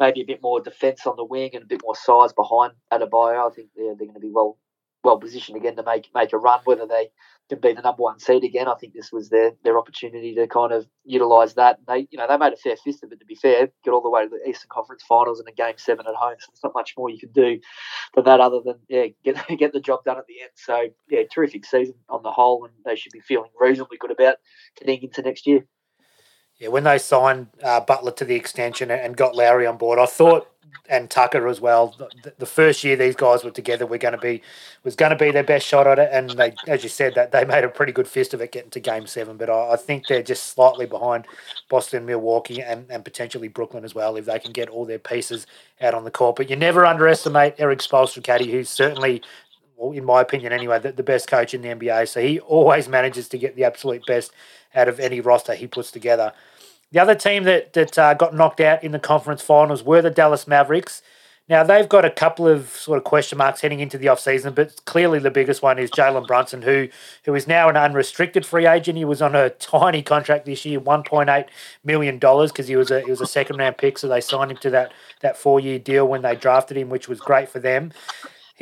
maybe 0.00 0.22
a 0.22 0.26
bit 0.26 0.42
more 0.42 0.60
defence 0.60 1.06
on 1.06 1.16
the 1.16 1.24
wing 1.24 1.50
and 1.54 1.62
a 1.62 1.66
bit 1.66 1.80
more 1.84 1.94
size 1.94 2.32
behind 2.32 2.72
Adebayo, 2.92 3.50
I 3.50 3.54
think 3.54 3.68
they're 3.76 3.94
going 3.94 4.14
to 4.14 4.20
be 4.20 4.30
well 4.30 4.58
well 5.04 5.18
positioned 5.18 5.56
again 5.56 5.76
to 5.76 5.82
make 5.82 6.08
make 6.14 6.32
a 6.32 6.38
run. 6.38 6.60
Whether 6.64 6.86
they 6.86 7.10
can 7.48 7.60
be 7.60 7.72
the 7.72 7.82
number 7.82 8.02
one 8.02 8.18
seed 8.18 8.44
again, 8.44 8.68
I 8.68 8.74
think 8.74 8.94
this 8.94 9.12
was 9.12 9.28
their 9.28 9.52
their 9.64 9.78
opportunity 9.78 10.34
to 10.34 10.46
kind 10.46 10.72
of 10.72 10.86
utilise 11.04 11.54
that. 11.54 11.78
And 11.78 11.86
they 11.86 12.08
you 12.10 12.18
know 12.18 12.26
they 12.28 12.36
made 12.36 12.52
a 12.52 12.56
fair 12.56 12.76
fist 12.76 13.02
of 13.02 13.12
it. 13.12 13.20
To 13.20 13.26
be 13.26 13.34
fair, 13.34 13.68
get 13.84 13.90
all 13.90 14.02
the 14.02 14.10
way 14.10 14.24
to 14.24 14.28
the 14.28 14.48
Eastern 14.48 14.68
Conference 14.70 15.02
Finals 15.02 15.40
and 15.40 15.48
a 15.48 15.52
game 15.52 15.74
seven 15.76 16.06
at 16.06 16.14
home. 16.14 16.36
So 16.38 16.46
there's 16.52 16.64
not 16.64 16.74
much 16.74 16.94
more 16.96 17.10
you 17.10 17.18
can 17.18 17.32
do 17.32 17.60
than 18.14 18.24
that, 18.24 18.40
other 18.40 18.60
than 18.64 18.76
yeah 18.88 19.06
get 19.24 19.36
get 19.58 19.72
the 19.72 19.80
job 19.80 20.04
done 20.04 20.18
at 20.18 20.26
the 20.26 20.42
end. 20.42 20.50
So 20.54 20.88
yeah, 21.10 21.22
terrific 21.32 21.64
season 21.64 21.94
on 22.08 22.22
the 22.22 22.32
whole, 22.32 22.64
and 22.64 22.74
they 22.84 22.96
should 22.96 23.12
be 23.12 23.20
feeling 23.20 23.50
reasonably 23.60 23.98
good 23.98 24.12
about 24.12 24.36
heading 24.78 25.02
into 25.02 25.22
next 25.22 25.46
year. 25.46 25.66
Yeah, 26.58 26.68
when 26.68 26.84
they 26.84 26.98
signed 26.98 27.48
uh, 27.62 27.80
Butler 27.80 28.12
to 28.12 28.24
the 28.24 28.36
extension 28.36 28.90
and 28.90 29.16
got 29.16 29.34
Lowry 29.34 29.66
on 29.66 29.78
board, 29.78 29.98
I 29.98 30.06
thought 30.06 30.51
and 30.88 31.10
Tucker 31.10 31.48
as 31.48 31.60
well. 31.60 31.94
The, 32.22 32.34
the, 32.38 32.46
first 32.46 32.84
year 32.84 32.96
these 32.96 33.16
guys 33.16 33.44
were 33.44 33.50
together, 33.50 33.86
we're 33.86 33.98
going 33.98 34.12
to 34.12 34.20
be 34.20 34.42
was 34.84 34.96
going 34.96 35.10
to 35.10 35.16
be 35.16 35.30
their 35.30 35.44
best 35.44 35.66
shot 35.66 35.86
at 35.86 35.98
it, 35.98 36.10
and 36.12 36.30
they, 36.30 36.54
as 36.66 36.82
you 36.82 36.88
said, 36.88 37.14
that 37.14 37.32
they 37.32 37.44
made 37.44 37.64
a 37.64 37.68
pretty 37.68 37.92
good 37.92 38.08
fist 38.08 38.34
of 38.34 38.40
it 38.40 38.52
getting 38.52 38.70
to 38.70 38.80
Game 38.80 39.06
Seven. 39.06 39.36
But 39.36 39.48
I, 39.48 39.72
I, 39.72 39.76
think 39.76 40.06
they're 40.06 40.22
just 40.22 40.46
slightly 40.46 40.86
behind 40.86 41.26
Boston, 41.68 42.04
Milwaukee, 42.04 42.60
and, 42.60 42.86
and 42.90 43.04
potentially 43.04 43.48
Brooklyn 43.48 43.84
as 43.84 43.94
well 43.94 44.16
if 44.16 44.26
they 44.26 44.38
can 44.38 44.52
get 44.52 44.68
all 44.68 44.84
their 44.84 44.98
pieces 44.98 45.46
out 45.80 45.94
on 45.94 46.04
the 46.04 46.10
court. 46.10 46.36
But 46.36 46.50
you 46.50 46.56
never 46.56 46.84
underestimate 46.84 47.54
Erik 47.58 47.80
Spoelstra, 47.80 48.22
Caddy, 48.22 48.50
who's 48.50 48.68
certainly. 48.68 49.22
In 49.80 50.04
my 50.04 50.20
opinion, 50.20 50.52
anyway, 50.52 50.78
the, 50.78 50.92
the 50.92 51.02
best 51.02 51.26
coach 51.26 51.54
in 51.54 51.62
the 51.62 51.68
NBA. 51.68 52.06
So 52.06 52.20
he 52.20 52.38
always 52.38 52.86
manages 52.86 53.26
to 53.30 53.38
get 53.38 53.56
the 53.56 53.64
absolute 53.64 54.06
best 54.06 54.30
out 54.76 54.86
of 54.86 55.00
any 55.00 55.20
roster 55.20 55.54
he 55.54 55.66
puts 55.66 55.90
together. 55.90 56.32
The 56.92 57.00
other 57.00 57.14
team 57.14 57.44
that 57.44 57.72
that 57.72 57.98
uh, 57.98 58.14
got 58.14 58.34
knocked 58.34 58.60
out 58.60 58.84
in 58.84 58.92
the 58.92 58.98
conference 58.98 59.42
finals 59.42 59.82
were 59.82 60.02
the 60.02 60.10
Dallas 60.10 60.46
Mavericks. 60.46 61.02
Now 61.48 61.64
they've 61.64 61.88
got 61.88 62.04
a 62.04 62.10
couple 62.10 62.46
of 62.46 62.68
sort 62.68 62.98
of 62.98 63.04
question 63.04 63.38
marks 63.38 63.62
heading 63.62 63.80
into 63.80 63.98
the 63.98 64.06
offseason, 64.06 64.54
but 64.54 64.84
clearly 64.84 65.18
the 65.18 65.30
biggest 65.30 65.60
one 65.60 65.78
is 65.78 65.90
Jalen 65.90 66.26
Brunson, 66.26 66.62
who 66.62 66.88
who 67.24 67.34
is 67.34 67.48
now 67.48 67.68
an 67.68 67.76
unrestricted 67.76 68.46
free 68.46 68.66
agent. 68.66 68.98
He 68.98 69.04
was 69.04 69.22
on 69.22 69.34
a 69.34 69.50
tiny 69.50 70.02
contract 70.02 70.44
this 70.44 70.64
year, 70.64 70.80
one 70.80 71.02
point 71.02 71.30
eight 71.30 71.46
million 71.82 72.18
dollars, 72.18 72.52
because 72.52 72.68
he 72.68 72.76
was 72.76 72.90
a 72.90 73.00
he 73.00 73.10
was 73.10 73.22
a 73.22 73.26
second 73.26 73.56
round 73.56 73.78
pick, 73.78 73.98
so 73.98 74.06
they 74.06 74.20
signed 74.20 74.50
him 74.50 74.58
to 74.58 74.70
that 74.70 74.92
that 75.20 75.36
four 75.36 75.60
year 75.60 75.78
deal 75.78 76.06
when 76.06 76.22
they 76.22 76.36
drafted 76.36 76.76
him, 76.76 76.90
which 76.90 77.08
was 77.08 77.20
great 77.20 77.48
for 77.48 77.58
them 77.58 77.92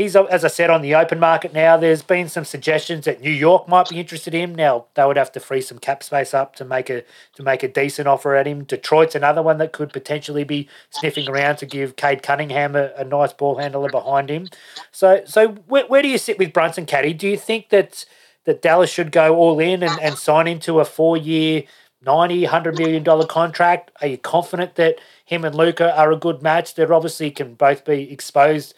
he's 0.00 0.16
uh, 0.16 0.24
as 0.24 0.44
I 0.44 0.48
said 0.48 0.70
on 0.70 0.82
the 0.82 0.94
open 0.94 1.18
market 1.18 1.52
now. 1.52 1.76
There's 1.76 2.02
been 2.02 2.28
some 2.28 2.44
suggestions 2.44 3.04
that 3.04 3.20
New 3.20 3.30
York 3.30 3.68
might 3.68 3.88
be 3.88 4.00
interested 4.00 4.34
in 4.34 4.50
him. 4.50 4.54
Now 4.54 4.86
they 4.94 5.04
would 5.04 5.16
have 5.16 5.32
to 5.32 5.40
free 5.40 5.60
some 5.60 5.78
cap 5.78 6.02
space 6.02 6.32
up 6.34 6.56
to 6.56 6.64
make 6.64 6.90
a 6.90 7.02
to 7.34 7.42
make 7.42 7.62
a 7.62 7.68
decent 7.68 8.08
offer 8.08 8.34
at 8.34 8.46
him. 8.46 8.64
Detroit's 8.64 9.14
another 9.14 9.42
one 9.42 9.58
that 9.58 9.72
could 9.72 9.92
potentially 9.92 10.44
be 10.44 10.68
sniffing 10.90 11.28
around 11.28 11.56
to 11.56 11.66
give 11.66 11.96
Cade 11.96 12.22
Cunningham 12.22 12.74
a, 12.74 12.92
a 12.96 13.04
nice 13.04 13.32
ball 13.32 13.58
handler 13.58 13.90
behind 13.90 14.30
him. 14.30 14.48
So 14.90 15.22
so 15.26 15.48
where, 15.68 15.86
where 15.86 16.02
do 16.02 16.08
you 16.08 16.18
sit 16.18 16.38
with 16.38 16.52
Brunson 16.52 16.86
Caddy? 16.86 17.12
Do 17.12 17.28
you 17.28 17.36
think 17.36 17.68
that 17.68 18.04
that 18.44 18.62
Dallas 18.62 18.90
should 18.90 19.12
go 19.12 19.36
all 19.36 19.60
in 19.60 19.82
and, 19.82 20.00
and 20.00 20.16
sign 20.16 20.48
into 20.48 20.80
a 20.80 20.84
four 20.84 21.16
year 21.16 21.64
90 22.02 22.44
100 22.44 22.78
million 22.78 23.02
dollar 23.02 23.26
contract 23.26 23.90
are 24.00 24.06
you 24.06 24.16
confident 24.16 24.76
that 24.76 24.96
him 25.26 25.44
and 25.44 25.54
Luka 25.54 25.94
are 25.94 26.10
a 26.10 26.16
good 26.16 26.42
match 26.42 26.74
they're 26.74 26.94
obviously 26.94 27.30
can 27.30 27.52
both 27.52 27.84
be 27.84 28.10
exposed 28.10 28.74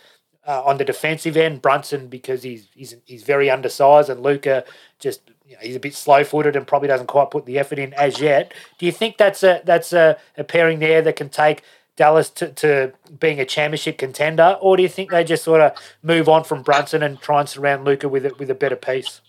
uh, 0.46 0.62
on 0.64 0.78
the 0.78 0.84
defensive 0.84 1.36
end, 1.36 1.62
Brunson 1.62 2.08
because 2.08 2.42
he's 2.42 2.68
he's 2.74 2.96
he's 3.04 3.22
very 3.22 3.50
undersized, 3.50 4.10
and 4.10 4.22
Luka 4.22 4.64
just 4.98 5.20
you 5.46 5.54
know, 5.54 5.60
he's 5.62 5.76
a 5.76 5.80
bit 5.80 5.94
slow 5.94 6.24
footed 6.24 6.56
and 6.56 6.66
probably 6.66 6.88
doesn't 6.88 7.06
quite 7.06 7.30
put 7.30 7.46
the 7.46 7.58
effort 7.58 7.78
in 7.78 7.92
as 7.94 8.20
yet. 8.20 8.52
Do 8.78 8.86
you 8.86 8.92
think 8.92 9.18
that's 9.18 9.42
a 9.42 9.62
that's 9.64 9.92
a, 9.92 10.18
a 10.36 10.44
pairing 10.44 10.78
there 10.80 11.02
that 11.02 11.16
can 11.16 11.28
take 11.28 11.62
Dallas 11.96 12.30
to, 12.30 12.48
to 12.48 12.92
being 13.20 13.38
a 13.38 13.44
championship 13.44 13.98
contender, 13.98 14.56
or 14.60 14.76
do 14.76 14.82
you 14.82 14.88
think 14.88 15.10
they 15.10 15.24
just 15.24 15.44
sort 15.44 15.60
of 15.60 15.72
move 16.02 16.28
on 16.28 16.42
from 16.44 16.62
Brunson 16.62 17.02
and 17.02 17.20
try 17.20 17.40
and 17.40 17.48
surround 17.48 17.84
Luka 17.84 18.08
with 18.08 18.24
it 18.24 18.38
with 18.38 18.50
a 18.50 18.54
better 18.54 18.76
piece? 18.76 19.20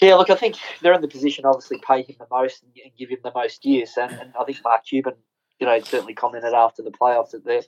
Yeah, 0.00 0.14
look, 0.16 0.30
I 0.30 0.34
think 0.34 0.56
they're 0.82 0.92
in 0.92 1.00
the 1.00 1.08
position 1.08 1.46
obviously 1.46 1.80
pay 1.86 2.02
him 2.02 2.16
the 2.18 2.26
most 2.30 2.62
and, 2.62 2.72
and 2.84 2.92
give 2.98 3.08
him 3.10 3.18
the 3.22 3.32
most 3.34 3.64
years, 3.64 3.92
and, 3.96 4.12
and 4.12 4.32
I 4.38 4.44
think 4.44 4.58
Mark 4.64 4.84
Cuban, 4.84 5.14
you 5.60 5.66
know, 5.66 5.78
certainly 5.80 6.14
commented 6.14 6.54
after 6.54 6.82
the 6.82 6.90
playoffs 6.90 7.30
that 7.30 7.44
they're 7.44 7.62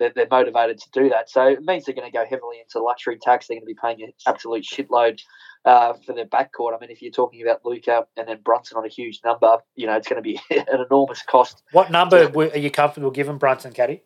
they're, 0.00 0.12
they're 0.12 0.26
motivated 0.28 0.78
to 0.78 0.90
do 0.92 1.10
that. 1.10 1.30
So 1.30 1.46
it 1.46 1.62
means 1.62 1.84
they're 1.84 1.94
going 1.94 2.10
to 2.10 2.16
go 2.16 2.24
heavily 2.24 2.56
into 2.60 2.82
luxury 2.84 3.18
tax. 3.20 3.46
They're 3.46 3.56
going 3.56 3.66
to 3.66 3.66
be 3.66 3.78
paying 3.80 4.02
an 4.02 4.12
absolute 4.26 4.64
shitload 4.64 5.20
uh, 5.64 5.92
for 6.04 6.14
their 6.14 6.24
backcourt. 6.24 6.74
I 6.74 6.80
mean, 6.80 6.90
if 6.90 7.02
you're 7.02 7.12
talking 7.12 7.42
about 7.42 7.64
Luka 7.64 8.06
and 8.16 8.26
then 8.26 8.38
Brunson 8.42 8.78
on 8.78 8.84
a 8.84 8.88
huge 8.88 9.20
number, 9.24 9.58
you 9.76 9.86
know, 9.86 9.94
it's 9.94 10.08
going 10.08 10.20
to 10.20 10.22
be 10.22 10.40
an 10.50 10.80
enormous 10.84 11.22
cost. 11.22 11.62
What 11.72 11.90
number 11.90 12.28
to, 12.28 12.52
are 12.52 12.58
you 12.58 12.70
comfortable 12.70 13.10
giving 13.10 13.38
Brunson, 13.38 13.72
Caddy? 13.72 14.02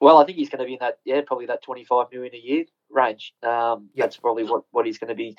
Well, 0.00 0.18
I 0.18 0.24
think 0.24 0.38
he's 0.38 0.48
going 0.48 0.60
to 0.60 0.64
be 0.64 0.74
in 0.74 0.78
that, 0.80 0.98
yeah, 1.04 1.20
probably 1.26 1.46
that 1.46 1.62
25 1.62 2.06
million 2.12 2.34
a 2.34 2.38
year 2.38 2.64
range. 2.90 3.34
Um, 3.42 3.90
yep. 3.94 4.06
That's 4.06 4.16
probably 4.16 4.44
what, 4.44 4.62
what 4.70 4.86
he's 4.86 4.96
going 4.96 5.08
to 5.08 5.14
be 5.14 5.36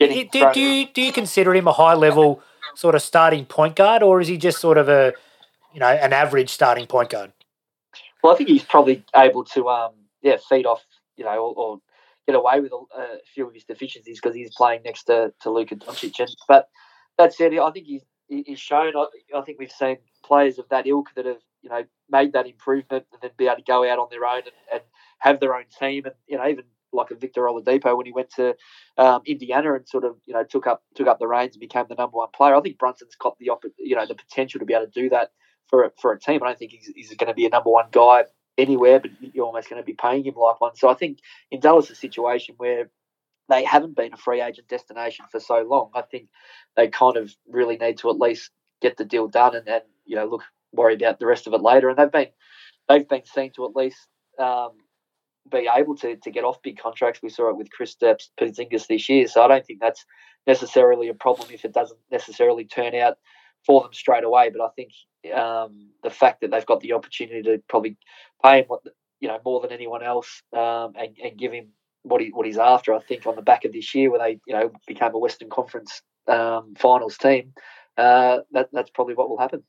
getting. 0.00 0.28
Do, 0.32 0.50
do, 0.52 0.60
you, 0.60 0.86
do 0.86 1.02
you 1.02 1.12
consider 1.12 1.54
him 1.54 1.68
a 1.68 1.72
high 1.72 1.94
level 1.94 2.42
sort 2.74 2.94
of 2.94 3.02
starting 3.02 3.44
point 3.44 3.76
guard, 3.76 4.02
or 4.02 4.20
is 4.20 4.28
he 4.28 4.38
just 4.38 4.60
sort 4.60 4.78
of 4.78 4.88
a, 4.88 5.12
you 5.74 5.80
know, 5.80 5.86
an 5.86 6.12
average 6.12 6.50
starting 6.50 6.86
point 6.86 7.10
guard? 7.10 7.32
Well, 8.22 8.32
I 8.32 8.36
think 8.36 8.48
he's 8.48 8.64
probably 8.64 9.04
able 9.14 9.44
to, 9.44 9.68
um, 9.68 9.92
yeah, 10.22 10.36
feed 10.48 10.66
off, 10.66 10.84
you 11.16 11.24
know, 11.24 11.36
or, 11.38 11.54
or 11.54 11.80
get 12.26 12.34
away 12.34 12.60
with 12.60 12.72
a, 12.72 13.00
a, 13.00 13.18
few 13.34 13.46
of 13.46 13.54
his 13.54 13.64
deficiencies 13.64 14.20
because 14.20 14.34
he's 14.34 14.54
playing 14.54 14.82
next 14.84 15.04
to, 15.04 15.32
to 15.42 15.50
Luka 15.50 15.76
Doncic. 15.76 16.18
And, 16.20 16.34
but 16.46 16.68
that 17.16 17.32
said, 17.32 17.56
I 17.56 17.70
think 17.70 17.86
he's, 17.86 18.02
he's 18.28 18.60
shown, 18.60 18.92
I, 18.96 19.06
I 19.36 19.42
think 19.42 19.58
we've 19.58 19.70
seen 19.70 19.98
players 20.24 20.58
of 20.58 20.68
that 20.70 20.86
ilk 20.86 21.10
that 21.14 21.26
have, 21.26 21.40
you 21.62 21.70
know, 21.70 21.84
made 22.10 22.32
that 22.32 22.46
improvement 22.46 23.06
and 23.12 23.22
then 23.22 23.30
be 23.36 23.46
able 23.46 23.56
to 23.56 23.62
go 23.62 23.88
out 23.88 23.98
on 23.98 24.08
their 24.10 24.24
own 24.24 24.38
and, 24.38 24.52
and 24.72 24.82
have 25.18 25.40
their 25.40 25.54
own 25.54 25.64
team. 25.78 26.04
And, 26.04 26.14
you 26.26 26.38
know, 26.38 26.46
even 26.46 26.64
like 26.92 27.10
a 27.10 27.14
Victor 27.14 27.42
Oladipo 27.42 27.96
when 27.96 28.06
he 28.06 28.12
went 28.12 28.30
to 28.30 28.56
um, 28.96 29.22
Indiana 29.26 29.74
and 29.74 29.88
sort 29.88 30.04
of 30.04 30.16
you 30.26 30.34
know 30.34 30.44
took 30.44 30.66
up 30.66 30.82
took 30.94 31.06
up 31.06 31.18
the 31.18 31.26
reins 31.26 31.54
and 31.54 31.60
became 31.60 31.84
the 31.88 31.94
number 31.94 32.16
one 32.16 32.28
player. 32.34 32.54
I 32.54 32.60
think 32.60 32.78
Brunson's 32.78 33.14
got 33.14 33.38
the 33.38 33.50
you 33.78 33.96
know 33.96 34.06
the 34.06 34.14
potential 34.14 34.58
to 34.58 34.66
be 34.66 34.74
able 34.74 34.86
to 34.86 34.90
do 34.90 35.08
that 35.10 35.32
for 35.68 35.84
a, 35.84 35.90
for 36.00 36.12
a 36.12 36.18
team. 36.18 36.42
I 36.42 36.46
don't 36.46 36.58
think 36.58 36.72
he's, 36.72 36.90
he's 36.94 37.14
going 37.14 37.28
to 37.28 37.34
be 37.34 37.46
a 37.46 37.50
number 37.50 37.70
one 37.70 37.86
guy 37.90 38.24
anywhere, 38.56 39.00
but 39.00 39.10
you're 39.20 39.46
almost 39.46 39.70
going 39.70 39.80
to 39.80 39.86
be 39.86 39.94
paying 39.94 40.24
him 40.24 40.34
like 40.34 40.60
one. 40.60 40.74
So 40.74 40.88
I 40.88 40.94
think 40.94 41.18
in 41.50 41.60
Dallas, 41.60 41.88
situation 41.98 42.56
where 42.58 42.90
they 43.48 43.64
haven't 43.64 43.96
been 43.96 44.12
a 44.12 44.16
free 44.16 44.42
agent 44.42 44.68
destination 44.68 45.24
for 45.30 45.40
so 45.40 45.62
long, 45.62 45.90
I 45.94 46.02
think 46.02 46.28
they 46.76 46.88
kind 46.88 47.16
of 47.16 47.34
really 47.48 47.76
need 47.76 47.98
to 47.98 48.10
at 48.10 48.18
least 48.18 48.50
get 48.80 48.96
the 48.96 49.04
deal 49.04 49.26
done 49.26 49.56
and 49.56 49.66
then 49.66 49.80
you 50.04 50.14
know 50.14 50.26
look 50.26 50.42
worry 50.72 50.94
about 50.94 51.18
the 51.18 51.26
rest 51.26 51.46
of 51.46 51.54
it 51.54 51.62
later. 51.62 51.88
And 51.88 51.98
they've 51.98 52.12
been 52.12 52.28
they've 52.88 53.08
been 53.08 53.24
seen 53.24 53.52
to 53.52 53.64
at 53.64 53.76
least 53.76 54.08
um, 54.38 54.72
be 55.50 55.68
able 55.74 55.96
to 55.96 56.16
to 56.16 56.30
get 56.30 56.44
off 56.44 56.62
big 56.62 56.78
contracts. 56.78 57.22
We 57.22 57.30
saw 57.30 57.50
it 57.50 57.56
with 57.56 57.68
Kristaps 57.70 58.28
Porzingis 58.38 58.86
this 58.86 59.08
year, 59.08 59.26
so 59.28 59.42
I 59.42 59.48
don't 59.48 59.64
think 59.64 59.80
that's 59.80 60.04
necessarily 60.46 61.08
a 61.08 61.14
problem 61.14 61.48
if 61.52 61.64
it 61.64 61.72
doesn't 61.72 62.00
necessarily 62.10 62.64
turn 62.64 62.94
out 62.94 63.18
for 63.68 63.82
them 63.82 63.92
straight 63.92 64.24
away. 64.24 64.50
But 64.50 64.64
I 64.64 64.68
think 64.74 64.92
um, 65.32 65.90
the 66.02 66.10
fact 66.10 66.40
that 66.40 66.50
they've 66.50 66.66
got 66.66 66.80
the 66.80 66.94
opportunity 66.94 67.42
to 67.42 67.62
probably 67.68 67.96
pay 68.42 68.60
him 68.60 68.64
what 68.66 68.80
you 69.20 69.28
know 69.28 69.38
more 69.44 69.60
than 69.60 69.70
anyone 69.70 70.02
else 70.02 70.42
um, 70.52 70.94
and, 70.98 71.16
and, 71.22 71.36
give 71.36 71.52
him 71.52 71.68
what 72.02 72.20
he 72.20 72.30
what 72.30 72.46
he's 72.46 72.58
after. 72.58 72.94
I 72.94 73.00
think 73.00 73.26
on 73.26 73.36
the 73.36 73.42
back 73.42 73.64
of 73.64 73.72
this 73.72 73.94
year, 73.94 74.10
where 74.10 74.18
they 74.18 74.40
you 74.46 74.54
know 74.54 74.72
became 74.86 75.14
a 75.14 75.18
Western 75.18 75.50
Conference 75.50 76.02
um, 76.26 76.74
Finals 76.78 77.18
team, 77.18 77.52
uh, 77.96 78.38
that 78.52 78.70
that's 78.72 78.90
probably 78.90 79.14
what 79.14 79.28
will 79.28 79.38
happen. 79.38 79.62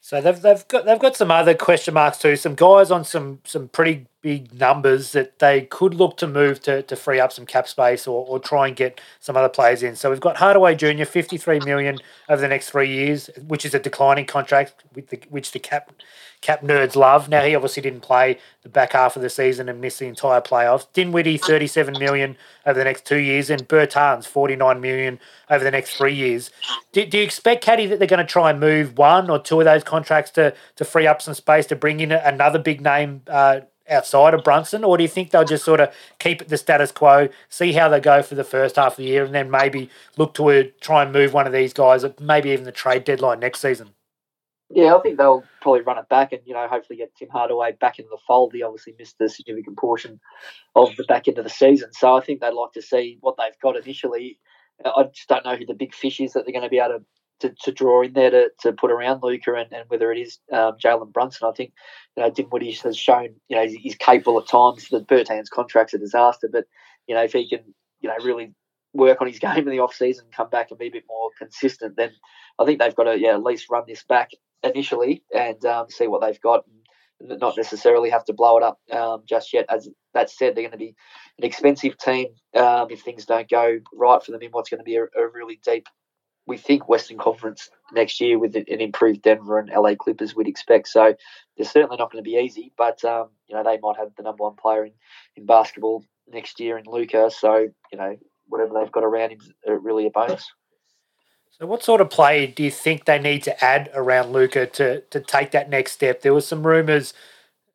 So 0.00 0.20
they've 0.20 0.40
they've 0.40 0.68
got 0.68 0.84
they've 0.84 0.98
got 0.98 1.16
some 1.16 1.30
other 1.30 1.54
question 1.54 1.94
marks 1.94 2.18
too. 2.18 2.36
Some 2.36 2.54
guys 2.54 2.90
on 2.90 3.04
some 3.04 3.40
some 3.44 3.68
pretty 3.68 4.06
big 4.26 4.52
numbers 4.52 5.12
that 5.12 5.38
they 5.38 5.60
could 5.60 5.94
look 5.94 6.16
to 6.16 6.26
move 6.26 6.60
to, 6.60 6.82
to 6.82 6.96
free 6.96 7.20
up 7.20 7.30
some 7.30 7.46
cap 7.46 7.68
space 7.68 8.08
or, 8.08 8.26
or 8.26 8.40
try 8.40 8.66
and 8.66 8.74
get 8.74 9.00
some 9.20 9.36
other 9.36 9.48
players 9.48 9.84
in. 9.84 9.94
So 9.94 10.10
we've 10.10 10.18
got 10.18 10.38
Hardaway 10.38 10.74
Jr. 10.74 11.04
53 11.04 11.60
million 11.60 12.00
over 12.28 12.40
the 12.40 12.48
next 12.48 12.70
three 12.70 12.92
years, 12.92 13.30
which 13.46 13.64
is 13.64 13.72
a 13.72 13.78
declining 13.78 14.26
contract 14.26 14.82
with 14.96 15.10
the, 15.10 15.20
which 15.28 15.52
the 15.52 15.60
cap 15.60 15.92
cap 16.40 16.60
nerds 16.60 16.96
love. 16.96 17.28
Now 17.28 17.44
he 17.44 17.54
obviously 17.54 17.82
didn't 17.82 18.00
play 18.00 18.38
the 18.64 18.68
back 18.68 18.94
half 18.94 19.14
of 19.14 19.22
the 19.22 19.30
season 19.30 19.68
and 19.68 19.80
missed 19.80 20.00
the 20.00 20.06
entire 20.06 20.40
playoffs. 20.40 20.88
Dinwiddie 20.92 21.38
37 21.38 21.96
million 21.96 22.36
over 22.66 22.76
the 22.76 22.84
next 22.84 23.06
two 23.06 23.18
years 23.18 23.48
and 23.48 23.68
Bertans 23.68 24.26
49 24.26 24.80
million 24.80 25.20
over 25.48 25.62
the 25.62 25.70
next 25.70 25.94
three 25.94 26.14
years. 26.14 26.50
Do, 26.90 27.06
do 27.06 27.18
you 27.18 27.24
expect 27.24 27.62
Caddy 27.62 27.86
that 27.86 28.00
they're 28.00 28.08
going 28.08 28.26
to 28.26 28.32
try 28.32 28.50
and 28.50 28.58
move 28.58 28.98
one 28.98 29.30
or 29.30 29.38
two 29.38 29.60
of 29.60 29.66
those 29.66 29.84
contracts 29.84 30.32
to 30.32 30.52
to 30.74 30.84
free 30.84 31.06
up 31.06 31.22
some 31.22 31.34
space 31.34 31.66
to 31.66 31.76
bring 31.76 32.00
in 32.00 32.10
another 32.10 32.58
big 32.58 32.80
name? 32.80 33.22
Uh, 33.28 33.60
outside 33.90 34.34
of 34.34 34.44
Brunson, 34.44 34.84
or 34.84 34.96
do 34.96 35.02
you 35.02 35.08
think 35.08 35.30
they'll 35.30 35.44
just 35.44 35.64
sort 35.64 35.80
of 35.80 35.94
keep 36.18 36.48
the 36.48 36.56
status 36.56 36.92
quo, 36.92 37.28
see 37.48 37.72
how 37.72 37.88
they 37.88 38.00
go 38.00 38.22
for 38.22 38.34
the 38.34 38.44
first 38.44 38.76
half 38.76 38.92
of 38.92 38.96
the 38.96 39.04
year, 39.04 39.24
and 39.24 39.34
then 39.34 39.50
maybe 39.50 39.90
look 40.16 40.34
to 40.34 40.50
uh, 40.50 40.62
try 40.80 41.02
and 41.02 41.12
move 41.12 41.32
one 41.32 41.46
of 41.46 41.52
these 41.52 41.72
guys, 41.72 42.04
maybe 42.20 42.50
even 42.50 42.64
the 42.64 42.72
trade 42.72 43.04
deadline 43.04 43.40
next 43.40 43.60
season? 43.60 43.90
Yeah, 44.68 44.96
I 44.96 45.00
think 45.00 45.16
they'll 45.16 45.44
probably 45.60 45.82
run 45.82 45.98
it 45.98 46.08
back 46.08 46.32
and, 46.32 46.42
you 46.44 46.52
know, 46.52 46.66
hopefully 46.66 46.96
get 46.96 47.14
Tim 47.14 47.28
Hardaway 47.28 47.72
back 47.80 48.00
into 48.00 48.08
the 48.10 48.18
fold. 48.26 48.52
He 48.52 48.64
obviously 48.64 48.94
missed 48.98 49.14
a 49.20 49.28
significant 49.28 49.78
portion 49.78 50.18
of 50.74 50.94
the 50.96 51.04
back 51.04 51.28
end 51.28 51.38
of 51.38 51.44
the 51.44 51.50
season. 51.50 51.92
So 51.92 52.16
I 52.16 52.20
think 52.20 52.40
they'd 52.40 52.50
like 52.50 52.72
to 52.72 52.82
see 52.82 53.18
what 53.20 53.36
they've 53.38 53.58
got 53.62 53.76
initially. 53.76 54.40
I 54.84 55.04
just 55.14 55.28
don't 55.28 55.44
know 55.44 55.54
who 55.54 55.66
the 55.66 55.72
big 55.72 55.94
fish 55.94 56.18
is 56.18 56.32
that 56.32 56.44
they're 56.44 56.52
going 56.52 56.64
to 56.64 56.68
be 56.68 56.80
able 56.80 56.98
to, 56.98 57.04
to, 57.40 57.54
to 57.62 57.72
draw 57.72 58.02
in 58.02 58.12
there 58.12 58.30
to, 58.30 58.50
to 58.60 58.72
put 58.72 58.90
around 58.90 59.22
Luka 59.22 59.54
and, 59.54 59.72
and 59.72 59.84
whether 59.88 60.10
it 60.12 60.18
is 60.18 60.38
um, 60.52 60.76
Jalen 60.82 61.12
Brunson. 61.12 61.48
I 61.48 61.52
think, 61.52 61.72
you 62.16 62.22
know, 62.22 62.30
Dinwiddie 62.30 62.72
has 62.72 62.96
shown, 62.96 63.34
you 63.48 63.56
know, 63.56 63.66
he's, 63.66 63.96
capable 63.96 64.40
at 64.40 64.48
times. 64.48 64.88
The 64.88 65.00
Bertans 65.00 65.50
contract's 65.50 65.94
a 65.94 65.98
disaster, 65.98 66.48
but, 66.50 66.64
you 67.06 67.14
know, 67.14 67.22
if 67.22 67.32
he 67.32 67.48
can, 67.48 67.60
you 68.00 68.08
know, 68.08 68.16
really 68.22 68.54
work 68.92 69.20
on 69.20 69.26
his 69.26 69.38
game 69.40 69.58
in 69.58 69.70
the 69.70 69.80
off 69.80 69.94
season, 69.94 70.26
come 70.34 70.48
back 70.48 70.70
and 70.70 70.78
be 70.78 70.86
a 70.86 70.90
bit 70.90 71.04
more 71.08 71.30
consistent, 71.38 71.96
then 71.96 72.10
I 72.58 72.64
think 72.64 72.80
they've 72.80 72.94
got 72.94 73.04
to 73.04 73.18
yeah 73.18 73.34
at 73.34 73.42
least 73.42 73.70
run 73.70 73.84
this 73.86 74.02
back 74.02 74.30
initially 74.62 75.22
and 75.34 75.62
um, 75.64 75.86
see 75.90 76.06
what 76.06 76.20
they've 76.20 76.40
got. 76.40 76.64
And 76.66 77.40
not 77.40 77.56
necessarily 77.56 78.10
have 78.10 78.26
to 78.26 78.34
blow 78.34 78.58
it 78.58 78.62
up 78.62 78.78
um, 78.92 79.22
just 79.26 79.52
yet. 79.52 79.64
As 79.70 79.88
that 80.12 80.28
said, 80.28 80.54
they're 80.54 80.64
going 80.64 80.72
to 80.72 80.76
be 80.76 80.94
an 81.38 81.44
expensive 81.44 81.96
team 81.96 82.28
um, 82.54 82.88
if 82.90 83.00
things 83.00 83.24
don't 83.24 83.48
go 83.48 83.80
right 83.94 84.22
for 84.22 84.32
them 84.32 84.42
in 84.42 84.50
what's 84.50 84.68
going 84.68 84.80
to 84.80 84.84
be 84.84 84.96
a, 84.96 85.04
a 85.04 85.28
really 85.32 85.58
deep, 85.64 85.88
we 86.46 86.56
think, 86.56 86.88
Western 86.88 87.18
Conference 87.18 87.70
next 87.92 88.20
year 88.20 88.38
with 88.38 88.56
an 88.56 88.64
improved 88.68 89.22
Denver 89.22 89.58
and 89.58 89.70
LA 89.70 89.94
Clippers. 89.94 90.34
We'd 90.34 90.48
expect 90.48 90.88
so. 90.88 91.14
They're 91.56 91.66
certainly 91.66 91.96
not 91.96 92.10
going 92.12 92.22
to 92.22 92.28
be 92.28 92.36
easy, 92.36 92.72
but 92.76 93.04
um, 93.04 93.28
you 93.48 93.56
know 93.56 93.64
they 93.64 93.78
might 93.78 93.96
have 93.96 94.14
the 94.16 94.22
number 94.22 94.44
one 94.44 94.56
player 94.56 94.84
in, 94.84 94.92
in 95.36 95.46
basketball 95.46 96.04
next 96.28 96.60
year 96.60 96.78
in 96.78 96.84
Luka. 96.86 97.30
So 97.30 97.68
you 97.92 97.98
know 97.98 98.16
whatever 98.48 98.74
they've 98.74 98.92
got 98.92 99.04
around 99.04 99.30
him 99.30 99.40
is 99.40 99.52
really 99.82 100.06
a 100.06 100.10
bonus. 100.10 100.50
So, 101.50 101.66
what 101.66 101.82
sort 101.82 102.00
of 102.00 102.10
play 102.10 102.46
do 102.46 102.62
you 102.62 102.70
think 102.70 103.06
they 103.06 103.18
need 103.18 103.42
to 103.44 103.64
add 103.64 103.90
around 103.94 104.32
Luka 104.32 104.66
to 104.66 105.00
to 105.00 105.20
take 105.20 105.52
that 105.52 105.70
next 105.70 105.92
step? 105.92 106.22
There 106.22 106.34
were 106.34 106.40
some 106.40 106.66
rumours 106.66 107.14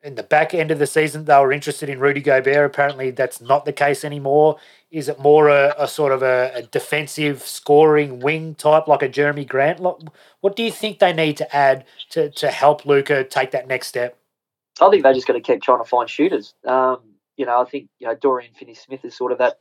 in 0.03 0.15
the 0.15 0.23
back 0.23 0.53
end 0.53 0.71
of 0.71 0.79
the 0.79 0.87
season 0.87 1.25
they 1.25 1.37
were 1.39 1.51
interested 1.51 1.89
in 1.89 1.99
Rudy 1.99 2.21
Gobert. 2.21 2.65
Apparently, 2.65 3.11
that's 3.11 3.41
not 3.41 3.65
the 3.65 3.73
case 3.73 4.03
anymore. 4.03 4.57
Is 4.89 5.07
it 5.07 5.19
more 5.19 5.49
a, 5.49 5.73
a 5.77 5.87
sort 5.87 6.11
of 6.11 6.23
a, 6.23 6.51
a, 6.55 6.61
defensive 6.63 7.43
scoring 7.43 8.19
wing 8.19 8.55
type 8.55 8.87
like 8.87 9.03
a 9.03 9.09
Jerami 9.09 9.47
Grant? 9.47 9.79
What 9.79 10.55
do 10.55 10.63
you 10.63 10.71
think 10.71 10.99
they 10.99 11.13
need 11.13 11.37
to 11.37 11.55
add 11.55 11.85
to 12.09 12.29
to 12.31 12.49
help 12.49 12.85
Luka 12.85 13.23
take 13.23 13.51
that 13.51 13.67
next 13.67 13.87
step? 13.87 14.17
I 14.81 14.89
think 14.89 15.03
they're 15.03 15.13
just 15.13 15.27
going 15.27 15.41
to 15.41 15.45
keep 15.45 15.61
trying 15.61 15.79
to 15.79 15.89
find 15.89 16.09
shooters. 16.09 16.53
Um, 16.65 16.99
you 17.37 17.45
know, 17.45 17.61
I 17.61 17.65
think 17.65 17.89
you 17.99 18.07
know 18.07 18.15
Dorian 18.15 18.53
Finney-Smith 18.53 19.05
is 19.05 19.15
sort 19.15 19.31
of 19.31 19.37
that 19.37 19.59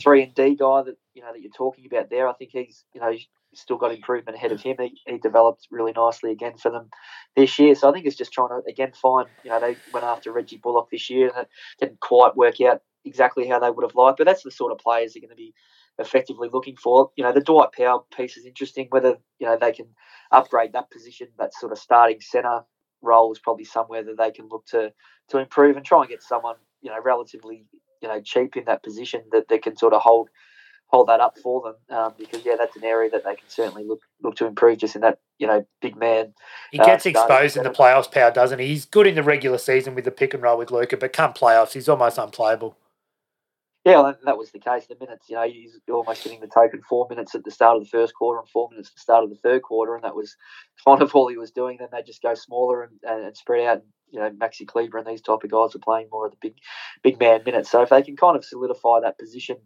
three 0.00 0.22
and 0.22 0.34
D 0.34 0.54
guy 0.54 0.82
that 0.82 0.96
you 1.14 1.22
know 1.22 1.32
that 1.32 1.40
you're 1.40 1.52
talking 1.52 1.86
about 1.86 2.10
there. 2.10 2.28
I 2.28 2.32
think 2.32 2.50
he's 2.52 2.84
you 2.94 3.00
know 3.00 3.12
still 3.54 3.76
got 3.76 3.94
improvement 3.94 4.36
ahead 4.36 4.52
of 4.52 4.60
him. 4.60 4.76
He, 4.80 5.00
he 5.06 5.18
developed 5.18 5.68
really 5.70 5.92
nicely 5.92 6.30
again 6.30 6.56
for 6.56 6.70
them 6.70 6.90
this 7.36 7.58
year. 7.58 7.74
So 7.74 7.88
I 7.88 7.92
think 7.92 8.06
it's 8.06 8.16
just 8.16 8.32
trying 8.32 8.48
to 8.48 8.62
again 8.68 8.92
find. 8.92 9.28
You 9.44 9.50
know, 9.50 9.60
they 9.60 9.76
went 9.92 10.04
after 10.04 10.32
Reggie 10.32 10.58
Bullock 10.58 10.90
this 10.90 11.10
year, 11.10 11.28
and 11.28 11.38
it 11.42 11.48
didn't 11.80 12.00
quite 12.00 12.36
work 12.36 12.60
out 12.60 12.82
exactly 13.04 13.46
how 13.48 13.58
they 13.58 13.70
would 13.70 13.84
have 13.84 13.94
liked. 13.94 14.18
But 14.18 14.26
that's 14.26 14.42
the 14.42 14.50
sort 14.50 14.72
of 14.72 14.78
players 14.78 15.14
they're 15.14 15.20
going 15.20 15.30
to 15.30 15.36
be 15.36 15.54
effectively 15.98 16.48
looking 16.52 16.76
for. 16.76 17.10
You 17.16 17.24
know, 17.24 17.32
the 17.32 17.40
Dwight 17.40 17.72
Powell 17.72 18.06
piece 18.16 18.36
is 18.36 18.46
interesting. 18.46 18.86
Whether 18.90 19.16
you 19.38 19.46
know 19.46 19.56
they 19.60 19.72
can 19.72 19.86
upgrade 20.30 20.72
that 20.72 20.90
position, 20.90 21.28
that 21.38 21.54
sort 21.54 21.72
of 21.72 21.78
starting 21.78 22.20
center 22.20 22.64
role 23.02 23.32
is 23.32 23.38
probably 23.38 23.64
somewhere 23.64 24.02
that 24.02 24.18
they 24.18 24.30
can 24.30 24.48
look 24.48 24.66
to 24.66 24.92
to 25.28 25.38
improve 25.38 25.76
and 25.76 25.86
try 25.86 26.00
and 26.00 26.08
get 26.08 26.22
someone 26.22 26.56
you 26.82 26.90
know 26.90 27.00
relatively 27.02 27.64
you 28.02 28.08
know 28.08 28.20
cheap 28.20 28.56
in 28.56 28.64
that 28.64 28.82
position 28.82 29.22
that 29.32 29.48
they 29.48 29.58
can 29.58 29.76
sort 29.76 29.92
of 29.92 30.00
hold 30.00 30.28
hold 30.88 31.08
that 31.08 31.20
up 31.20 31.38
for 31.38 31.62
them 31.62 31.96
um, 31.96 32.14
because 32.18 32.44
yeah, 32.44 32.56
that's 32.58 32.76
an 32.76 32.84
area 32.84 33.10
that 33.10 33.24
they 33.24 33.36
can 33.36 33.48
certainly 33.48 33.84
look 33.84 34.00
look 34.22 34.34
to 34.36 34.46
improve 34.46 34.78
just 34.78 34.96
in 34.96 35.02
that 35.02 35.18
you 35.38 35.46
know 35.46 35.64
big 35.80 35.96
man. 35.96 36.34
He 36.72 36.78
gets 36.78 37.06
uh, 37.06 37.10
exposed 37.10 37.56
in 37.56 37.62
the 37.62 37.70
playoffs, 37.70 38.10
Powell 38.10 38.32
doesn't 38.32 38.58
he? 38.58 38.66
He's 38.66 38.84
good 38.84 39.06
in 39.06 39.14
the 39.14 39.22
regular 39.22 39.58
season 39.58 39.94
with 39.94 40.04
the 40.04 40.10
pick 40.10 40.34
and 40.34 40.42
roll 40.42 40.58
with 40.58 40.70
Luka, 40.70 40.96
but 40.96 41.12
come 41.12 41.32
playoffs, 41.32 41.72
he's 41.72 41.88
almost 41.88 42.18
unplayable. 42.18 42.76
Yeah, 43.84 44.12
that 44.24 44.36
was 44.36 44.50
the 44.50 44.58
case. 44.58 44.86
The 44.86 44.96
minutes, 45.00 45.30
you 45.30 45.36
know, 45.36 45.48
he's 45.48 45.78
almost 45.88 46.22
getting 46.22 46.40
the 46.40 46.46
token 46.46 46.82
four 46.82 47.06
minutes 47.08 47.34
at 47.34 47.44
the 47.44 47.50
start 47.50 47.76
of 47.76 47.84
the 47.84 47.88
first 47.88 48.12
quarter 48.14 48.40
and 48.40 48.48
four 48.48 48.68
minutes 48.70 48.90
at 48.90 48.96
the 48.96 49.00
start 49.00 49.24
of 49.24 49.30
the 49.30 49.36
third 49.36 49.62
quarter, 49.62 49.94
and 49.94 50.04
that 50.04 50.16
was 50.16 50.36
kind 50.84 51.00
of 51.00 51.10
all 51.14 51.28
he 51.28 51.36
was 51.36 51.52
doing. 51.52 51.78
Then 51.78 51.88
they 51.92 52.02
just 52.02 52.22
go 52.22 52.34
smaller 52.34 52.82
and, 52.82 52.92
and 53.04 53.36
spread 53.36 53.66
out. 53.66 53.82
You 54.10 54.20
know, 54.20 54.30
Maxi 54.30 54.66
Kleber 54.66 54.96
and 54.96 55.06
these 55.06 55.20
type 55.20 55.44
of 55.44 55.50
guys 55.50 55.74
are 55.74 55.80
playing 55.80 56.08
more 56.10 56.24
of 56.24 56.32
the 56.32 56.38
big, 56.40 56.54
big 57.02 57.20
man 57.20 57.42
minutes. 57.44 57.70
So 57.70 57.82
if 57.82 57.90
they 57.90 58.02
can 58.02 58.16
kind 58.16 58.36
of 58.38 58.44
solidify 58.44 59.00
that 59.00 59.18
position 59.18 59.58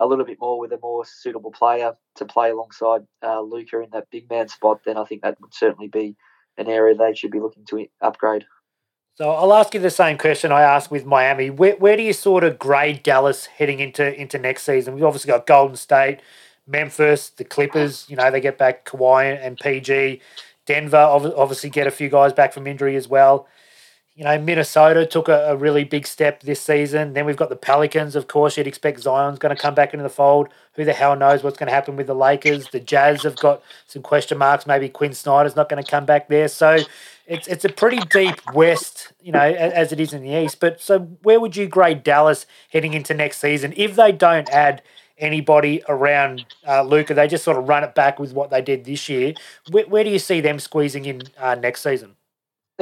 a 0.00 0.06
little 0.06 0.24
bit 0.24 0.38
more 0.40 0.58
with 0.58 0.72
a 0.72 0.78
more 0.82 1.04
suitable 1.04 1.52
player 1.52 1.94
to 2.16 2.24
play 2.24 2.50
alongside 2.50 3.02
uh, 3.22 3.40
Luka 3.40 3.80
in 3.80 3.90
that 3.92 4.08
big 4.10 4.28
man 4.30 4.48
spot, 4.48 4.80
then 4.84 4.96
I 4.96 5.04
think 5.04 5.22
that 5.22 5.40
would 5.40 5.54
certainly 5.54 5.88
be 5.88 6.16
an 6.56 6.68
area 6.68 6.94
they 6.94 7.14
should 7.14 7.30
be 7.30 7.40
looking 7.40 7.64
to 7.66 7.86
upgrade. 8.00 8.44
So 9.14 9.30
I'll 9.30 9.52
ask 9.52 9.74
you 9.74 9.80
the 9.80 9.90
same 9.90 10.16
question 10.16 10.50
I 10.50 10.62
asked 10.62 10.90
with 10.90 11.04
Miami. 11.04 11.50
Where, 11.50 11.76
where 11.76 11.96
do 11.96 12.02
you 12.02 12.14
sort 12.14 12.42
of 12.42 12.58
grade 12.58 13.02
Dallas 13.02 13.46
heading 13.46 13.80
into 13.80 14.18
into 14.18 14.38
next 14.38 14.62
season? 14.62 14.94
We've 14.94 15.04
obviously 15.04 15.28
got 15.28 15.46
Golden 15.46 15.76
State, 15.76 16.20
Memphis, 16.66 17.28
the 17.28 17.44
Clippers. 17.44 18.06
You 18.08 18.16
know 18.16 18.30
they 18.30 18.40
get 18.40 18.56
back 18.56 18.86
Kawhi 18.86 19.38
and 19.44 19.58
PG. 19.58 20.22
Denver 20.64 20.96
obviously 20.96 21.68
get 21.68 21.86
a 21.86 21.90
few 21.90 22.08
guys 22.08 22.32
back 22.32 22.52
from 22.52 22.66
injury 22.66 22.96
as 22.96 23.08
well 23.08 23.46
you 24.20 24.24
know, 24.24 24.38
Minnesota 24.38 25.06
took 25.06 25.28
a, 25.28 25.46
a, 25.46 25.56
really 25.56 25.82
big 25.82 26.06
step 26.06 26.42
this 26.42 26.60
season. 26.60 27.14
Then 27.14 27.24
we've 27.24 27.38
got 27.38 27.48
the 27.48 27.56
Pelicans, 27.56 28.14
of 28.14 28.28
course. 28.28 28.58
You'd 28.58 28.66
expect 28.66 29.00
Zion's 29.00 29.38
going 29.38 29.56
to 29.56 29.60
come 29.60 29.74
back 29.74 29.94
into 29.94 30.02
the 30.02 30.10
fold. 30.10 30.50
Who 30.74 30.84
the 30.84 30.92
hell 30.92 31.16
knows 31.16 31.42
what's 31.42 31.56
going 31.56 31.68
to 31.68 31.72
happen 31.72 31.96
with 31.96 32.06
the 32.06 32.14
Lakers? 32.14 32.68
The 32.68 32.80
Jazz 32.80 33.22
have 33.22 33.36
got 33.36 33.62
some 33.86 34.02
question 34.02 34.36
marks. 34.36 34.66
Maybe 34.66 34.90
Quin 34.90 35.14
Snyder's 35.14 35.56
not 35.56 35.70
going 35.70 35.82
to 35.82 35.90
come 35.90 36.04
back 36.04 36.28
there. 36.28 36.48
So 36.48 36.80
it's 37.26 37.48
it's 37.48 37.64
a 37.64 37.70
pretty 37.70 38.00
deep 38.10 38.38
West, 38.52 39.10
you 39.22 39.32
know, 39.32 39.40
as 39.40 39.90
it 39.90 39.98
is 39.98 40.12
in 40.12 40.22
the 40.22 40.38
East. 40.38 40.60
But 40.60 40.82
so 40.82 40.98
where 41.22 41.40
would 41.40 41.56
you 41.56 41.66
grade 41.66 42.02
Dallas 42.02 42.44
heading 42.70 42.92
into 42.92 43.14
next 43.14 43.38
season 43.38 43.72
if 43.74 43.96
they 43.96 44.12
don't 44.12 44.50
add 44.50 44.82
anybody 45.16 45.82
around 45.88 46.44
uh, 46.68 46.82
Luka? 46.82 47.14
They 47.14 47.26
just 47.26 47.42
sort 47.42 47.56
of 47.56 47.70
run 47.70 47.84
it 47.84 47.94
back 47.94 48.18
with 48.18 48.34
what 48.34 48.50
they 48.50 48.60
did 48.60 48.84
this 48.84 49.08
year. 49.08 49.32
Where, 49.70 49.86
where 49.86 50.04
do 50.04 50.10
you 50.10 50.18
see 50.18 50.42
them 50.42 50.58
squeezing 50.58 51.06
in 51.06 51.22
uh, 51.38 51.54
next 51.54 51.80
season? 51.80 52.16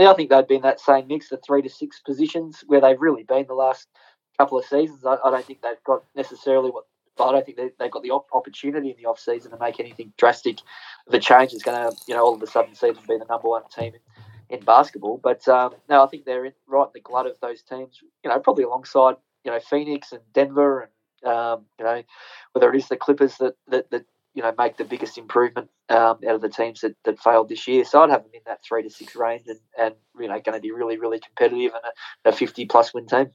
I 0.06 0.14
think 0.14 0.30
they'd 0.30 0.46
be 0.46 0.56
in 0.56 0.62
that 0.62 0.80
same 0.80 1.08
mix, 1.08 1.28
the 1.28 1.36
three 1.38 1.62
to 1.62 1.68
six 1.68 2.00
positions 2.00 2.62
where 2.66 2.80
they've 2.80 3.00
really 3.00 3.24
been 3.24 3.46
the 3.46 3.54
last 3.54 3.88
couple 4.38 4.58
of 4.58 4.64
seasons. 4.64 5.04
I, 5.04 5.16
I 5.24 5.30
don't 5.30 5.44
think 5.44 5.62
they've 5.62 5.82
got 5.84 6.04
necessarily 6.14 6.70
what. 6.70 6.84
I 7.20 7.32
don't 7.32 7.44
think 7.44 7.56
they, 7.56 7.70
they've 7.80 7.90
got 7.90 8.04
the 8.04 8.12
op- 8.12 8.28
opportunity 8.32 8.90
in 8.90 8.96
the 8.96 9.06
off 9.06 9.18
season 9.18 9.50
to 9.50 9.58
make 9.58 9.80
anything 9.80 10.12
drastic. 10.16 10.58
The 11.08 11.18
change 11.18 11.52
is 11.52 11.64
going 11.64 11.90
to, 11.90 11.96
you 12.06 12.14
know, 12.14 12.24
all 12.24 12.34
of 12.34 12.42
a 12.42 12.46
sudden 12.46 12.76
season 12.76 13.02
be 13.08 13.18
the 13.18 13.24
number 13.24 13.48
one 13.48 13.64
team 13.74 13.94
in, 14.48 14.58
in 14.58 14.64
basketball. 14.64 15.18
But 15.20 15.46
um, 15.48 15.74
no, 15.88 16.04
I 16.04 16.06
think 16.06 16.24
they're 16.24 16.44
in, 16.44 16.52
right 16.68 16.84
in 16.84 16.90
the 16.94 17.00
glut 17.00 17.26
of 17.26 17.36
those 17.40 17.62
teams. 17.62 17.98
You 18.22 18.30
know, 18.30 18.38
probably 18.38 18.62
alongside 18.62 19.16
you 19.44 19.50
know 19.50 19.58
Phoenix 19.58 20.12
and 20.12 20.22
Denver 20.32 20.88
and 21.24 21.32
um, 21.32 21.64
you 21.78 21.84
know 21.84 22.02
whether 22.52 22.72
it 22.72 22.76
is 22.76 22.88
the 22.88 22.96
Clippers 22.96 23.36
that 23.38 23.56
that, 23.68 23.90
that 23.90 24.04
you 24.38 24.44
know 24.44 24.54
make 24.56 24.76
the 24.76 24.84
biggest 24.84 25.18
improvement 25.18 25.68
um, 25.88 26.18
out 26.24 26.36
of 26.36 26.40
the 26.40 26.48
teams 26.48 26.82
that, 26.82 26.94
that 27.04 27.18
failed 27.18 27.48
this 27.48 27.66
year. 27.66 27.84
So 27.84 28.00
I'd 28.00 28.10
have 28.10 28.22
them 28.22 28.30
in 28.32 28.40
that 28.46 28.60
three 28.62 28.84
to 28.84 28.90
six 28.90 29.16
range 29.16 29.42
and, 29.48 29.58
and 29.76 29.94
you 30.16 30.28
know 30.28 30.40
going 30.40 30.56
to 30.56 30.60
be 30.60 30.70
really 30.70 30.96
really 30.96 31.18
competitive 31.18 31.72
and 31.74 31.82
a, 32.24 32.28
a 32.28 32.32
fifty 32.32 32.64
plus 32.64 32.94
win 32.94 33.08
team. 33.08 33.32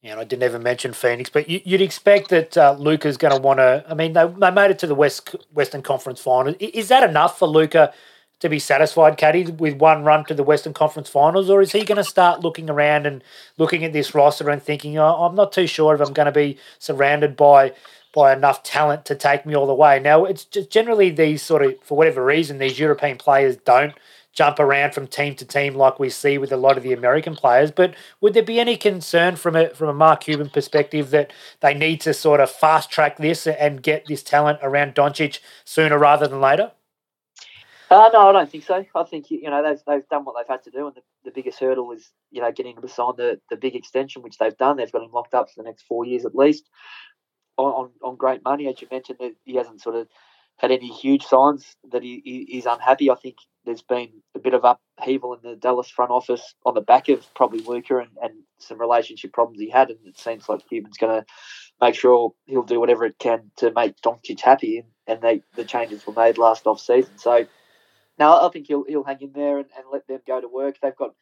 Yeah, 0.00 0.12
and 0.12 0.20
I 0.20 0.24
didn't 0.24 0.44
even 0.44 0.62
mention 0.62 0.94
Phoenix, 0.94 1.28
but 1.28 1.50
you, 1.50 1.60
would 1.66 1.82
expect 1.82 2.30
that 2.30 2.56
uh, 2.56 2.74
Luka's 2.78 3.18
going 3.18 3.36
to 3.36 3.40
want 3.40 3.58
to. 3.58 3.84
I 3.86 3.92
mean, 3.92 4.14
they, 4.14 4.26
they 4.26 4.50
made 4.50 4.70
it 4.70 4.78
to 4.78 4.86
the 4.86 4.94
West 4.94 5.36
Western 5.52 5.82
Conference 5.82 6.18
Final. 6.18 6.54
Is 6.58 6.88
that 6.88 7.06
enough 7.06 7.38
for 7.38 7.46
Luka 7.46 7.92
to 8.40 8.48
be 8.48 8.58
satisfied, 8.58 9.18
Caddy, 9.18 9.44
with 9.44 9.74
one 9.74 10.02
run 10.02 10.24
to 10.24 10.34
the 10.34 10.42
Western 10.42 10.72
Conference 10.72 11.10
Finals, 11.10 11.50
or 11.50 11.60
is 11.60 11.72
he 11.72 11.84
going 11.84 11.96
to 11.96 12.04
start 12.04 12.40
looking 12.40 12.70
around 12.70 13.06
and 13.06 13.22
looking 13.58 13.84
at 13.84 13.92
this 13.92 14.14
roster 14.14 14.48
and 14.48 14.62
thinking, 14.62 14.98
oh, 14.98 15.24
I'm 15.24 15.36
not 15.36 15.52
too 15.52 15.66
sure 15.66 15.94
if 15.94 16.00
I'm 16.00 16.14
going 16.14 16.26
to 16.26 16.32
be 16.32 16.58
surrounded 16.78 17.36
by 17.36 17.74
by 18.12 18.32
enough 18.32 18.62
talent 18.62 19.04
to 19.06 19.14
take 19.14 19.46
me 19.46 19.54
all 19.54 19.66
the 19.66 19.74
way. 19.74 19.98
Now, 19.98 20.24
it's 20.24 20.44
just 20.44 20.70
generally 20.70 21.10
these 21.10 21.42
sort 21.42 21.64
of, 21.64 21.74
for 21.82 21.96
whatever 21.96 22.24
reason, 22.24 22.58
these 22.58 22.78
European 22.78 23.16
players 23.16 23.56
don't 23.56 23.94
jump 24.32 24.58
around 24.58 24.94
from 24.94 25.06
team 25.06 25.34
to 25.34 25.44
team 25.44 25.74
like 25.74 25.98
we 25.98 26.08
see 26.08 26.38
with 26.38 26.52
a 26.52 26.56
lot 26.56 26.76
of 26.76 26.82
the 26.82 26.92
American 26.92 27.36
players. 27.36 27.70
But 27.70 27.94
would 28.20 28.34
there 28.34 28.42
be 28.42 28.60
any 28.60 28.76
concern 28.76 29.36
from 29.36 29.56
a 29.56 29.70
from 29.70 29.88
a 29.88 29.94
Mark 29.94 30.22
Cuban 30.22 30.50
perspective 30.50 31.10
that 31.10 31.32
they 31.60 31.74
need 31.74 32.00
to 32.02 32.14
sort 32.14 32.40
of 32.40 32.50
fast 32.50 32.90
track 32.90 33.18
this 33.18 33.46
and 33.46 33.82
get 33.82 34.06
this 34.06 34.22
talent 34.22 34.58
around 34.62 34.94
Doncic 34.94 35.40
sooner 35.64 35.98
rather 35.98 36.26
than 36.26 36.40
later? 36.40 36.72
Uh, 37.90 38.08
no, 38.10 38.30
I 38.30 38.32
don't 38.32 38.50
think 38.50 38.64
so. 38.64 38.86
I 38.94 39.02
think 39.04 39.30
you 39.30 39.50
know 39.50 39.62
they've, 39.62 39.82
they've 39.86 40.08
done 40.08 40.24
what 40.24 40.34
they've 40.38 40.48
had 40.48 40.62
to 40.64 40.70
do, 40.70 40.86
and 40.86 40.96
the, 40.96 41.02
the 41.26 41.30
biggest 41.30 41.60
hurdle 41.60 41.92
is 41.92 42.10
you 42.30 42.40
know 42.40 42.50
getting 42.50 42.74
him 42.74 42.82
to 42.82 42.88
sign 42.88 43.12
the, 43.18 43.38
the 43.50 43.56
big 43.56 43.76
extension, 43.76 44.22
which 44.22 44.38
they've 44.38 44.56
done. 44.56 44.78
They've 44.78 44.90
got 44.90 45.02
him 45.02 45.12
locked 45.12 45.34
up 45.34 45.50
for 45.50 45.62
the 45.62 45.68
next 45.68 45.82
four 45.82 46.06
years 46.06 46.24
at 46.24 46.34
least 46.34 46.70
on, 47.56 47.90
on, 48.02 48.16
great 48.16 48.44
money. 48.44 48.68
As 48.68 48.80
you 48.80 48.88
mentioned, 48.90 49.18
he 49.44 49.54
hasn't 49.54 49.80
sort 49.80 49.96
of 49.96 50.08
had 50.56 50.70
any 50.70 50.88
huge 50.88 51.24
signs 51.24 51.76
that 51.90 52.02
he, 52.02 52.22
he, 52.24 52.46
he's 52.48 52.66
unhappy. 52.66 53.10
I 53.10 53.14
think 53.14 53.36
there's 53.64 53.82
been 53.82 54.10
a 54.34 54.38
bit 54.38 54.54
of 54.54 54.64
upheaval 54.64 55.34
in 55.34 55.40
the 55.42 55.56
Dallas 55.56 55.88
front 55.88 56.10
office 56.10 56.54
on 56.64 56.74
the 56.74 56.80
back 56.80 57.08
of 57.08 57.32
probably 57.34 57.60
Luka 57.60 57.98
and, 57.98 58.10
and 58.20 58.32
some 58.58 58.80
relationship 58.80 59.32
problems 59.32 59.60
he 59.60 59.70
had, 59.70 59.90
and 59.90 59.98
it 60.04 60.18
seems 60.18 60.48
like 60.48 60.68
Cuban's 60.68 60.98
going 60.98 61.20
to 61.20 61.26
make 61.80 61.94
sure 61.94 62.32
he'll 62.46 62.62
do 62.62 62.80
whatever 62.80 63.04
it 63.04 63.18
can 63.18 63.50
to 63.56 63.72
make 63.72 64.00
Doncic 64.00 64.40
happy, 64.40 64.78
and, 64.78 64.88
and 65.06 65.22
they 65.22 65.42
the 65.54 65.64
changes 65.64 66.06
were 66.06 66.12
made 66.12 66.38
last 66.38 66.66
off 66.66 66.80
season. 66.80 67.18
So 67.18 67.46
now 68.18 68.46
I 68.46 68.50
think 68.50 68.66
he'll 68.66 68.84
he'll 68.84 69.04
hang 69.04 69.20
in 69.20 69.32
there 69.32 69.58
and, 69.58 69.68
and 69.76 69.84
let 69.92 70.06
them 70.06 70.20
go 70.26 70.40
to 70.40 70.48
work. 70.48 70.76
They've 70.80 70.96
got 70.96 71.14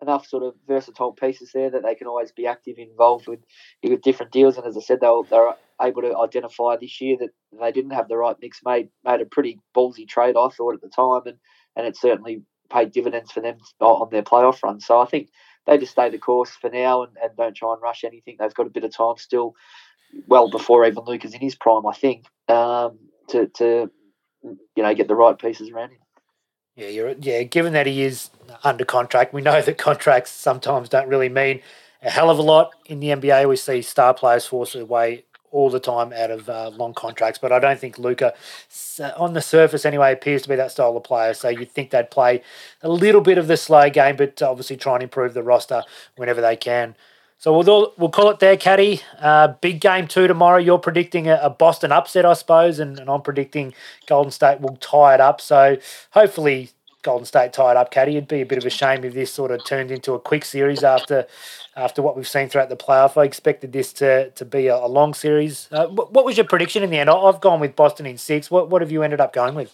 enough 0.00 0.26
sort 0.26 0.42
of 0.42 0.54
versatile 0.66 1.12
pieces 1.12 1.50
there 1.52 1.70
that 1.70 1.82
they 1.82 1.94
can 1.94 2.06
always 2.06 2.32
be 2.32 2.46
active 2.46 2.78
involved 2.78 3.26
with 3.26 3.40
with 3.82 4.02
different 4.02 4.32
deals. 4.32 4.56
And 4.56 4.66
as 4.66 4.76
I 4.76 4.80
said, 4.80 5.00
they'll 5.00 5.24
they're 5.24 5.54
able 5.80 6.02
to 6.02 6.16
identify 6.18 6.76
this 6.76 7.00
year 7.00 7.16
that 7.20 7.30
they 7.60 7.72
didn't 7.72 7.92
have 7.92 8.08
the 8.08 8.16
right 8.16 8.36
mix. 8.40 8.60
Made 8.64 8.88
made 9.04 9.20
a 9.20 9.26
pretty 9.26 9.58
ballsy 9.76 10.06
trade, 10.06 10.36
I 10.36 10.48
thought 10.48 10.74
at 10.74 10.80
the 10.80 10.88
time, 10.88 11.22
and 11.26 11.38
and 11.76 11.86
it 11.86 11.96
certainly 11.96 12.42
paid 12.70 12.92
dividends 12.92 13.32
for 13.32 13.40
them 13.40 13.58
on 13.80 14.08
their 14.10 14.22
playoff 14.22 14.62
run. 14.62 14.80
So 14.80 15.00
I 15.00 15.06
think 15.06 15.30
they 15.66 15.78
just 15.78 15.92
stay 15.92 16.10
the 16.10 16.18
course 16.18 16.50
for 16.50 16.70
now 16.70 17.02
and, 17.02 17.12
and 17.22 17.36
don't 17.36 17.56
try 17.56 17.72
and 17.72 17.82
rush 17.82 18.04
anything. 18.04 18.36
They've 18.38 18.54
got 18.54 18.66
a 18.66 18.70
bit 18.70 18.84
of 18.84 18.94
time 18.94 19.16
still, 19.16 19.54
well 20.26 20.50
before 20.50 20.86
even 20.86 21.04
Luka's 21.04 21.34
in 21.34 21.40
his 21.40 21.54
prime, 21.54 21.86
I 21.86 21.94
think, 21.94 22.26
um, 22.48 22.98
to 23.28 23.48
to 23.48 23.90
you 24.42 24.82
know 24.82 24.94
get 24.94 25.08
the 25.08 25.14
right 25.14 25.38
pieces 25.38 25.70
around 25.70 25.90
him. 25.90 25.98
Yeah, 26.78 26.88
you're 26.88 27.14
yeah. 27.20 27.42
Given 27.42 27.72
that 27.72 27.86
he 27.86 28.02
is 28.02 28.30
under 28.62 28.84
contract, 28.84 29.34
we 29.34 29.42
know 29.42 29.60
that 29.62 29.78
contracts 29.78 30.30
sometimes 30.30 30.88
don't 30.88 31.08
really 31.08 31.28
mean 31.28 31.60
a 32.02 32.08
hell 32.08 32.30
of 32.30 32.38
a 32.38 32.42
lot 32.42 32.70
in 32.86 33.00
the 33.00 33.08
NBA. 33.08 33.48
We 33.48 33.56
see 33.56 33.82
star 33.82 34.14
players 34.14 34.46
forced 34.46 34.76
away 34.76 35.24
all 35.50 35.70
the 35.70 35.80
time 35.80 36.12
out 36.12 36.30
of 36.30 36.48
uh, 36.48 36.68
long 36.68 36.94
contracts, 36.94 37.38
but 37.40 37.50
I 37.50 37.58
don't 37.58 37.80
think 37.80 37.98
Luka, 37.98 38.32
on 39.16 39.32
the 39.32 39.40
surface 39.40 39.84
anyway, 39.84 40.12
appears 40.12 40.42
to 40.42 40.48
be 40.48 40.56
that 40.56 40.70
style 40.70 40.96
of 40.96 41.02
player. 41.02 41.34
So 41.34 41.48
you'd 41.48 41.72
think 41.72 41.90
they'd 41.90 42.10
play 42.10 42.42
a 42.82 42.88
little 42.88 43.22
bit 43.22 43.38
of 43.38 43.48
the 43.48 43.56
slow 43.56 43.90
game, 43.90 44.16
but 44.16 44.40
obviously 44.42 44.76
try 44.76 44.94
and 44.94 45.02
improve 45.02 45.34
the 45.34 45.42
roster 45.42 45.82
whenever 46.16 46.40
they 46.40 46.54
can. 46.54 46.94
So 47.40 47.56
we'll 47.56 47.94
we'll 47.96 48.10
call 48.10 48.30
it 48.30 48.40
there, 48.40 48.56
Caddy. 48.56 49.00
Uh, 49.20 49.48
big 49.60 49.80
game 49.80 50.08
two 50.08 50.26
tomorrow. 50.26 50.58
You're 50.58 50.78
predicting 50.78 51.28
a, 51.28 51.38
a 51.40 51.50
Boston 51.50 51.92
upset, 51.92 52.26
I 52.26 52.32
suppose, 52.32 52.80
and, 52.80 52.98
and, 52.98 53.08
I'm 53.08 53.22
predicting 53.22 53.74
Golden 54.06 54.32
State 54.32 54.60
will 54.60 54.76
tie 54.78 55.14
it 55.14 55.20
up. 55.20 55.40
So 55.40 55.76
hopefully 56.10 56.70
Golden 57.02 57.24
State 57.24 57.52
tie 57.52 57.70
it 57.70 57.76
up, 57.76 57.92
Caddy. 57.92 58.16
It'd 58.16 58.26
be 58.26 58.40
a 58.40 58.46
bit 58.46 58.58
of 58.58 58.66
a 58.66 58.70
shame 58.70 59.04
if 59.04 59.14
this 59.14 59.32
sort 59.32 59.52
of 59.52 59.64
turned 59.64 59.92
into 59.92 60.14
a 60.14 60.18
quick 60.18 60.44
series 60.44 60.82
after 60.82 61.28
after 61.76 62.02
what 62.02 62.16
we've 62.16 62.26
seen 62.26 62.48
throughout 62.48 62.70
the 62.70 62.76
playoff. 62.76 63.16
I 63.16 63.24
expected 63.24 63.72
this 63.72 63.92
to 63.94 64.30
to 64.30 64.44
be 64.44 64.66
a, 64.66 64.74
a 64.74 64.88
long 64.88 65.14
series. 65.14 65.68
Uh, 65.70 65.86
what 65.86 66.24
was 66.24 66.36
your 66.36 66.46
prediction 66.46 66.82
in 66.82 66.90
the 66.90 66.98
end? 66.98 67.08
I've 67.08 67.40
gone 67.40 67.60
with 67.60 67.76
Boston 67.76 68.06
in 68.06 68.18
six. 68.18 68.50
What 68.50 68.68
what 68.68 68.82
have 68.82 68.90
you 68.90 69.04
ended 69.04 69.20
up 69.20 69.32
going 69.32 69.54
with? 69.54 69.72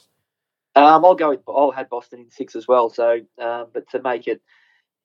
Um, 0.76 1.02
I'll 1.02 1.14
go 1.14 1.30
with 1.30 1.40
I'll 1.48 1.70
had 1.70 1.88
Boston 1.88 2.20
in 2.20 2.30
six 2.30 2.56
as 2.56 2.68
well. 2.68 2.90
So, 2.90 3.20
um, 3.40 3.68
but 3.72 3.88
to 3.92 4.02
make 4.02 4.28
it 4.28 4.36
a 4.36 4.40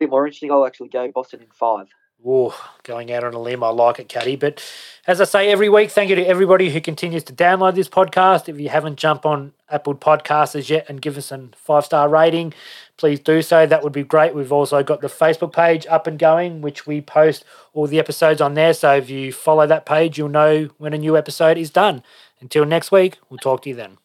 bit 0.01 0.09
more 0.09 0.27
interesting, 0.27 0.51
I'll 0.51 0.67
actually 0.67 0.89
go 0.89 1.09
Boston 1.09 1.39
in 1.39 1.47
five. 1.51 1.87
Whoa, 2.21 2.53
going 2.83 3.13
out 3.13 3.23
on 3.23 3.33
a 3.33 3.39
limb. 3.39 3.63
I 3.63 3.69
like 3.69 3.97
it, 3.97 4.09
Caddy. 4.09 4.35
But 4.35 4.61
as 5.07 5.21
I 5.21 5.23
say 5.23 5.49
every 5.49 5.69
week, 5.69 5.89
thank 5.89 6.09
you 6.09 6.17
to 6.17 6.27
everybody 6.27 6.69
who 6.69 6.81
continues 6.81 7.23
to 7.25 7.33
download 7.33 7.75
this 7.75 7.87
podcast. 7.87 8.49
If 8.49 8.59
you 8.59 8.67
haven't 8.67 8.97
jumped 8.97 9.25
on 9.25 9.53
Apple 9.69 9.95
Podcasts 9.95 10.53
as 10.53 10.69
yet 10.69 10.85
and 10.89 11.01
give 11.01 11.17
us 11.17 11.31
a 11.31 11.47
five 11.55 11.85
star 11.85 12.09
rating, 12.09 12.53
please 12.97 13.21
do 13.21 13.41
so. 13.41 13.65
That 13.65 13.83
would 13.83 13.93
be 13.93 14.03
great. 14.03 14.35
We've 14.35 14.51
also 14.51 14.83
got 14.83 14.99
the 14.99 15.07
Facebook 15.07 15.53
page 15.53 15.87
up 15.87 16.07
and 16.07 16.19
going, 16.19 16.59
which 16.61 16.85
we 16.85 16.99
post 16.99 17.45
all 17.73 17.87
the 17.87 17.99
episodes 17.99 18.41
on 18.41 18.53
there. 18.53 18.73
So 18.73 18.97
if 18.97 19.09
you 19.09 19.31
follow 19.31 19.65
that 19.65 19.85
page, 19.85 20.17
you'll 20.17 20.27
know 20.27 20.69
when 20.77 20.93
a 20.93 20.97
new 20.97 21.15
episode 21.15 21.57
is 21.57 21.69
done. 21.69 22.03
Until 22.41 22.65
next 22.65 22.91
week, 22.91 23.17
we'll 23.29 23.37
talk 23.37 23.61
to 23.61 23.69
you 23.69 23.75
then. 23.75 23.97